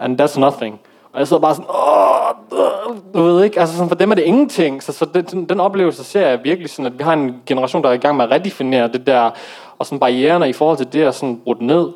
and 0.00 0.20
that's 0.20 0.40
nothing. 0.40 0.80
Og 1.12 1.18
jeg 1.18 1.28
sidder 1.28 1.40
bare 1.40 1.54
sådan, 1.54 1.70
åh, 1.70 2.94
du 3.14 3.22
ved 3.22 3.44
ikke, 3.44 3.60
altså 3.60 3.76
sådan, 3.76 3.88
for 3.88 3.96
dem 3.96 4.10
er 4.10 4.14
det 4.14 4.22
ingenting. 4.24 4.82
Så, 4.82 4.92
så 4.92 5.04
den, 5.04 5.48
den 5.48 5.60
oplevelse 5.60 6.04
ser 6.04 6.28
jeg 6.28 6.40
virkelig 6.44 6.70
sådan, 6.70 6.86
at 6.86 6.98
vi 6.98 7.04
har 7.04 7.12
en 7.12 7.36
generation, 7.46 7.82
der 7.82 7.88
er 7.88 7.92
i 7.92 7.96
gang 7.96 8.16
med 8.16 8.24
at 8.24 8.30
redefinere 8.30 8.88
det 8.88 9.06
der, 9.06 9.30
og 9.78 9.86
sådan 9.86 9.98
barriererne 10.00 10.48
i 10.48 10.52
forhold 10.52 10.76
til 10.76 10.92
det, 10.92 11.02
er 11.02 11.10
sådan 11.10 11.40
brudt 11.44 11.60
ned. 11.60 11.88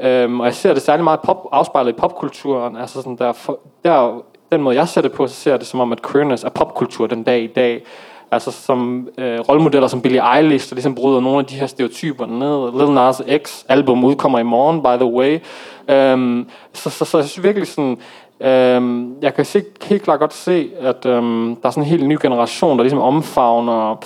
Øhm, 0.00 0.40
og 0.40 0.46
jeg 0.46 0.54
ser 0.54 0.74
det 0.74 0.82
særlig 0.82 1.04
meget 1.04 1.20
pop, 1.20 1.48
afspejlet 1.52 1.90
i 1.90 2.00
popkulturen. 2.00 2.76
Altså 2.76 2.94
sådan 2.94 3.16
der, 3.16 3.32
for, 3.32 3.58
der 3.84 4.22
den 4.52 4.62
måde, 4.62 4.76
jeg 4.76 4.88
ser 4.88 5.00
det 5.00 5.12
på, 5.12 5.26
så 5.26 5.34
ser 5.34 5.50
jeg 5.50 5.60
det 5.60 5.68
som 5.68 5.80
om, 5.80 5.92
at 5.92 6.02
queerness 6.12 6.44
er 6.44 6.48
popkultur 6.48 7.06
den 7.06 7.22
dag 7.22 7.42
i 7.42 7.46
dag. 7.46 7.82
Altså 8.30 8.50
som 8.50 9.08
øh, 9.18 9.40
rollemodeller 9.40 9.88
som 9.88 10.02
Billie 10.02 10.36
Eilish, 10.36 10.70
der 10.70 10.74
ligesom 10.74 10.94
bryder 10.94 11.20
nogle 11.20 11.38
af 11.38 11.44
de 11.44 11.54
her 11.54 11.66
stereotyper 11.66 12.26
ned. 12.26 12.80
Lil 12.80 12.94
Nas 12.94 13.22
X 13.44 13.64
album 13.68 14.04
udkommer 14.04 14.38
i 14.38 14.42
morgen, 14.42 14.82
by 14.82 15.04
the 15.04 15.12
way. 15.12 15.38
Øhm, 15.88 16.46
så, 16.72 16.90
så, 16.90 17.04
så 17.04 17.18
jeg 17.18 17.28
synes 17.28 17.44
virkelig 17.44 17.68
sådan, 17.68 17.98
øhm, 18.40 19.22
jeg 19.22 19.34
kan 19.34 19.44
se, 19.44 19.64
helt 19.84 20.02
klart 20.02 20.20
godt 20.20 20.34
se, 20.34 20.70
at 20.80 21.06
øhm, 21.06 21.56
der 21.56 21.68
er 21.68 21.70
sådan 21.70 21.82
en 21.82 21.88
helt 21.88 22.06
ny 22.06 22.18
generation, 22.22 22.76
der 22.76 22.82
ligesom 22.82 23.00
omfavner 23.00 24.04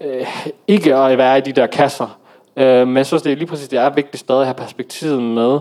øh, 0.00 0.26
ikke 0.68 0.94
at 0.94 1.18
være 1.18 1.38
i 1.38 1.40
de 1.40 1.52
der 1.52 1.66
kasser. 1.66 2.18
Øh, 2.56 2.86
men 2.86 2.96
jeg 2.96 3.06
synes, 3.06 3.22
det 3.22 3.32
er 3.32 3.36
lige 3.36 3.48
præcis, 3.48 3.68
det 3.68 3.78
er 3.78 3.90
vigtigt 3.90 4.20
stadig 4.20 4.40
at 4.40 4.46
have 4.46 4.54
perspektivet 4.54 5.22
med, 5.22 5.58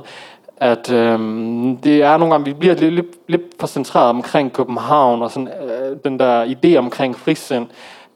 at 0.57 0.91
øhm, 0.91 1.77
det 1.77 2.03
er 2.03 2.17
nogle 2.17 2.33
gange, 2.33 2.45
vi 2.45 2.53
bliver 2.53 2.75
lidt, 2.75 2.93
lidt, 2.93 3.17
lidt 3.27 3.41
for 3.59 3.67
centreret 3.67 4.09
omkring 4.09 4.53
København, 4.53 5.21
og 5.21 5.31
sådan, 5.31 5.47
øh, 5.47 5.97
den 6.03 6.19
der 6.19 6.45
idé 6.45 6.77
omkring 6.77 7.15
frisind, 7.15 7.67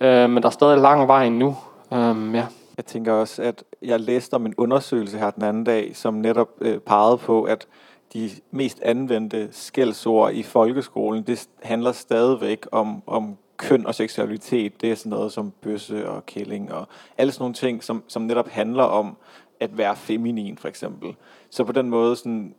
øh, 0.02 0.30
men 0.30 0.44
der 0.44 0.50
er 0.50 0.54
stadig 0.54 0.78
lang 0.78 1.08
vej 1.08 1.30
nu. 1.30 1.56
Øhm, 1.94 2.36
ja. 2.36 2.46
Jeg 2.78 2.86
tænker 2.86 3.14
også, 3.14 3.42
at 3.42 3.64
jeg 3.82 4.00
læste 4.00 4.34
om 4.34 4.46
en 4.46 4.54
undersøgelse 4.58 5.18
her 5.18 5.30
den 5.30 5.44
anden 5.44 5.64
dag, 5.64 5.92
som 5.96 6.14
netop 6.14 6.50
øh, 6.62 6.80
pegede 6.80 7.18
på, 7.18 7.44
at 7.44 7.68
de 8.14 8.30
mest 8.52 8.82
anvendte 8.82 9.48
skældsord 9.52 10.34
i 10.34 10.44
folkeskolen, 10.44 11.24
det 11.24 11.48
handler 11.64 11.92
stadigvæk 11.92 12.68
om, 12.72 13.04
om 13.08 13.38
køn 13.58 13.86
og 13.86 13.96
seksualitet. 13.96 14.82
Det 14.82 14.92
er 14.92 14.96
sådan 14.96 15.10
noget 15.10 15.32
som 15.32 15.54
bøsse 15.62 16.10
og 16.10 16.26
kælling 16.26 16.74
og 16.74 16.88
alle 17.18 17.32
sådan 17.32 17.44
nogle 17.44 17.54
ting, 17.54 17.84
som, 17.84 18.04
som 18.08 18.22
netop 18.22 18.48
handler 18.48 18.84
om 18.84 19.18
at 19.60 19.78
være 19.78 19.96
feminin, 19.96 20.58
for 20.58 20.68
eksempel. 20.68 21.16
Så 21.52 21.64
på 21.64 21.72
den 21.72 21.90
måde, 21.90 22.16
sådan, 22.16 22.56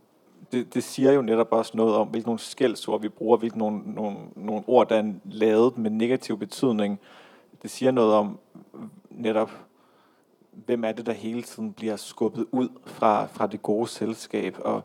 det, 0.52 0.74
det 0.74 0.82
siger 0.82 1.12
jo 1.12 1.22
netop 1.22 1.52
også 1.52 1.72
noget 1.74 1.94
om, 1.94 2.08
hvilke 2.08 2.28
nogle 2.28 2.38
skældsord 2.38 3.00
vi 3.00 3.08
bruger, 3.08 3.36
hvilke 3.36 3.58
nogle, 3.58 3.82
nogle, 3.86 4.16
nogle 4.36 4.62
ord, 4.66 4.88
der 4.88 4.96
er 4.96 5.12
lavet 5.24 5.78
med 5.78 5.90
negativ 5.90 6.38
betydning. 6.38 7.00
Det 7.62 7.70
siger 7.70 7.90
noget 7.90 8.14
om 8.14 8.38
netop, 9.10 9.50
hvem 10.52 10.84
er 10.84 10.92
det, 10.92 11.06
der 11.06 11.12
hele 11.12 11.42
tiden 11.42 11.72
bliver 11.72 11.96
skubbet 11.96 12.46
ud 12.52 12.68
fra, 12.86 13.26
fra 13.26 13.46
det 13.46 13.62
gode 13.62 13.88
selskab. 13.88 14.56
Og, 14.60 14.82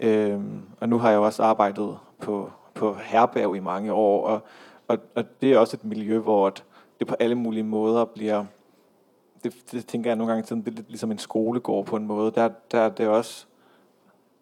øhm, 0.00 0.62
og 0.80 0.88
nu 0.88 0.98
har 0.98 1.10
jeg 1.10 1.16
jo 1.16 1.24
også 1.24 1.42
arbejdet 1.42 1.98
på, 2.20 2.50
på 2.74 2.94
herberg 2.94 3.56
i 3.56 3.60
mange 3.60 3.92
år, 3.92 4.26
og, 4.26 4.40
og, 4.88 4.98
og 5.14 5.24
det 5.40 5.52
er 5.52 5.58
også 5.58 5.76
et 5.76 5.84
miljø, 5.84 6.18
hvor 6.18 6.52
det 6.98 7.06
på 7.06 7.14
alle 7.18 7.34
mulige 7.34 7.62
måder 7.62 8.04
bliver 8.04 8.44
det, 9.50 9.72
det 9.72 9.86
tænker 9.86 10.10
jeg 10.10 10.16
nogle 10.16 10.32
gange, 10.32 10.46
sådan, 10.46 10.64
det 10.64 10.70
er 10.70 10.76
lidt 10.76 10.88
ligesom 10.88 11.10
en 11.10 11.18
skolegård 11.18 11.86
på 11.86 11.96
en 11.96 12.06
måde. 12.06 12.30
Der, 12.30 12.48
der 12.72 12.80
er 12.80 12.88
det 12.88 13.08
også, 13.08 13.46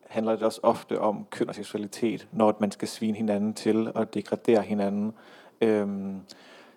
handler 0.09 0.33
det 0.33 0.43
også 0.43 0.61
ofte 0.63 1.01
om 1.01 1.27
køn 1.31 1.49
og 1.49 1.55
seksualitet, 1.55 2.29
når 2.33 2.57
man 2.61 2.71
skal 2.71 2.89
svine 2.89 3.17
hinanden 3.17 3.55
til 3.55 3.93
og 3.95 4.15
degradere 4.15 4.63
hinanden. 4.63 5.13
Øhm, 5.61 6.21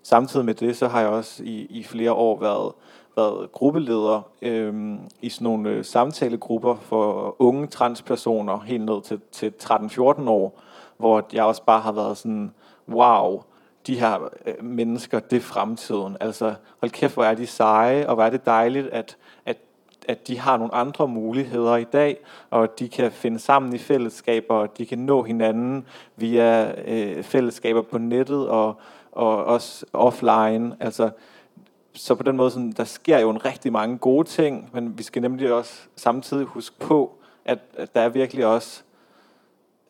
samtidig 0.04 0.46
med 0.46 0.54
det, 0.54 0.78
så 0.78 0.88
har 0.88 1.00
jeg 1.00 1.10
også 1.10 1.44
i, 1.44 1.65
i 1.65 1.84
flere 1.84 2.13
år 2.13 2.39
været, 2.39 2.74
været 3.15 3.52
gruppeleder 3.52 4.22
øhm, 4.42 5.00
i 5.22 5.30
sådan 5.30 5.46
nogle 5.46 5.70
øh, 5.70 5.86
samtalegrupper 5.86 6.76
for 6.76 7.36
unge 7.39 7.68
transpersoner 7.68 8.60
helt 8.60 8.86
ned 8.86 9.02
til, 9.02 9.22
til 9.32 9.54
13-14 9.63 10.30
år, 10.30 10.62
hvor 10.98 11.28
jeg 11.34 11.44
også 11.44 11.63
bare 11.63 11.82
har 11.82 11.92
været 11.92 12.18
sådan, 12.18 12.54
wow, 12.89 13.42
de 13.88 14.00
her 14.00 14.30
øh, 14.46 14.63
mennesker, 14.65 15.20
det 15.20 15.38
er 15.38 15.42
fremtiden. 15.42 16.18
Altså, 16.20 16.54
hold 16.80 16.92
kæft, 16.92 17.13
hvor 17.13 17.24
er 17.24 17.34
de 17.34 17.48
seje, 17.48 18.08
og 18.08 18.15
hvor 18.15 18.24
er 18.24 18.30
det 18.30 18.46
dejligt, 18.46 18.88
at, 18.88 19.18
at, 19.46 19.58
at 20.08 20.28
de 20.28 20.39
har 20.39 20.58
nogle 20.58 20.76
andre 20.76 21.08
muligheder 21.08 21.76
i 21.76 21.84
dag, 21.84 22.18
og 22.50 22.80
de 22.80 22.89
kan 22.89 23.12
finde 23.12 23.39
sammen 23.39 23.74
i 23.74 23.78
fællesskaber, 23.78 24.56
og 24.56 24.78
de 24.78 24.86
kan 24.86 25.00
nå 25.00 25.24
hinanden 25.24 25.86
via 26.15 26.74
øh, 26.88 27.24
fællesskaber 27.24 27.82
på 27.82 27.98
nettet, 27.98 28.48
og, 28.48 28.76
og 29.12 29.46
også 29.46 29.86
offline. 29.94 30.76
Altså, 30.80 31.10
så 31.94 32.15
på 32.15 32.24
den 32.24 32.38
måde, 32.38 32.52
sådan, 32.52 32.72
der 32.72 32.84
sker 32.84 33.20
jo 33.20 33.30
en 33.30 33.46
rigtig 33.46 33.72
mange 33.72 33.98
gode 33.98 34.28
ting, 34.28 34.70
men 34.74 34.98
vi 34.98 35.04
skal 35.04 35.22
nemlig 35.22 35.54
også 35.54 35.74
samtidig 35.96 36.46
huske 36.46 36.76
på, 36.80 37.15
at, 37.46 37.60
at 37.78 37.96
der 37.96 38.02
er 38.02 38.10
virkelig 38.10 38.46
også 38.46 38.84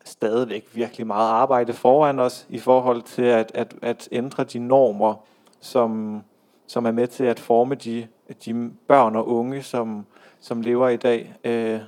stadigvæk 0.04 0.68
virkelig 0.72 1.06
meget 1.06 1.30
arbejde 1.30 1.72
foran 1.72 2.18
os 2.18 2.46
i 2.48 2.58
forhold 2.58 3.02
til 3.02 3.22
at, 3.22 3.52
at, 3.54 3.74
at 3.82 4.08
ændre 4.12 4.44
de 4.44 4.58
normer, 4.58 5.14
som, 5.60 6.20
som 6.66 6.86
er 6.86 6.90
med 6.90 7.06
til 7.06 7.24
at 7.24 7.40
forme 7.40 7.74
de, 7.74 8.06
de 8.44 8.70
børn 8.88 9.16
og 9.16 9.28
unge, 9.28 9.62
som, 9.62 10.06
som 10.40 10.60
lever 10.60 10.88
i 10.88 10.96
dag. 10.96 11.34
Øh, 11.44 11.80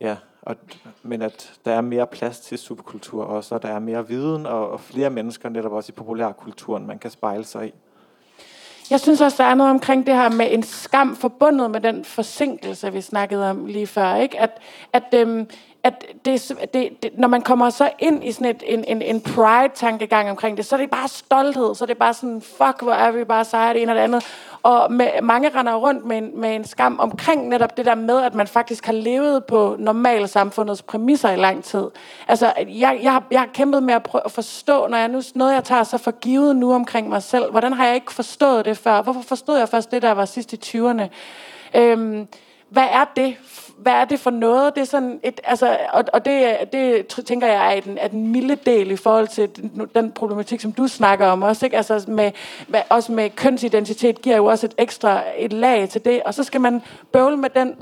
ja, 0.00 0.16
og, 0.42 0.56
men 1.02 1.22
at 1.22 1.52
der 1.64 1.72
er 1.72 1.80
mere 1.80 2.06
plads 2.06 2.40
til 2.40 2.58
subkultur 2.58 3.24
også, 3.24 3.54
og 3.54 3.62
der 3.62 3.68
er 3.68 3.78
mere 3.78 4.08
viden 4.08 4.46
og, 4.46 4.70
og 4.70 4.80
flere 4.80 5.10
mennesker 5.10 5.48
netop 5.48 5.72
også 5.72 5.92
i 5.92 5.98
populærkulturen, 5.98 6.86
man 6.86 6.98
kan 6.98 7.10
spejle 7.10 7.44
sig 7.44 7.66
i. 7.68 7.72
Jeg 8.90 9.00
synes 9.00 9.20
også, 9.20 9.42
der 9.42 9.48
er 9.48 9.54
noget 9.54 9.70
omkring 9.70 10.06
det 10.06 10.14
her 10.14 10.30
med 10.30 10.46
en 10.50 10.62
skam 10.62 11.16
forbundet 11.16 11.70
med 11.70 11.80
den 11.80 12.04
forsinkelse, 12.04 12.92
vi 12.92 13.00
snakkede 13.00 13.50
om 13.50 13.66
lige 13.66 13.86
før. 13.86 14.14
Ikke? 14.14 14.40
At, 14.40 14.50
at 14.92 15.14
øhm, 15.14 15.46
at 15.84 16.04
det, 16.24 16.52
det, 16.74 17.02
det, 17.02 17.10
når 17.18 17.28
man 17.28 17.42
kommer 17.42 17.70
så 17.70 17.90
ind 17.98 18.24
i 18.24 18.32
sådan 18.32 18.46
et, 18.46 18.62
en, 18.66 18.84
en, 18.84 19.02
en 19.02 19.20
pride-tankegang 19.20 20.30
omkring 20.30 20.56
det, 20.56 20.66
så 20.66 20.76
er 20.76 20.80
det 20.80 20.90
bare 20.90 21.08
stolthed, 21.08 21.74
så 21.74 21.84
er 21.84 21.86
det 21.86 21.98
bare 21.98 22.14
sådan, 22.14 22.40
fuck, 22.40 22.82
hvor 22.82 22.92
er 22.92 23.10
vi 23.10 23.24
bare 23.24 23.44
sejre 23.44 23.74
det 23.74 23.82
ene 23.82 23.92
og 23.92 23.96
det 23.96 24.02
andet. 24.02 24.24
Og 24.62 24.92
med, 24.92 25.08
mange 25.22 25.48
render 25.48 25.74
rundt 25.74 26.06
med 26.06 26.18
en, 26.18 26.40
med 26.40 26.54
en 26.54 26.64
skam 26.64 26.98
omkring 27.00 27.48
netop 27.48 27.76
det 27.76 27.86
der 27.86 27.94
med, 27.94 28.22
at 28.22 28.34
man 28.34 28.46
faktisk 28.46 28.86
har 28.86 28.92
levet 28.92 29.44
på 29.44 29.76
normal 29.78 30.28
samfundets 30.28 30.82
præmisser 30.82 31.30
i 31.30 31.36
lang 31.36 31.64
tid. 31.64 31.84
Altså, 32.28 32.52
jeg, 32.56 33.00
jeg, 33.02 33.12
har, 33.12 33.24
jeg 33.30 33.40
har 33.40 33.48
kæmpet 33.54 33.82
med 33.82 33.94
at 33.94 34.02
prøve 34.02 34.22
at 34.24 34.32
forstå, 34.32 34.86
når 34.86 34.98
jeg 34.98 35.08
nu, 35.08 35.22
noget 35.34 35.54
jeg 35.54 35.64
tager 35.64 35.82
så 35.82 35.98
for 35.98 36.10
givet 36.10 36.56
nu 36.56 36.74
omkring 36.74 37.08
mig 37.08 37.22
selv, 37.22 37.50
hvordan 37.50 37.72
har 37.72 37.86
jeg 37.86 37.94
ikke 37.94 38.12
forstået 38.12 38.64
det 38.64 38.78
før? 38.78 39.02
Hvorfor 39.02 39.22
forstod 39.22 39.58
jeg 39.58 39.68
først 39.68 39.90
det, 39.90 40.02
der 40.02 40.12
var 40.12 40.24
sidst 40.24 40.52
i 40.52 40.78
20'erne? 40.78 41.08
Øhm, 41.74 42.28
hvad 42.70 42.86
er 42.92 43.04
det? 43.16 43.36
Hvad 43.76 43.92
er 43.92 44.04
det 44.04 44.20
for 44.20 44.30
noget? 44.30 44.74
Det 44.74 44.80
er 44.80 44.84
sådan 44.84 45.20
et, 45.22 45.40
altså, 45.44 45.78
og, 45.92 46.04
og 46.12 46.24
det, 46.24 46.56
det 46.72 47.06
tænker 47.26 47.46
jeg 47.46 47.76
er 47.76 47.80
den, 47.80 47.98
er 47.98 48.08
den 48.08 48.26
milde 48.26 48.56
del 48.66 48.90
i 48.90 48.96
forhold 48.96 49.28
til 49.28 49.56
den, 49.56 49.88
den 49.94 50.12
problematik, 50.12 50.60
som 50.60 50.72
du 50.72 50.88
snakker 50.88 51.26
om 51.26 51.42
også. 51.42 51.66
Ikke? 51.66 51.76
Altså 51.76 52.04
med, 52.08 52.32
med, 52.68 52.80
også 52.88 53.12
med 53.12 53.30
kønsidentitet 53.30 54.22
giver 54.22 54.36
jo 54.36 54.44
også 54.44 54.66
et 54.66 54.74
ekstra 54.78 55.22
et 55.38 55.52
lag 55.52 55.88
til 55.88 56.04
det, 56.04 56.22
og 56.22 56.34
så 56.34 56.44
skal 56.44 56.60
man 56.60 56.82
bøvle 57.12 57.36
med 57.36 57.50
den, 57.50 57.74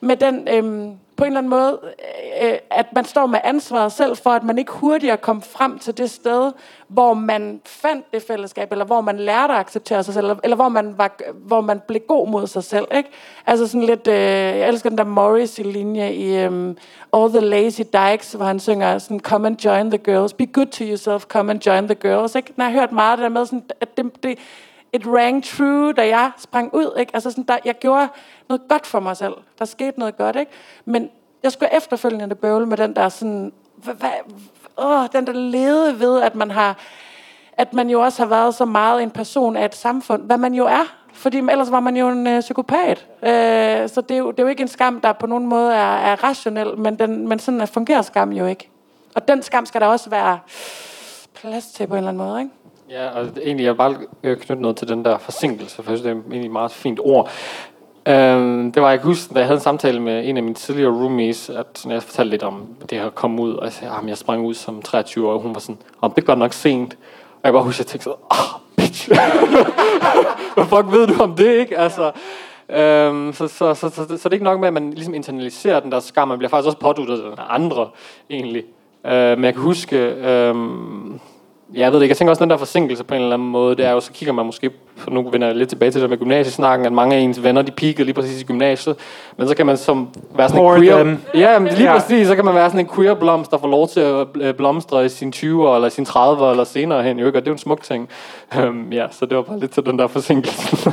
med 0.00 0.16
den 0.16 0.48
øhm, 0.48 0.92
på 1.18 1.24
en 1.24 1.28
eller 1.28 1.38
anden 1.38 1.50
måde, 1.50 1.78
øh, 2.42 2.50
øh, 2.50 2.58
at 2.70 2.86
man 2.94 3.04
står 3.04 3.26
med 3.26 3.38
ansvaret 3.44 3.92
selv 3.92 4.16
for, 4.16 4.30
at 4.30 4.42
man 4.42 4.58
ikke 4.58 4.72
hurtigere 4.72 5.16
kom 5.16 5.42
frem 5.42 5.78
til 5.78 5.98
det 5.98 6.10
sted, 6.10 6.52
hvor 6.88 7.14
man 7.14 7.60
fandt 7.66 8.12
det 8.12 8.22
fællesskab, 8.22 8.72
eller 8.72 8.84
hvor 8.84 9.00
man 9.00 9.18
lærte 9.18 9.52
at 9.52 9.58
acceptere 9.58 10.04
sig 10.04 10.14
selv, 10.14 10.24
eller, 10.24 10.36
eller 10.44 10.56
hvor, 10.56 10.68
man 10.68 10.98
var, 10.98 11.16
hvor 11.34 11.60
man 11.60 11.80
blev 11.88 12.00
god 12.08 12.28
mod 12.28 12.46
sig 12.46 12.64
selv. 12.64 12.86
Ikke? 12.96 13.10
Altså 13.46 13.66
sådan 13.66 13.86
lidt, 13.86 14.08
øh, 14.08 14.14
jeg 14.14 14.68
elsker 14.68 14.88
den 14.88 14.98
der 14.98 15.04
Morrissey-linje 15.04 16.12
i 16.12 16.46
um, 16.46 16.76
All 17.12 17.30
the 17.30 17.40
Lazy 17.40 17.80
Dykes, 17.80 18.32
hvor 18.32 18.44
han 18.44 18.60
synger 18.60 18.98
sådan, 18.98 19.20
come 19.20 19.46
and 19.46 19.64
join 19.64 19.90
the 19.90 19.98
girls, 19.98 20.32
be 20.32 20.46
good 20.46 20.66
to 20.66 20.84
yourself, 20.84 21.24
come 21.24 21.50
and 21.50 21.66
join 21.66 21.84
the 21.88 21.94
girls. 21.94 22.34
Ikke? 22.34 22.52
Når 22.56 22.64
jeg 22.64 22.74
hørt 22.74 22.92
meget 22.92 23.18
det 23.18 23.22
der 23.22 23.28
med, 23.28 23.46
sådan, 23.46 23.64
at 23.80 23.96
det, 23.96 24.22
det, 24.22 24.38
it 24.92 25.06
rang 25.06 25.44
true, 25.44 25.92
da 25.92 26.08
jeg 26.08 26.30
sprang 26.38 26.74
ud. 26.74 26.96
Ikke? 26.98 27.10
Altså 27.14 27.30
sådan, 27.30 27.44
der, 27.44 27.58
jeg 27.64 27.74
gjorde 27.74 28.08
noget 28.48 28.62
godt 28.68 28.86
for 28.86 29.00
mig 29.00 29.16
selv. 29.16 29.34
Der 29.58 29.64
skete 29.64 29.98
noget 29.98 30.16
godt, 30.16 30.36
ikke? 30.36 30.52
Men 30.84 31.10
jeg 31.42 31.52
skulle 31.52 31.76
efterfølgende 31.76 32.34
bøvle 32.34 32.66
med 32.66 32.76
den 32.76 32.96
der 32.96 33.08
sådan, 33.08 33.52
hvad, 33.76 34.10
åh, 34.78 35.06
den 35.12 35.26
der 35.26 35.32
lede 35.32 36.00
ved, 36.00 36.22
at 36.22 36.34
man 36.34 36.50
har, 36.50 36.76
at 37.52 37.72
man 37.72 37.90
jo 37.90 38.00
også 38.00 38.22
har 38.22 38.28
været 38.28 38.54
så 38.54 38.64
meget 38.64 39.02
en 39.02 39.10
person 39.10 39.56
af 39.56 39.64
et 39.64 39.74
samfund, 39.74 40.22
hvad 40.22 40.38
man 40.38 40.54
jo 40.54 40.66
er. 40.66 40.94
Fordi 41.12 41.38
ellers 41.38 41.70
var 41.70 41.80
man 41.80 41.96
jo 41.96 42.08
en 42.08 42.26
øh, 42.26 42.40
psykopat. 42.40 43.06
Øh, 43.22 43.88
så 43.88 44.02
det 44.08 44.10
er, 44.10 44.18
jo, 44.18 44.30
det 44.30 44.38
er 44.38 44.42
jo 44.42 44.48
ikke 44.48 44.62
en 44.62 44.68
skam, 44.68 45.00
der 45.00 45.12
på 45.12 45.26
nogen 45.26 45.46
måde 45.46 45.74
er, 45.74 45.96
er 45.96 46.24
rationel, 46.24 46.78
men, 46.78 46.98
den, 46.98 47.28
men 47.28 47.38
sådan 47.38 47.68
fungerer 47.68 48.02
skam 48.02 48.32
jo 48.32 48.46
ikke. 48.46 48.70
Og 49.14 49.28
den 49.28 49.42
skam 49.42 49.66
skal 49.66 49.80
der 49.80 49.86
også 49.86 50.10
være 50.10 50.38
plads 51.34 51.66
til 51.66 51.86
på 51.86 51.94
en 51.94 51.98
eller 51.98 52.08
anden 52.08 52.26
måde, 52.26 52.40
ikke? 52.40 52.52
Ja, 52.90 53.08
og 53.08 53.26
egentlig, 53.44 53.64
jeg 53.64 53.72
vil 53.72 53.78
bare 53.78 53.96
øh, 54.22 54.36
knytte 54.36 54.62
noget 54.62 54.76
til 54.76 54.88
den 54.88 55.04
der 55.04 55.18
forsinkelse, 55.18 55.82
for 55.82 55.90
jeg 55.90 55.98
synes, 55.98 56.02
det 56.02 56.10
er 56.10 56.14
egentlig 56.14 56.44
et 56.44 56.52
meget 56.52 56.70
fint 56.70 57.00
ord. 57.02 57.30
Øhm, 58.08 58.72
det 58.72 58.82
var, 58.82 58.90
jeg 58.90 58.98
kan 58.98 59.06
huske, 59.06 59.34
da 59.34 59.38
jeg 59.38 59.46
havde 59.46 59.56
en 59.56 59.62
samtale 59.62 60.00
med 60.00 60.28
en 60.28 60.36
af 60.36 60.42
mine 60.42 60.54
tidligere 60.54 60.92
roomies, 60.92 61.50
at 61.50 61.82
når 61.84 61.92
jeg 61.92 62.02
fortalte 62.02 62.30
lidt 62.30 62.42
om 62.42 62.66
det 62.90 62.98
her 62.98 63.10
kom 63.10 63.40
ud, 63.40 63.54
og 63.54 63.64
jeg 63.64 63.72
sagde, 63.72 63.92
ah, 63.92 64.02
at 64.02 64.08
jeg 64.08 64.18
sprang 64.18 64.46
ud 64.46 64.54
som 64.54 64.82
23 64.82 65.28
år, 65.28 65.32
og 65.32 65.40
hun 65.40 65.54
var 65.54 65.60
sådan, 65.60 65.78
om 66.00 66.10
det 66.10 66.22
er 66.22 66.26
godt 66.26 66.38
nok 66.38 66.52
sent. 66.52 66.92
Og 67.32 67.40
jeg 67.44 67.52
bare 67.52 67.62
husker, 67.62 67.84
at 67.84 67.94
jeg 67.94 68.00
tænkte 68.00 68.04
sådan, 68.04 68.18
ah, 68.30 68.60
bitch, 68.76 69.08
hvad 70.54 70.64
fuck 70.64 70.92
ved 70.92 71.06
du 71.06 71.22
om 71.22 71.36
det, 71.36 71.58
ikke? 71.58 71.78
Altså, 71.78 72.12
øhm, 72.68 73.32
så, 73.32 73.48
så, 73.48 73.74
så, 73.74 73.88
så, 73.88 73.90
så, 73.90 74.06
så, 74.06 74.14
det 74.14 74.24
er 74.24 74.32
ikke 74.32 74.44
nok 74.44 74.60
med, 74.60 74.68
at 74.68 74.74
man 74.74 74.90
ligesom 74.90 75.14
internaliserer 75.14 75.80
den 75.80 75.92
der 75.92 76.00
skam, 76.00 76.28
man 76.28 76.38
bliver 76.38 76.50
faktisk 76.50 76.66
også 76.66 76.78
påduttet 76.78 77.22
af 77.38 77.44
andre, 77.48 77.88
egentlig. 78.30 78.64
Øh, 79.06 79.38
men 79.38 79.44
jeg 79.44 79.52
kan 79.54 79.62
huske, 79.62 79.96
øh, 79.96 80.54
Ja, 81.74 81.80
jeg 81.80 81.92
ved 81.92 81.98
det 81.98 82.04
ikke. 82.04 82.12
Jeg 82.12 82.16
tænker 82.16 82.30
også, 82.30 82.44
den 82.44 82.50
der 82.50 82.56
forsinkelse 82.56 83.04
på 83.04 83.14
en 83.14 83.20
eller 83.20 83.34
anden 83.34 83.48
måde, 83.48 83.76
det 83.76 83.84
er 83.86 83.90
jo, 83.90 84.00
så 84.00 84.12
kigger 84.12 84.32
man 84.32 84.46
måske, 84.46 84.70
for 84.96 85.10
nu 85.10 85.30
vender 85.30 85.46
jeg 85.46 85.56
lidt 85.56 85.68
tilbage 85.68 85.90
til 85.90 86.00
det 86.02 86.10
med 86.10 86.18
gymnasiesnakken, 86.18 86.86
at 86.86 86.92
mange 86.92 87.16
af 87.16 87.20
ens 87.20 87.42
venner, 87.42 87.62
de 87.62 87.72
peakede 87.72 88.04
lige 88.04 88.14
præcis 88.14 88.40
i 88.40 88.44
gymnasiet, 88.44 88.96
men 89.36 89.48
så 89.48 89.54
kan 89.54 89.66
man 89.66 89.76
som 89.76 90.08
være 90.36 90.48
sådan 90.48 90.64
en 90.64 90.80
queer... 90.80 90.96
Them. 90.96 91.18
Ja, 91.34 91.58
lige 91.58 91.82
ja. 91.82 91.98
præcis, 91.98 92.26
så 92.26 92.34
kan 92.34 92.44
man 92.44 92.54
være 92.54 92.70
sådan 92.70 92.86
en 92.86 92.90
queer 92.94 93.14
blomst, 93.14 93.50
der 93.50 93.58
får 93.58 93.68
lov 93.68 93.88
til 93.88 94.00
at 94.00 94.26
øh, 94.34 94.54
blomstre 94.54 95.04
i 95.04 95.08
sine 95.08 95.32
20'er, 95.36 95.74
eller 95.74 95.88
sine 95.88 96.06
30'er, 96.06 96.50
eller 96.50 96.64
senere 96.64 97.02
hen, 97.02 97.18
jo 97.18 97.26
ikke? 97.26 97.38
Og 97.38 97.42
det 97.42 97.48
er 97.48 97.52
jo 97.52 97.54
en 97.54 97.58
smuk 97.58 97.82
ting. 97.82 98.08
Um, 98.58 98.88
ja, 98.92 99.06
så 99.10 99.26
det 99.26 99.36
var 99.36 99.42
bare 99.42 99.58
lidt 99.58 99.70
til 99.70 99.86
den 99.86 99.98
der 99.98 100.06
forsinkelse. 100.06 100.92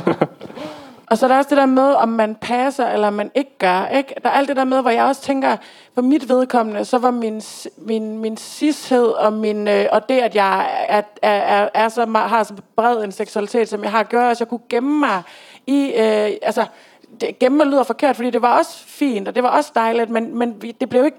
Og 1.10 1.18
så 1.18 1.26
er 1.26 1.28
der 1.28 1.36
også 1.36 1.50
det 1.50 1.56
der 1.56 1.66
med, 1.66 1.92
om 1.92 2.08
man 2.08 2.34
passer, 2.34 2.86
eller 2.86 3.10
man 3.10 3.30
ikke 3.34 3.58
gør. 3.58 3.86
Ikke? 3.86 4.14
Der 4.22 4.28
er 4.28 4.32
alt 4.32 4.48
det 4.48 4.56
der 4.56 4.64
med, 4.64 4.80
hvor 4.80 4.90
jeg 4.90 5.04
også 5.04 5.22
tænker, 5.22 5.56
for 5.94 6.02
mit 6.02 6.28
vedkommende, 6.28 6.84
så 6.84 6.98
var 6.98 7.10
min, 7.10 7.42
min, 7.78 8.18
min 8.18 8.36
sidshed, 8.36 9.06
og, 9.06 9.32
min, 9.32 9.68
øh, 9.68 9.86
og 9.92 10.08
det, 10.08 10.18
at 10.18 10.34
jeg 10.34 10.84
er, 10.88 11.02
er, 11.22 11.30
er, 11.30 11.68
er 11.74 11.88
så, 11.88 12.06
har 12.06 12.42
så 12.42 12.54
bred 12.76 13.04
en 13.04 13.12
seksualitet, 13.12 13.68
som 13.68 13.82
jeg 13.82 13.90
har 13.90 14.02
gjort, 14.02 14.30
at 14.30 14.40
jeg 14.40 14.48
kunne 14.48 14.60
gemme 14.68 14.98
mig 14.98 15.22
i, 15.66 15.86
øh, 15.86 16.30
altså, 16.42 16.64
det, 17.20 17.38
gemme 17.38 17.64
lyder 17.64 17.82
forkert, 17.82 18.16
fordi 18.16 18.30
det 18.30 18.42
var 18.42 18.58
også 18.58 18.84
fint, 18.86 19.28
og 19.28 19.34
det 19.34 19.42
var 19.42 19.48
også 19.48 19.72
dejligt, 19.74 20.10
men, 20.10 20.38
men 20.38 20.60
det, 20.80 20.88
blev 20.88 21.04
ikke, 21.04 21.16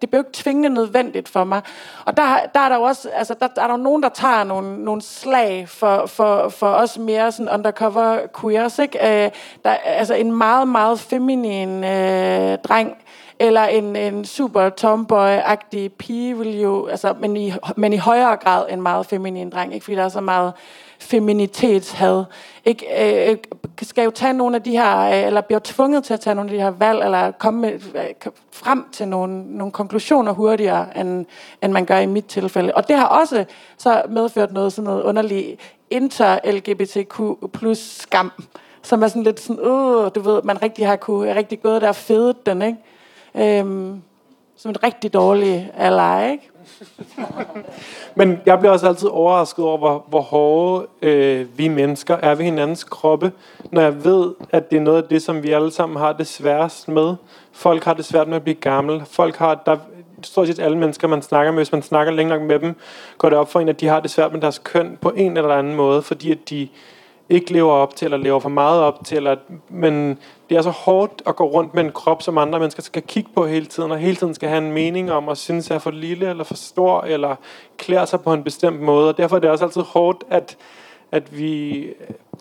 det 0.00 0.10
blev 0.10 0.20
ikke 0.20 0.32
tvingende 0.32 0.68
nødvendigt 0.68 1.28
for 1.28 1.44
mig. 1.44 1.62
Og 2.04 2.16
der, 2.16 2.22
der 2.54 2.60
er 2.60 2.68
der 2.68 2.76
jo 2.76 2.82
også, 2.82 3.08
altså 3.08 3.34
der, 3.40 3.46
der 3.46 3.62
er 3.62 3.66
der 3.66 3.76
nogen, 3.76 4.02
der 4.02 4.08
tager 4.08 4.44
nogle, 4.44 4.84
nogle 4.84 5.02
slag 5.02 5.68
for, 5.68 6.06
for, 6.06 6.48
for 6.48 6.68
os 6.68 6.98
mere 6.98 7.32
sådan 7.32 7.52
undercover 7.54 8.18
queers, 8.40 8.78
ikke? 8.78 9.24
Øh, 9.24 9.30
der, 9.64 9.70
altså 9.70 10.14
en 10.14 10.32
meget, 10.32 10.68
meget 10.68 11.00
feminin 11.00 11.84
øh, 11.84 12.58
dreng, 12.58 12.96
eller 13.38 13.64
en, 13.64 13.96
en 13.96 14.24
super 14.24 14.70
tomboy-agtig 14.70 15.88
pige 15.98 16.38
vil 16.38 16.60
jo, 16.60 16.86
altså, 16.86 17.14
men, 17.20 17.36
i, 17.36 17.52
men 17.76 17.92
i 17.92 17.96
højere 17.96 18.36
grad 18.36 18.66
en 18.70 18.82
meget 18.82 19.06
feminin 19.06 19.50
dreng, 19.50 19.74
ikke? 19.74 19.84
fordi 19.84 19.96
der 19.96 20.04
er 20.04 20.08
så 20.08 20.20
meget 20.20 20.52
feminitetshad. 20.98 22.24
Ikke, 22.64 22.86
øh, 23.26 23.30
øh, 23.30 23.36
skal 23.82 24.04
jo 24.04 24.10
tage 24.10 24.32
nogle 24.32 24.56
af 24.56 24.62
de 24.62 24.70
her, 24.70 24.98
øh, 24.98 25.26
eller 25.26 25.40
bliver 25.40 25.60
tvunget 25.64 26.04
til 26.04 26.14
at 26.14 26.20
tage 26.20 26.34
nogle 26.34 26.50
af 26.50 26.56
de 26.56 26.62
her 26.62 26.70
valg, 26.70 27.04
eller 27.04 27.30
komme 27.30 27.60
med, 27.60 27.72
øh, 27.72 28.32
frem 28.52 28.86
til 28.92 29.08
nogle, 29.08 29.56
nogle 29.58 29.72
konklusioner 29.72 30.32
hurtigere, 30.32 30.98
end, 30.98 31.26
end 31.62 31.72
man 31.72 31.84
gør 31.84 31.98
i 31.98 32.06
mit 32.06 32.26
tilfælde. 32.26 32.74
Og 32.74 32.88
det 32.88 32.96
har 32.96 33.06
også 33.06 33.44
så 33.78 34.02
medført 34.08 34.52
noget 34.52 34.72
sådan 34.72 34.84
noget 34.84 35.02
underligt 35.02 35.60
inter-LGBTQ 35.90 37.22
plus 37.52 37.78
skam, 37.78 38.32
som 38.82 39.02
er 39.02 39.08
sådan 39.08 39.22
lidt 39.22 39.40
sådan, 39.40 39.64
øh, 39.64 40.10
du 40.14 40.20
ved, 40.20 40.42
man 40.42 40.62
rigtig 40.62 40.86
har 40.86 40.96
kunne, 40.96 41.34
rigtig 41.34 41.62
gået 41.62 41.82
der 41.82 41.88
og 41.88 41.96
fedet 41.96 42.46
den, 42.46 42.62
ikke? 42.62 42.78
Øhm, 43.36 44.02
som 44.56 44.70
et 44.70 44.82
rigtig 44.82 45.12
dårligt 45.14 45.64
ally, 45.76 46.30
ikke? 46.32 46.50
Men 48.14 48.40
jeg 48.46 48.58
bliver 48.58 48.72
også 48.72 48.88
altid 48.88 49.08
overrasket 49.08 49.64
over, 49.64 49.78
hvor, 49.78 50.04
hvor 50.08 50.20
hårde 50.20 50.86
øh, 51.02 51.58
vi 51.58 51.68
mennesker 51.68 52.16
er 52.16 52.34
ved 52.34 52.44
hinandens 52.44 52.84
kroppe, 52.84 53.32
når 53.70 53.82
jeg 53.82 54.04
ved, 54.04 54.34
at 54.50 54.70
det 54.70 54.76
er 54.76 54.80
noget 54.80 55.02
af 55.02 55.08
det, 55.08 55.22
som 55.22 55.42
vi 55.42 55.52
alle 55.52 55.70
sammen 55.70 55.96
har 55.96 56.12
det 56.12 56.26
sværest 56.26 56.88
med. 56.88 57.14
Folk 57.52 57.84
har 57.84 57.94
det 57.94 58.04
svært 58.04 58.28
med 58.28 58.36
at 58.36 58.42
blive 58.42 58.54
gammel. 58.54 59.02
Folk 59.06 59.36
har, 59.36 59.62
der, 59.66 59.76
stort 60.22 60.46
set 60.46 60.58
alle 60.58 60.78
mennesker, 60.78 61.08
man 61.08 61.22
snakker 61.22 61.52
med, 61.52 61.58
hvis 61.58 61.72
man 61.72 61.82
snakker 61.82 62.12
længe 62.12 62.30
nok 62.30 62.42
med 62.42 62.58
dem, 62.58 62.74
går 63.18 63.28
det 63.28 63.38
op 63.38 63.50
for 63.50 63.60
en, 63.60 63.68
at 63.68 63.80
de 63.80 63.86
har 63.86 64.00
det 64.00 64.10
svært 64.10 64.32
med 64.32 64.40
deres 64.40 64.58
køn 64.58 64.98
på 65.00 65.12
en 65.16 65.36
eller 65.36 65.54
anden 65.54 65.74
måde, 65.74 66.02
fordi 66.02 66.30
at 66.30 66.50
de 66.50 66.68
ikke 67.28 67.52
lever 67.52 67.72
op 67.72 67.96
til, 67.96 68.04
eller 68.04 68.16
lever 68.16 68.40
for 68.40 68.48
meget 68.48 68.80
op 68.80 69.04
til, 69.04 69.16
eller, 69.16 69.36
men 69.68 70.18
det 70.50 70.56
er 70.56 70.62
så 70.62 70.70
hårdt 70.70 71.22
at 71.26 71.36
gå 71.36 71.44
rundt 71.44 71.74
med 71.74 71.84
en 71.84 71.92
krop, 71.92 72.22
som 72.22 72.38
andre 72.38 72.58
mennesker 72.58 72.82
skal 72.82 73.02
kigge 73.02 73.30
på 73.34 73.46
hele 73.46 73.66
tiden, 73.66 73.90
og 73.90 73.98
hele 73.98 74.16
tiden 74.16 74.34
skal 74.34 74.48
have 74.48 74.66
en 74.66 74.72
mening 74.72 75.12
om, 75.12 75.28
og 75.28 75.36
synes 75.36 75.70
er 75.70 75.78
for 75.78 75.90
lille, 75.90 76.30
eller 76.30 76.44
for 76.44 76.54
stor, 76.54 77.00
eller 77.00 77.36
klæder 77.76 78.04
sig 78.04 78.20
på 78.20 78.32
en 78.32 78.44
bestemt 78.44 78.80
måde, 78.80 79.08
og 79.08 79.16
derfor 79.16 79.36
er 79.36 79.40
det 79.40 79.50
også 79.50 79.64
altid 79.64 79.82
hårdt, 79.82 80.24
at, 80.30 80.56
at 81.12 81.38
vi 81.38 81.86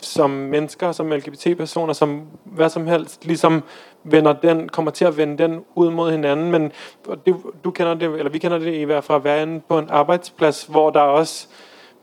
som 0.01 0.29
mennesker, 0.29 0.91
som 0.91 1.11
LGBT-personer, 1.11 1.93
som 1.93 2.21
hvad 2.43 2.69
som 2.69 2.88
helst, 2.88 3.25
ligesom 3.25 3.63
vender 4.03 4.34
den, 4.34 4.69
kommer 4.69 4.91
til 4.91 5.05
at 5.05 5.17
vende 5.17 5.43
den 5.43 5.63
ud 5.75 5.91
mod 5.91 6.11
hinanden, 6.11 6.51
men 6.51 6.71
det, 7.25 7.36
du 7.63 7.71
kender 7.71 7.93
det, 7.93 8.09
eller 8.17 8.29
vi 8.29 8.39
kender 8.39 8.57
det 8.57 8.73
i 8.73 8.84
hvert 8.84 9.03
fald 9.03 9.15
at 9.15 9.23
være 9.23 9.41
inde 9.41 9.61
på 9.69 9.79
en 9.79 9.88
arbejdsplads, 9.89 10.63
hvor 10.63 10.89
der 10.89 10.99
også 10.99 11.47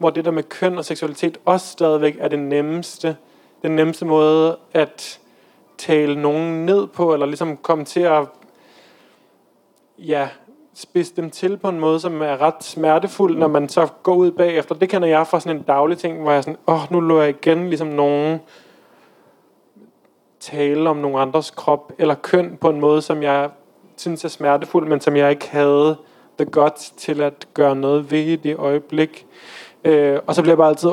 hvor 0.00 0.10
det 0.10 0.24
der 0.24 0.30
med 0.30 0.42
køn 0.42 0.78
og 0.78 0.84
seksualitet 0.84 1.38
også 1.44 1.66
stadigvæk 1.66 2.16
er 2.20 2.28
det 2.28 2.38
nemmeste, 2.38 3.16
den 3.62 3.76
nemmeste 3.76 4.04
måde 4.04 4.56
at 4.72 5.20
tale 5.78 6.22
nogen 6.22 6.66
ned 6.66 6.86
på, 6.86 7.12
eller 7.12 7.26
ligesom 7.26 7.56
komme 7.56 7.84
til 7.84 8.00
at 8.00 8.24
ja, 9.98 10.28
spidse 10.74 11.16
dem 11.16 11.30
til 11.30 11.56
på 11.56 11.68
en 11.68 11.80
måde, 11.80 12.00
som 12.00 12.22
er 12.22 12.40
ret 12.40 12.64
smertefuld, 12.64 13.38
når 13.38 13.48
man 13.48 13.68
så 13.68 13.88
går 14.02 14.14
ud 14.14 14.30
bagefter. 14.30 14.74
Det 14.74 14.88
kender 14.88 15.08
jeg 15.08 15.26
fra 15.26 15.40
sådan 15.40 15.56
en 15.56 15.62
daglig 15.62 15.98
ting, 15.98 16.22
hvor 16.22 16.32
jeg 16.32 16.44
sådan, 16.44 16.58
åh, 16.66 16.74
oh, 16.74 16.92
nu 16.92 17.00
lå 17.00 17.20
jeg 17.20 17.28
igen 17.28 17.68
ligesom 17.68 17.88
nogen 17.88 18.40
tale 20.40 20.90
om 20.90 20.96
nogen 20.96 21.18
andres 21.18 21.50
krop 21.50 21.92
eller 21.98 22.14
køn 22.14 22.58
på 22.60 22.70
en 22.70 22.80
måde, 22.80 23.02
som 23.02 23.22
jeg 23.22 23.50
synes 23.96 24.24
er 24.24 24.28
smertefuld, 24.28 24.88
men 24.88 25.00
som 25.00 25.16
jeg 25.16 25.30
ikke 25.30 25.48
havde 25.50 25.96
the 26.38 26.50
guts 26.50 26.90
til 26.90 27.20
at 27.20 27.48
gøre 27.54 27.76
noget 27.76 28.10
ved 28.10 28.18
i 28.18 28.36
det 28.36 28.56
øjeblik. 28.56 29.26
Øh, 29.84 30.18
og 30.26 30.34
så 30.34 30.42
bliver 30.42 30.52
jeg 30.52 30.58
bare 30.58 30.68
altid 30.68 30.90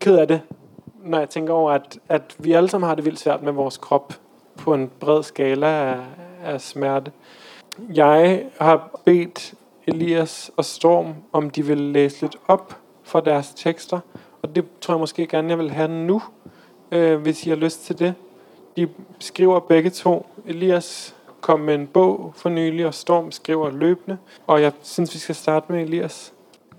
ked 0.00 0.18
af 0.18 0.28
det, 0.28 0.40
når 1.04 1.18
jeg 1.18 1.28
tænker 1.28 1.52
over, 1.52 1.72
at, 1.72 1.98
at 2.08 2.36
vi 2.38 2.52
alle 2.52 2.68
sammen 2.68 2.88
har 2.88 2.94
det 2.94 3.04
vildt 3.04 3.18
svært 3.18 3.42
med 3.42 3.52
vores 3.52 3.76
krop 3.76 4.14
på 4.56 4.74
en 4.74 4.90
bred 5.00 5.22
skala 5.22 5.66
af, 5.66 5.96
af 6.44 6.60
smerte. 6.60 7.12
Jeg 7.94 8.44
har 8.60 9.00
bedt 9.04 9.54
Elias 9.86 10.50
og 10.56 10.64
Storm, 10.64 11.14
om 11.32 11.50
de 11.50 11.66
vil 11.66 11.78
læse 11.78 12.20
lidt 12.20 12.36
op 12.48 12.76
for 13.02 13.20
deres 13.20 13.54
tekster, 13.56 14.00
og 14.42 14.56
det 14.56 14.64
tror 14.80 14.94
jeg 14.94 15.00
måske 15.00 15.26
gerne, 15.26 15.48
jeg 15.48 15.58
vil 15.58 15.70
have 15.70 15.88
nu, 15.88 16.22
øh, 16.92 17.20
hvis 17.20 17.46
I 17.46 17.48
har 17.48 17.56
lyst 17.56 17.84
til 17.84 17.98
det. 17.98 18.14
De 18.76 18.88
skriver 19.18 19.60
begge 19.60 19.90
to. 19.90 20.26
Elias 20.46 21.14
kom 21.40 21.60
med 21.60 21.74
en 21.74 21.86
bog 21.86 22.32
for 22.36 22.48
nylig, 22.48 22.86
og 22.86 22.94
Storm 22.94 23.32
skriver 23.32 23.70
løbende, 23.70 24.18
og 24.46 24.62
jeg 24.62 24.72
synes, 24.82 25.14
vi 25.14 25.18
skal 25.18 25.34
starte 25.34 25.72
med 25.72 25.82
Elias. 25.82 26.32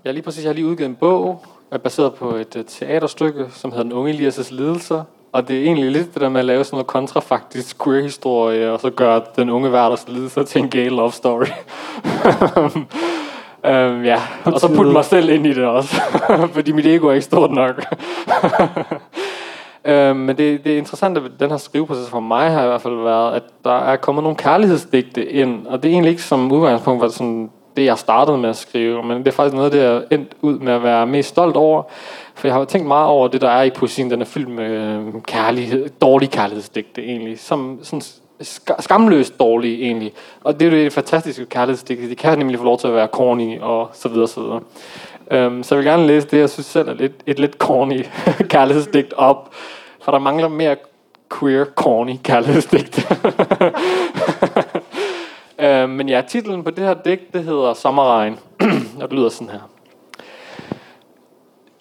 Ja, 0.04 0.10
lige 0.10 0.22
præcis. 0.22 0.44
Jeg 0.44 0.48
har 0.48 0.54
lige 0.54 0.66
udgivet 0.66 0.88
en 0.88 0.94
bog, 0.94 1.44
er 1.70 1.78
baseret 1.78 2.14
på 2.14 2.34
et 2.34 2.56
uh, 2.56 2.62
teaterstykke, 2.68 3.46
som 3.50 3.70
hedder 3.70 3.82
Den 3.82 3.92
unge 3.92 4.12
Elias' 4.12 4.54
lidelser. 4.54 5.02
Og 5.32 5.48
det 5.48 5.58
er 5.58 5.62
egentlig 5.62 5.90
lidt 5.90 6.14
det 6.14 6.22
der 6.22 6.28
med 6.28 6.40
at 6.40 6.44
lave 6.44 6.64
sådan 6.64 6.74
noget 6.74 6.86
kontrafaktisk 6.86 7.84
queer-historie, 7.84 8.72
og 8.72 8.80
så 8.80 8.90
gøre 8.90 9.22
den 9.36 9.50
unge 9.50 9.70
Werders 9.70 10.08
lidelser 10.08 10.42
til 10.42 10.62
en 10.62 10.70
gay 10.70 10.88
love 10.88 11.12
story. 11.12 11.46
um, 12.56 12.86
ja, 14.12 14.22
og 14.44 14.60
så 14.60 14.72
putte 14.76 14.92
mig 14.92 15.04
selv 15.04 15.28
ind 15.28 15.46
i 15.46 15.54
det 15.54 15.64
også, 15.64 16.00
fordi 16.54 16.72
mit 16.72 16.86
ego 16.86 17.06
er 17.06 17.12
ikke 17.12 17.24
stort 17.24 17.50
nok. 17.50 17.84
um, 19.84 20.16
men 20.26 20.28
det, 20.28 20.64
det 20.64 20.72
er 20.72 20.78
interessant, 20.78 21.18
at 21.18 21.22
den 21.40 21.50
her 21.50 21.56
skriveproces 21.56 22.08
for 22.08 22.20
mig 22.20 22.50
har 22.50 22.64
i 22.64 22.66
hvert 22.66 22.82
fald 22.82 23.02
været, 23.02 23.34
at 23.34 23.42
der 23.64 23.78
er 23.78 23.96
kommet 23.96 24.22
nogle 24.22 24.36
kærlighedsdigte 24.36 25.30
ind, 25.30 25.66
og 25.66 25.82
det 25.82 25.88
er 25.88 25.92
egentlig 25.92 26.10
ikke 26.10 26.22
som 26.22 26.52
udgangspunkt, 26.52 27.02
var 27.02 27.08
sådan 27.08 27.50
det, 27.76 27.84
jeg 27.84 27.98
startede 27.98 28.38
med 28.38 28.48
at 28.48 28.56
skrive, 28.56 29.02
men 29.02 29.18
det 29.18 29.28
er 29.28 29.32
faktisk 29.32 29.56
noget, 29.56 29.72
det 29.72 29.82
er 29.82 30.02
endt 30.10 30.32
ud 30.40 30.58
med 30.58 30.72
at 30.72 30.82
være 30.82 31.06
mest 31.06 31.28
stolt 31.28 31.56
over, 31.56 31.82
for 32.34 32.48
jeg 32.48 32.54
har 32.54 32.64
tænkt 32.64 32.86
meget 32.86 33.06
over 33.06 33.28
det, 33.28 33.40
der 33.40 33.50
er 33.50 33.62
i 33.62 33.70
poesien. 33.70 34.10
Den 34.10 34.20
er 34.20 34.24
fyldt 34.24 34.48
med 34.48 34.70
øh, 34.70 35.22
kærlighed, 35.22 35.88
dårlig 35.88 36.30
kærlighedsdigte 36.30 37.02
egentlig, 37.02 37.40
som 37.40 37.78
sådan 37.82 38.02
skamløst 38.78 39.38
dårlige 39.38 39.84
egentlig. 39.84 40.12
Og 40.44 40.60
det 40.60 40.66
er 40.66 40.70
jo 40.78 40.84
det 40.84 40.92
fantastiske 40.92 41.46
kærlighedsdigte. 41.46 42.10
De 42.10 42.14
kan 42.14 42.38
nemlig 42.38 42.58
få 42.58 42.64
lov 42.64 42.78
til 42.78 42.86
at 42.86 42.94
være 42.94 43.06
corny 43.06 43.60
og 43.60 43.90
så 43.92 44.08
videre, 44.08 44.28
så 44.28 44.40
videre. 44.40 44.60
Um, 45.46 45.62
så 45.62 45.74
jeg 45.74 45.78
vil 45.78 45.90
gerne 45.90 46.06
læse 46.06 46.28
det, 46.28 46.38
jeg 46.38 46.50
synes 46.50 46.66
selv 46.66 46.88
er 46.88 46.94
lidt, 46.94 47.12
et 47.26 47.38
lidt 47.38 47.52
corny 47.52 48.06
kærlighedsdigt 48.54 49.12
op, 49.12 49.54
for 50.02 50.12
der 50.12 50.18
mangler 50.18 50.48
mere 50.48 50.76
queer, 51.38 51.64
corny 51.64 52.16
kærlighedsdigt. 52.22 53.08
Øh, 55.58 55.88
men 55.88 56.08
ja, 56.08 56.22
titlen 56.28 56.64
på 56.64 56.70
det 56.70 56.84
her 56.84 56.94
digt, 56.94 57.32
det 57.34 57.44
hedder 57.44 57.74
Sommerregn. 57.74 58.38
og 59.00 59.10
det 59.10 59.12
lyder 59.12 59.28
sådan 59.28 59.52
her. 59.52 59.70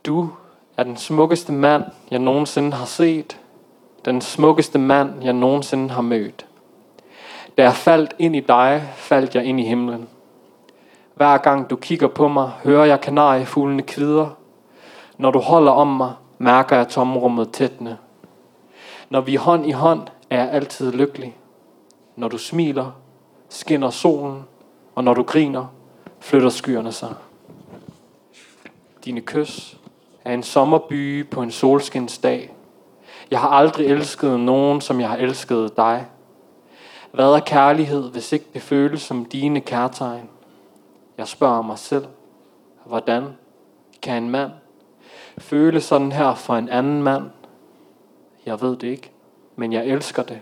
Du 0.06 0.30
er 0.78 0.84
den 0.84 0.98
smukkeste 0.98 1.52
mand, 1.52 1.84
jeg 2.12 2.20
nogensinde 2.20 2.72
har 2.72 2.86
set. 2.86 3.40
Den 4.06 4.22
smukkeste 4.22 4.80
mand, 4.80 5.24
jeg 5.24 5.34
nogensinde 5.34 5.90
har 5.90 6.02
mødt. 6.02 6.46
Da 7.58 7.64
jeg 7.64 7.74
faldt 7.74 8.16
ind 8.20 8.36
i 8.36 8.40
dig, 8.40 8.84
faldt 8.96 9.36
jeg 9.36 9.46
ind 9.46 9.60
i 9.60 9.64
himlen. 9.64 10.08
Hver 11.16 11.38
gang 11.38 11.70
du 11.70 11.76
kigger 11.76 12.08
på 12.08 12.28
mig, 12.28 12.52
hører 12.64 12.86
jeg 12.86 13.02
kanariefuglene 13.02 13.84
kvider. 13.84 14.30
Når 15.18 15.32
du 15.32 15.40
holder 15.40 15.72
om 15.72 15.88
mig, 15.88 16.14
mærker 16.38 16.76
jeg 16.76 16.88
tomrummet 16.88 17.52
tætne. 17.52 17.98
Når 19.10 19.22
vi 19.22 19.36
er 19.36 19.40
hånd 19.40 19.66
i 19.66 19.72
hånd, 19.72 20.02
er 20.30 20.38
jeg 20.38 20.52
altid 20.52 20.92
lykkelig. 20.92 21.38
Når 22.16 22.28
du 22.28 22.38
smiler, 22.38 22.92
skinner 23.54 23.90
solen, 23.90 24.44
og 24.96 25.04
når 25.04 25.14
du 25.14 25.24
griner, 25.24 25.66
flytter 26.20 26.50
skyerne 26.50 26.92
sig. 26.92 27.14
Dine 29.06 29.22
kys 29.22 29.78
er 30.26 30.34
en 30.34 30.44
sommerby 30.44 31.30
på 31.30 31.42
en 31.42 31.52
solskinsdag. 31.52 32.56
Jeg 33.32 33.40
har 33.40 33.50
aldrig 33.50 33.88
elsket 33.88 34.40
nogen, 34.40 34.82
som 34.82 35.00
jeg 35.00 35.10
har 35.10 35.18
elsket 35.18 35.78
dig. 35.78 36.06
Hvad 37.12 37.26
er 37.26 37.40
kærlighed, 37.40 38.12
hvis 38.12 38.32
ikke 38.32 38.46
det 38.54 38.62
føles 38.62 39.02
som 39.02 39.26
dine 39.26 39.62
kærtegn? 39.62 40.30
Jeg 41.18 41.28
spørger 41.28 41.62
mig 41.62 41.80
selv, 41.80 42.06
hvordan 42.86 43.24
kan 44.02 44.24
en 44.24 44.30
mand 44.30 44.52
føle 45.38 45.82
sådan 45.82 46.12
her 46.12 46.36
for 46.36 46.56
en 46.56 46.70
anden 46.70 47.04
mand? 47.04 47.24
Jeg 48.46 48.62
ved 48.62 48.76
det 48.76 48.88
ikke, 48.88 49.12
men 49.56 49.74
jeg 49.74 49.86
elsker 49.86 50.24
det. 50.24 50.42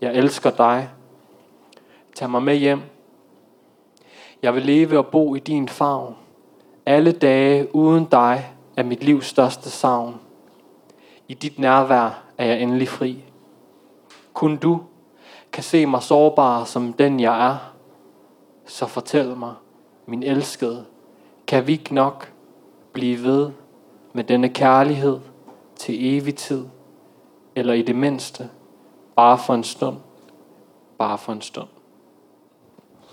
Jeg 0.00 0.14
elsker 0.14 0.50
dig. 0.50 0.88
Tag 2.18 2.30
mig 2.30 2.42
med 2.42 2.56
hjem. 2.56 2.80
Jeg 4.42 4.54
vil 4.54 4.62
leve 4.62 4.98
og 4.98 5.06
bo 5.06 5.34
i 5.34 5.38
din 5.38 5.68
favn. 5.68 6.16
Alle 6.86 7.12
dage 7.12 7.74
uden 7.74 8.04
dig 8.04 8.54
er 8.76 8.82
mit 8.82 9.04
livs 9.04 9.26
største 9.26 9.70
savn. 9.70 10.20
I 11.28 11.34
dit 11.34 11.58
nærvær 11.58 12.22
er 12.38 12.46
jeg 12.46 12.62
endelig 12.62 12.88
fri. 12.88 13.24
Kun 14.32 14.56
du 14.56 14.80
kan 15.52 15.62
se 15.62 15.86
mig 15.86 16.02
sårbar 16.02 16.64
som 16.64 16.92
den 16.92 17.20
jeg 17.20 17.50
er. 17.50 17.56
Så 18.66 18.86
fortæl 18.86 19.36
mig, 19.36 19.54
min 20.06 20.22
elskede, 20.22 20.84
kan 21.46 21.66
vi 21.66 21.72
ikke 21.72 21.94
nok 21.94 22.32
blive 22.92 23.22
ved 23.22 23.50
med 24.12 24.24
denne 24.24 24.48
kærlighed 24.48 25.20
til 25.76 26.16
evig 26.16 26.34
tid, 26.36 26.66
eller 27.54 27.74
i 27.74 27.82
det 27.82 27.96
mindste, 27.96 28.48
bare 29.16 29.38
for 29.38 29.54
en 29.54 29.64
stund, 29.64 29.96
bare 30.98 31.18
for 31.18 31.32
en 31.32 31.40
stund. 31.40 31.68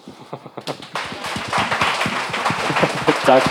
tak. 3.25 3.41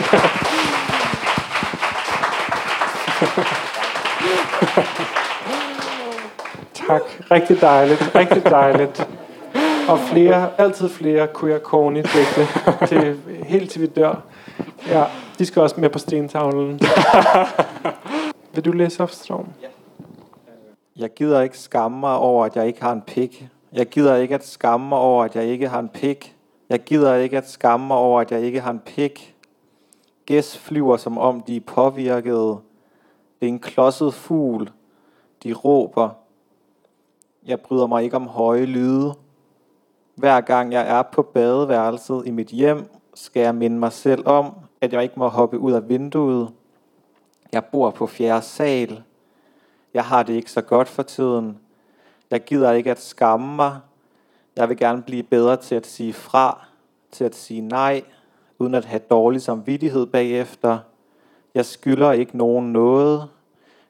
tak. 6.86 7.02
Rigtig 7.30 7.60
dejligt. 7.60 8.14
Rigtig 8.14 8.44
dejligt. 8.44 9.08
Og 9.88 9.98
flere, 9.98 10.50
altid 10.58 10.88
flere 10.88 11.28
queer 11.40 11.58
corny 11.58 11.96
digte, 11.96 12.46
til, 12.88 13.20
helt 13.46 13.70
til 13.70 13.80
vi 13.80 13.86
dør. 13.86 14.22
Ja, 14.88 15.04
de 15.38 15.46
skal 15.46 15.62
også 15.62 15.80
med 15.80 15.90
på 15.90 15.98
stentavlen. 15.98 16.80
Vil 18.54 18.64
du 18.64 18.72
læse 18.72 19.02
op, 19.02 19.10
Storm? 19.10 19.46
Jeg 20.96 21.10
gider 21.16 21.40
ikke 21.40 21.58
skamme 21.58 22.00
mig 22.00 22.16
over, 22.16 22.44
at 22.44 22.56
jeg 22.56 22.66
ikke 22.66 22.82
har 22.82 22.92
en 22.92 23.02
pik. 23.02 23.46
Jeg 23.72 23.86
gider 23.86 24.16
ikke 24.16 24.34
at 24.34 24.46
skamme 24.46 24.88
mig 24.88 24.98
over, 24.98 25.24
at 25.24 25.36
jeg 25.36 25.44
ikke 25.44 25.68
har 25.68 25.78
en 25.78 25.88
pik. 25.88 26.34
Jeg 26.68 26.84
gider 26.84 27.14
ikke 27.14 27.38
at 27.38 27.48
skamme 27.48 27.86
mig 27.86 27.96
over, 27.96 28.20
at 28.20 28.32
jeg 28.32 28.42
ikke 28.42 28.60
har 28.60 28.70
en 28.70 28.80
pik. 28.80 29.36
Gæs 30.26 30.58
flyver, 30.58 30.96
som 30.96 31.18
om 31.18 31.40
de 31.40 31.56
er 31.56 31.60
påvirkede. 31.60 32.58
Det 33.40 33.46
er 33.46 33.52
en 33.52 33.58
klodset 33.58 34.14
fugl. 34.14 34.70
De 35.42 35.52
råber. 35.52 36.10
Jeg 37.46 37.60
bryder 37.60 37.86
mig 37.86 38.04
ikke 38.04 38.16
om 38.16 38.26
høje 38.26 38.64
lyde. 38.64 39.14
Hver 40.14 40.40
gang 40.40 40.72
jeg 40.72 40.98
er 40.98 41.02
på 41.02 41.22
badeværelset 41.22 42.22
i 42.26 42.30
mit 42.30 42.48
hjem, 42.48 42.90
skal 43.14 43.40
jeg 43.40 43.54
minde 43.54 43.78
mig 43.78 43.92
selv 43.92 44.28
om, 44.28 44.54
at 44.80 44.92
jeg 44.92 45.02
ikke 45.02 45.18
må 45.18 45.28
hoppe 45.28 45.58
ud 45.58 45.72
af 45.72 45.88
vinduet. 45.88 46.52
Jeg 47.52 47.64
bor 47.64 47.90
på 47.90 48.06
fjerde 48.06 48.42
sal. 48.42 49.02
Jeg 49.94 50.04
har 50.04 50.22
det 50.22 50.34
ikke 50.34 50.50
så 50.50 50.60
godt 50.60 50.88
for 50.88 51.02
tiden. 51.02 51.58
Jeg 52.30 52.44
gider 52.44 52.72
ikke 52.72 52.90
at 52.90 53.00
skamme 53.00 53.56
mig. 53.56 53.80
Jeg 54.56 54.68
vil 54.68 54.76
gerne 54.76 55.02
blive 55.02 55.22
bedre 55.22 55.56
til 55.56 55.74
at 55.74 55.86
sige 55.86 56.12
fra, 56.12 56.66
til 57.12 57.24
at 57.24 57.34
sige 57.34 57.60
nej, 57.60 58.04
uden 58.58 58.74
at 58.74 58.84
have 58.84 59.00
dårlig 59.10 59.42
samvittighed 59.42 60.06
bagefter. 60.06 60.78
Jeg 61.54 61.66
skylder 61.66 62.12
ikke 62.12 62.36
nogen 62.36 62.72
noget. 62.72 63.28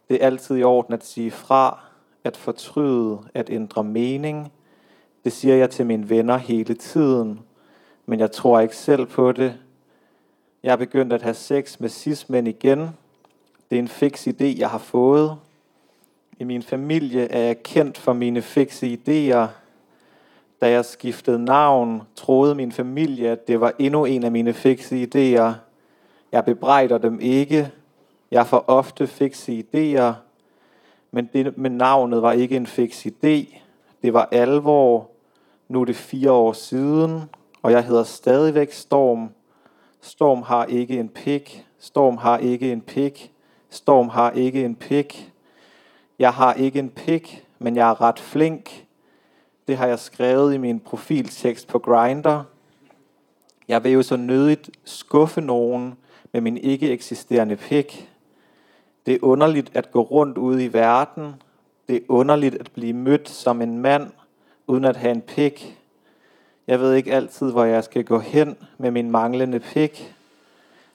Det 0.08 0.22
er 0.22 0.26
altid 0.26 0.56
i 0.56 0.62
orden 0.62 0.94
at 0.94 1.04
sige 1.04 1.30
fra, 1.30 1.80
at 2.24 2.36
fortryde, 2.36 3.18
at 3.34 3.50
ændre 3.50 3.84
mening. 3.84 4.52
Det 5.24 5.32
siger 5.32 5.54
jeg 5.54 5.70
til 5.70 5.86
mine 5.86 6.10
venner 6.10 6.36
hele 6.36 6.74
tiden, 6.74 7.40
men 8.06 8.20
jeg 8.20 8.32
tror 8.32 8.60
ikke 8.60 8.76
selv 8.76 9.06
på 9.06 9.32
det. 9.32 9.54
Jeg 10.62 10.72
er 10.72 10.76
begyndt 10.76 11.12
at 11.12 11.22
have 11.22 11.34
sex 11.34 11.80
med 11.80 11.88
cis-mænd 11.88 12.48
igen. 12.48 12.78
Det 13.70 13.76
er 13.76 13.78
en 13.78 13.88
fix 13.88 14.26
idé, 14.26 14.44
jeg 14.58 14.70
har 14.70 14.78
fået. 14.78 15.36
I 16.38 16.44
min 16.44 16.62
familie 16.62 17.32
er 17.32 17.40
jeg 17.40 17.62
kendt 17.62 17.98
for 17.98 18.12
mine 18.12 18.42
fikse 18.42 18.98
idéer. 18.98 19.63
Da 20.64 20.70
jeg 20.70 20.84
skiftede 20.84 21.44
navn, 21.44 22.02
troede 22.16 22.54
min 22.54 22.72
familie, 22.72 23.28
at 23.28 23.48
det 23.48 23.60
var 23.60 23.72
endnu 23.78 24.04
en 24.04 24.24
af 24.24 24.32
mine 24.32 24.52
fikse 24.52 25.02
idéer. 25.02 25.52
Jeg 26.32 26.44
bebrejder 26.44 26.98
dem 26.98 27.20
ikke. 27.20 27.70
Jeg 28.30 28.46
får 28.46 28.64
ofte 28.66 29.06
fikse 29.06 29.64
idéer, 29.64 30.12
men, 31.10 31.30
det, 31.32 31.58
men 31.58 31.72
navnet 31.72 32.22
var 32.22 32.32
ikke 32.32 32.56
en 32.56 32.66
fiks 32.66 33.06
idé. 33.06 33.58
Det 34.02 34.12
var 34.12 34.28
alvor. 34.32 35.10
Nu 35.68 35.80
er 35.80 35.84
det 35.84 35.96
fire 35.96 36.32
år 36.32 36.52
siden, 36.52 37.22
og 37.62 37.72
jeg 37.72 37.84
hedder 37.84 38.04
stadigvæk 38.04 38.72
Storm. 38.72 39.30
Storm 40.00 40.42
har 40.42 40.64
ikke 40.64 41.00
en 41.00 41.08
pik. 41.08 41.66
Storm 41.78 42.16
har 42.16 42.38
ikke 42.38 42.72
en 42.72 42.80
pik. 42.80 43.32
Storm 43.70 44.08
har 44.08 44.30
ikke 44.30 44.64
en 44.64 44.74
pik. 44.74 45.32
Jeg 46.18 46.32
har 46.32 46.54
ikke 46.54 46.78
en 46.78 46.90
pik, 46.90 47.46
men 47.58 47.76
jeg 47.76 47.90
er 47.90 48.00
ret 48.00 48.18
flink. 48.18 48.83
Det 49.68 49.76
har 49.76 49.86
jeg 49.86 49.98
skrevet 49.98 50.54
i 50.54 50.58
min 50.58 50.80
profiltekst 50.80 51.68
på 51.68 51.78
Grinder. 51.78 52.44
Jeg 53.68 53.84
vil 53.84 53.92
jo 53.92 54.02
så 54.02 54.16
nødigt 54.16 54.70
skuffe 54.84 55.40
nogen 55.40 55.94
med 56.32 56.40
min 56.40 56.56
ikke 56.56 56.90
eksisterende 56.90 57.56
pik. 57.56 58.10
Det 59.06 59.14
er 59.14 59.18
underligt 59.22 59.70
at 59.74 59.90
gå 59.90 60.02
rundt 60.02 60.38
ude 60.38 60.64
i 60.64 60.72
verden. 60.72 61.34
Det 61.88 61.96
er 61.96 62.00
underligt 62.08 62.54
at 62.54 62.70
blive 62.74 62.92
mødt 62.92 63.28
som 63.28 63.62
en 63.62 63.78
mand, 63.78 64.10
uden 64.66 64.84
at 64.84 64.96
have 64.96 65.12
en 65.12 65.20
pik. 65.20 65.78
Jeg 66.66 66.80
ved 66.80 66.94
ikke 66.94 67.12
altid, 67.12 67.50
hvor 67.50 67.64
jeg 67.64 67.84
skal 67.84 68.04
gå 68.04 68.18
hen 68.18 68.56
med 68.78 68.90
min 68.90 69.10
manglende 69.10 69.60
pik. 69.60 70.14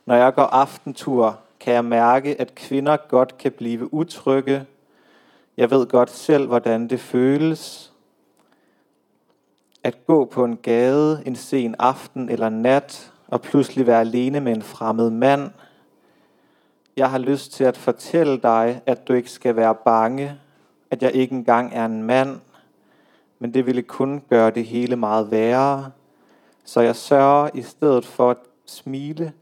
Når 0.05 0.15
jeg 0.15 0.33
går 0.33 0.43
aftentur, 0.43 1.39
kan 1.59 1.73
jeg 1.73 1.85
mærke, 1.85 2.41
at 2.41 2.55
kvinder 2.55 2.97
godt 2.97 3.37
kan 3.37 3.51
blive 3.51 3.93
utrygge. 3.93 4.65
Jeg 5.57 5.71
ved 5.71 5.87
godt 5.87 6.09
selv, 6.09 6.47
hvordan 6.47 6.87
det 6.87 6.99
føles. 6.99 7.88
At 9.83 10.05
gå 10.07 10.25
på 10.25 10.43
en 10.43 10.57
gade 10.57 11.23
en 11.25 11.35
sen 11.35 11.75
aften 11.79 12.29
eller 12.29 12.49
nat, 12.49 13.13
og 13.27 13.41
pludselig 13.41 13.87
være 13.87 13.99
alene 13.99 14.39
med 14.39 14.55
en 14.55 14.61
fremmed 14.61 15.09
mand. 15.09 15.51
Jeg 16.97 17.09
har 17.09 17.17
lyst 17.17 17.51
til 17.51 17.63
at 17.63 17.77
fortælle 17.77 18.37
dig, 18.37 18.81
at 18.85 19.07
du 19.07 19.13
ikke 19.13 19.31
skal 19.31 19.55
være 19.55 19.75
bange, 19.75 20.39
at 20.91 21.03
jeg 21.03 21.11
ikke 21.11 21.35
engang 21.35 21.73
er 21.73 21.85
en 21.85 22.03
mand, 22.03 22.39
men 23.39 23.53
det 23.53 23.65
ville 23.65 23.81
kun 23.81 24.21
gøre 24.29 24.51
det 24.51 24.65
hele 24.65 24.95
meget 24.95 25.31
værre. 25.31 25.91
Så 26.65 26.81
jeg 26.81 26.95
sørger 26.95 27.49
i 27.53 27.61
stedet 27.61 28.05
for 28.05 28.31
at 28.31 28.37
smile, 28.65 29.33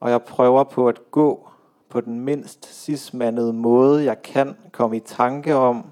og 0.00 0.10
jeg 0.10 0.22
prøver 0.22 0.64
på 0.64 0.88
at 0.88 1.10
gå 1.10 1.48
på 1.88 2.00
den 2.00 2.20
mindst 2.20 2.84
sidstmandede 2.84 3.52
måde, 3.52 4.04
jeg 4.04 4.22
kan 4.22 4.56
komme 4.72 4.96
i 4.96 5.00
tanke 5.00 5.54
om, 5.54 5.84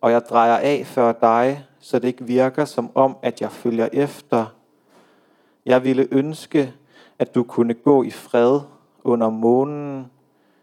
og 0.00 0.10
jeg 0.10 0.22
drejer 0.30 0.56
af 0.56 0.82
før 0.86 1.12
dig, 1.12 1.66
så 1.82 1.98
det 1.98 2.08
ikke 2.08 2.24
virker 2.24 2.64
som 2.64 2.90
om, 2.94 3.16
at 3.22 3.40
jeg 3.40 3.52
følger 3.52 3.88
efter. 3.92 4.46
Jeg 5.66 5.84
ville 5.84 6.08
ønske, 6.10 6.74
at 7.18 7.34
du 7.34 7.42
kunne 7.42 7.74
gå 7.74 8.02
i 8.02 8.10
fred 8.10 8.60
under 9.04 9.30
månen. 9.30 10.06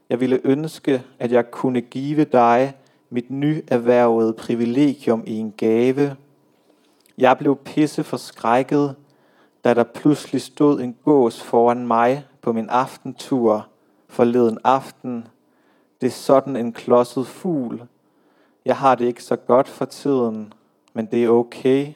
Jeg 0.09 0.19
ville 0.19 0.41
ønske, 0.43 1.03
at 1.19 1.31
jeg 1.31 1.51
kunne 1.51 1.81
give 1.81 2.23
dig 2.23 2.73
mit 3.09 3.31
nyerhvervede 3.31 4.33
privilegium 4.33 5.23
i 5.27 5.37
en 5.37 5.53
gave. 5.57 6.15
Jeg 7.17 7.37
blev 7.37 7.55
pisse 7.55 8.03
forskrækket, 8.03 8.95
da 9.63 9.73
der 9.73 9.83
pludselig 9.83 10.41
stod 10.41 10.81
en 10.81 10.95
gås 11.05 11.43
foran 11.43 11.87
mig 11.87 12.25
på 12.41 12.51
min 12.53 12.69
aftentur 12.69 13.67
forleden 14.07 14.57
aften. 14.63 15.27
Det 16.01 16.07
er 16.07 16.11
sådan 16.11 16.55
en 16.55 16.73
klodset 16.73 17.27
fugl. 17.27 17.83
Jeg 18.65 18.77
har 18.77 18.95
det 18.95 19.05
ikke 19.05 19.23
så 19.23 19.35
godt 19.35 19.67
for 19.67 19.85
tiden, 19.85 20.53
men 20.93 21.05
det 21.05 21.23
er 21.23 21.29
okay. 21.29 21.93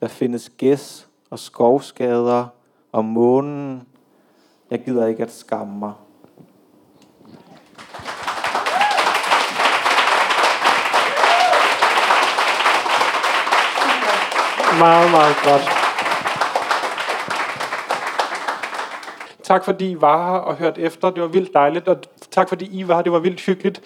Der 0.00 0.08
findes 0.08 0.50
gæs 0.58 1.08
og 1.30 1.38
skovskader 1.38 2.46
og 2.92 3.04
månen. 3.04 3.88
Jeg 4.70 4.84
gider 4.84 5.06
ikke 5.06 5.22
at 5.22 5.32
skamme 5.32 5.78
mig. 5.78 5.92
Meget, 14.78 15.10
meget 15.10 15.36
godt. 15.44 15.62
Tak 19.42 19.64
fordi 19.64 19.90
I 19.90 20.00
var 20.00 20.32
her 20.32 20.38
og 20.38 20.56
hørte 20.56 20.80
efter. 20.80 21.10
Det 21.10 21.22
var 21.22 21.28
vildt 21.28 21.54
dejligt, 21.54 21.88
og 21.88 21.96
tak 22.30 22.48
fordi 22.48 22.78
I 22.80 22.88
var 22.88 22.94
her. 22.94 23.02
Det 23.02 23.12
var 23.12 23.18
vildt 23.18 23.40
hyggeligt. 23.40 23.82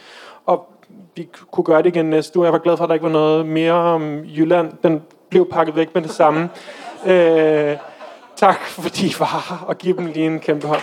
Og 0.46 0.72
vi 1.16 1.28
kunne 1.50 1.64
gøre 1.64 1.82
det 1.82 1.96
igen 1.96 2.10
næste 2.10 2.38
uge. 2.38 2.44
Jeg 2.44 2.52
var 2.52 2.58
glad 2.58 2.76
for, 2.76 2.84
at 2.84 2.88
der 2.88 2.94
ikke 2.94 3.04
var 3.04 3.12
noget 3.12 3.46
mere 3.46 3.72
om 3.72 4.24
Jylland. 4.24 4.72
Den 4.82 5.02
blev 5.30 5.50
pakket 5.50 5.76
væk 5.76 5.94
med 5.94 6.02
det 6.02 6.10
samme. 6.10 6.48
Øh, 7.06 7.76
tak 8.36 8.60
fordi 8.60 9.06
I 9.06 9.14
var 9.18 9.44
her, 9.48 9.64
og 9.66 9.78
giv 9.78 9.96
dem 9.96 10.06
lige 10.06 10.26
en 10.26 10.40
kæmpe 10.40 10.66
hånd. 10.66 10.82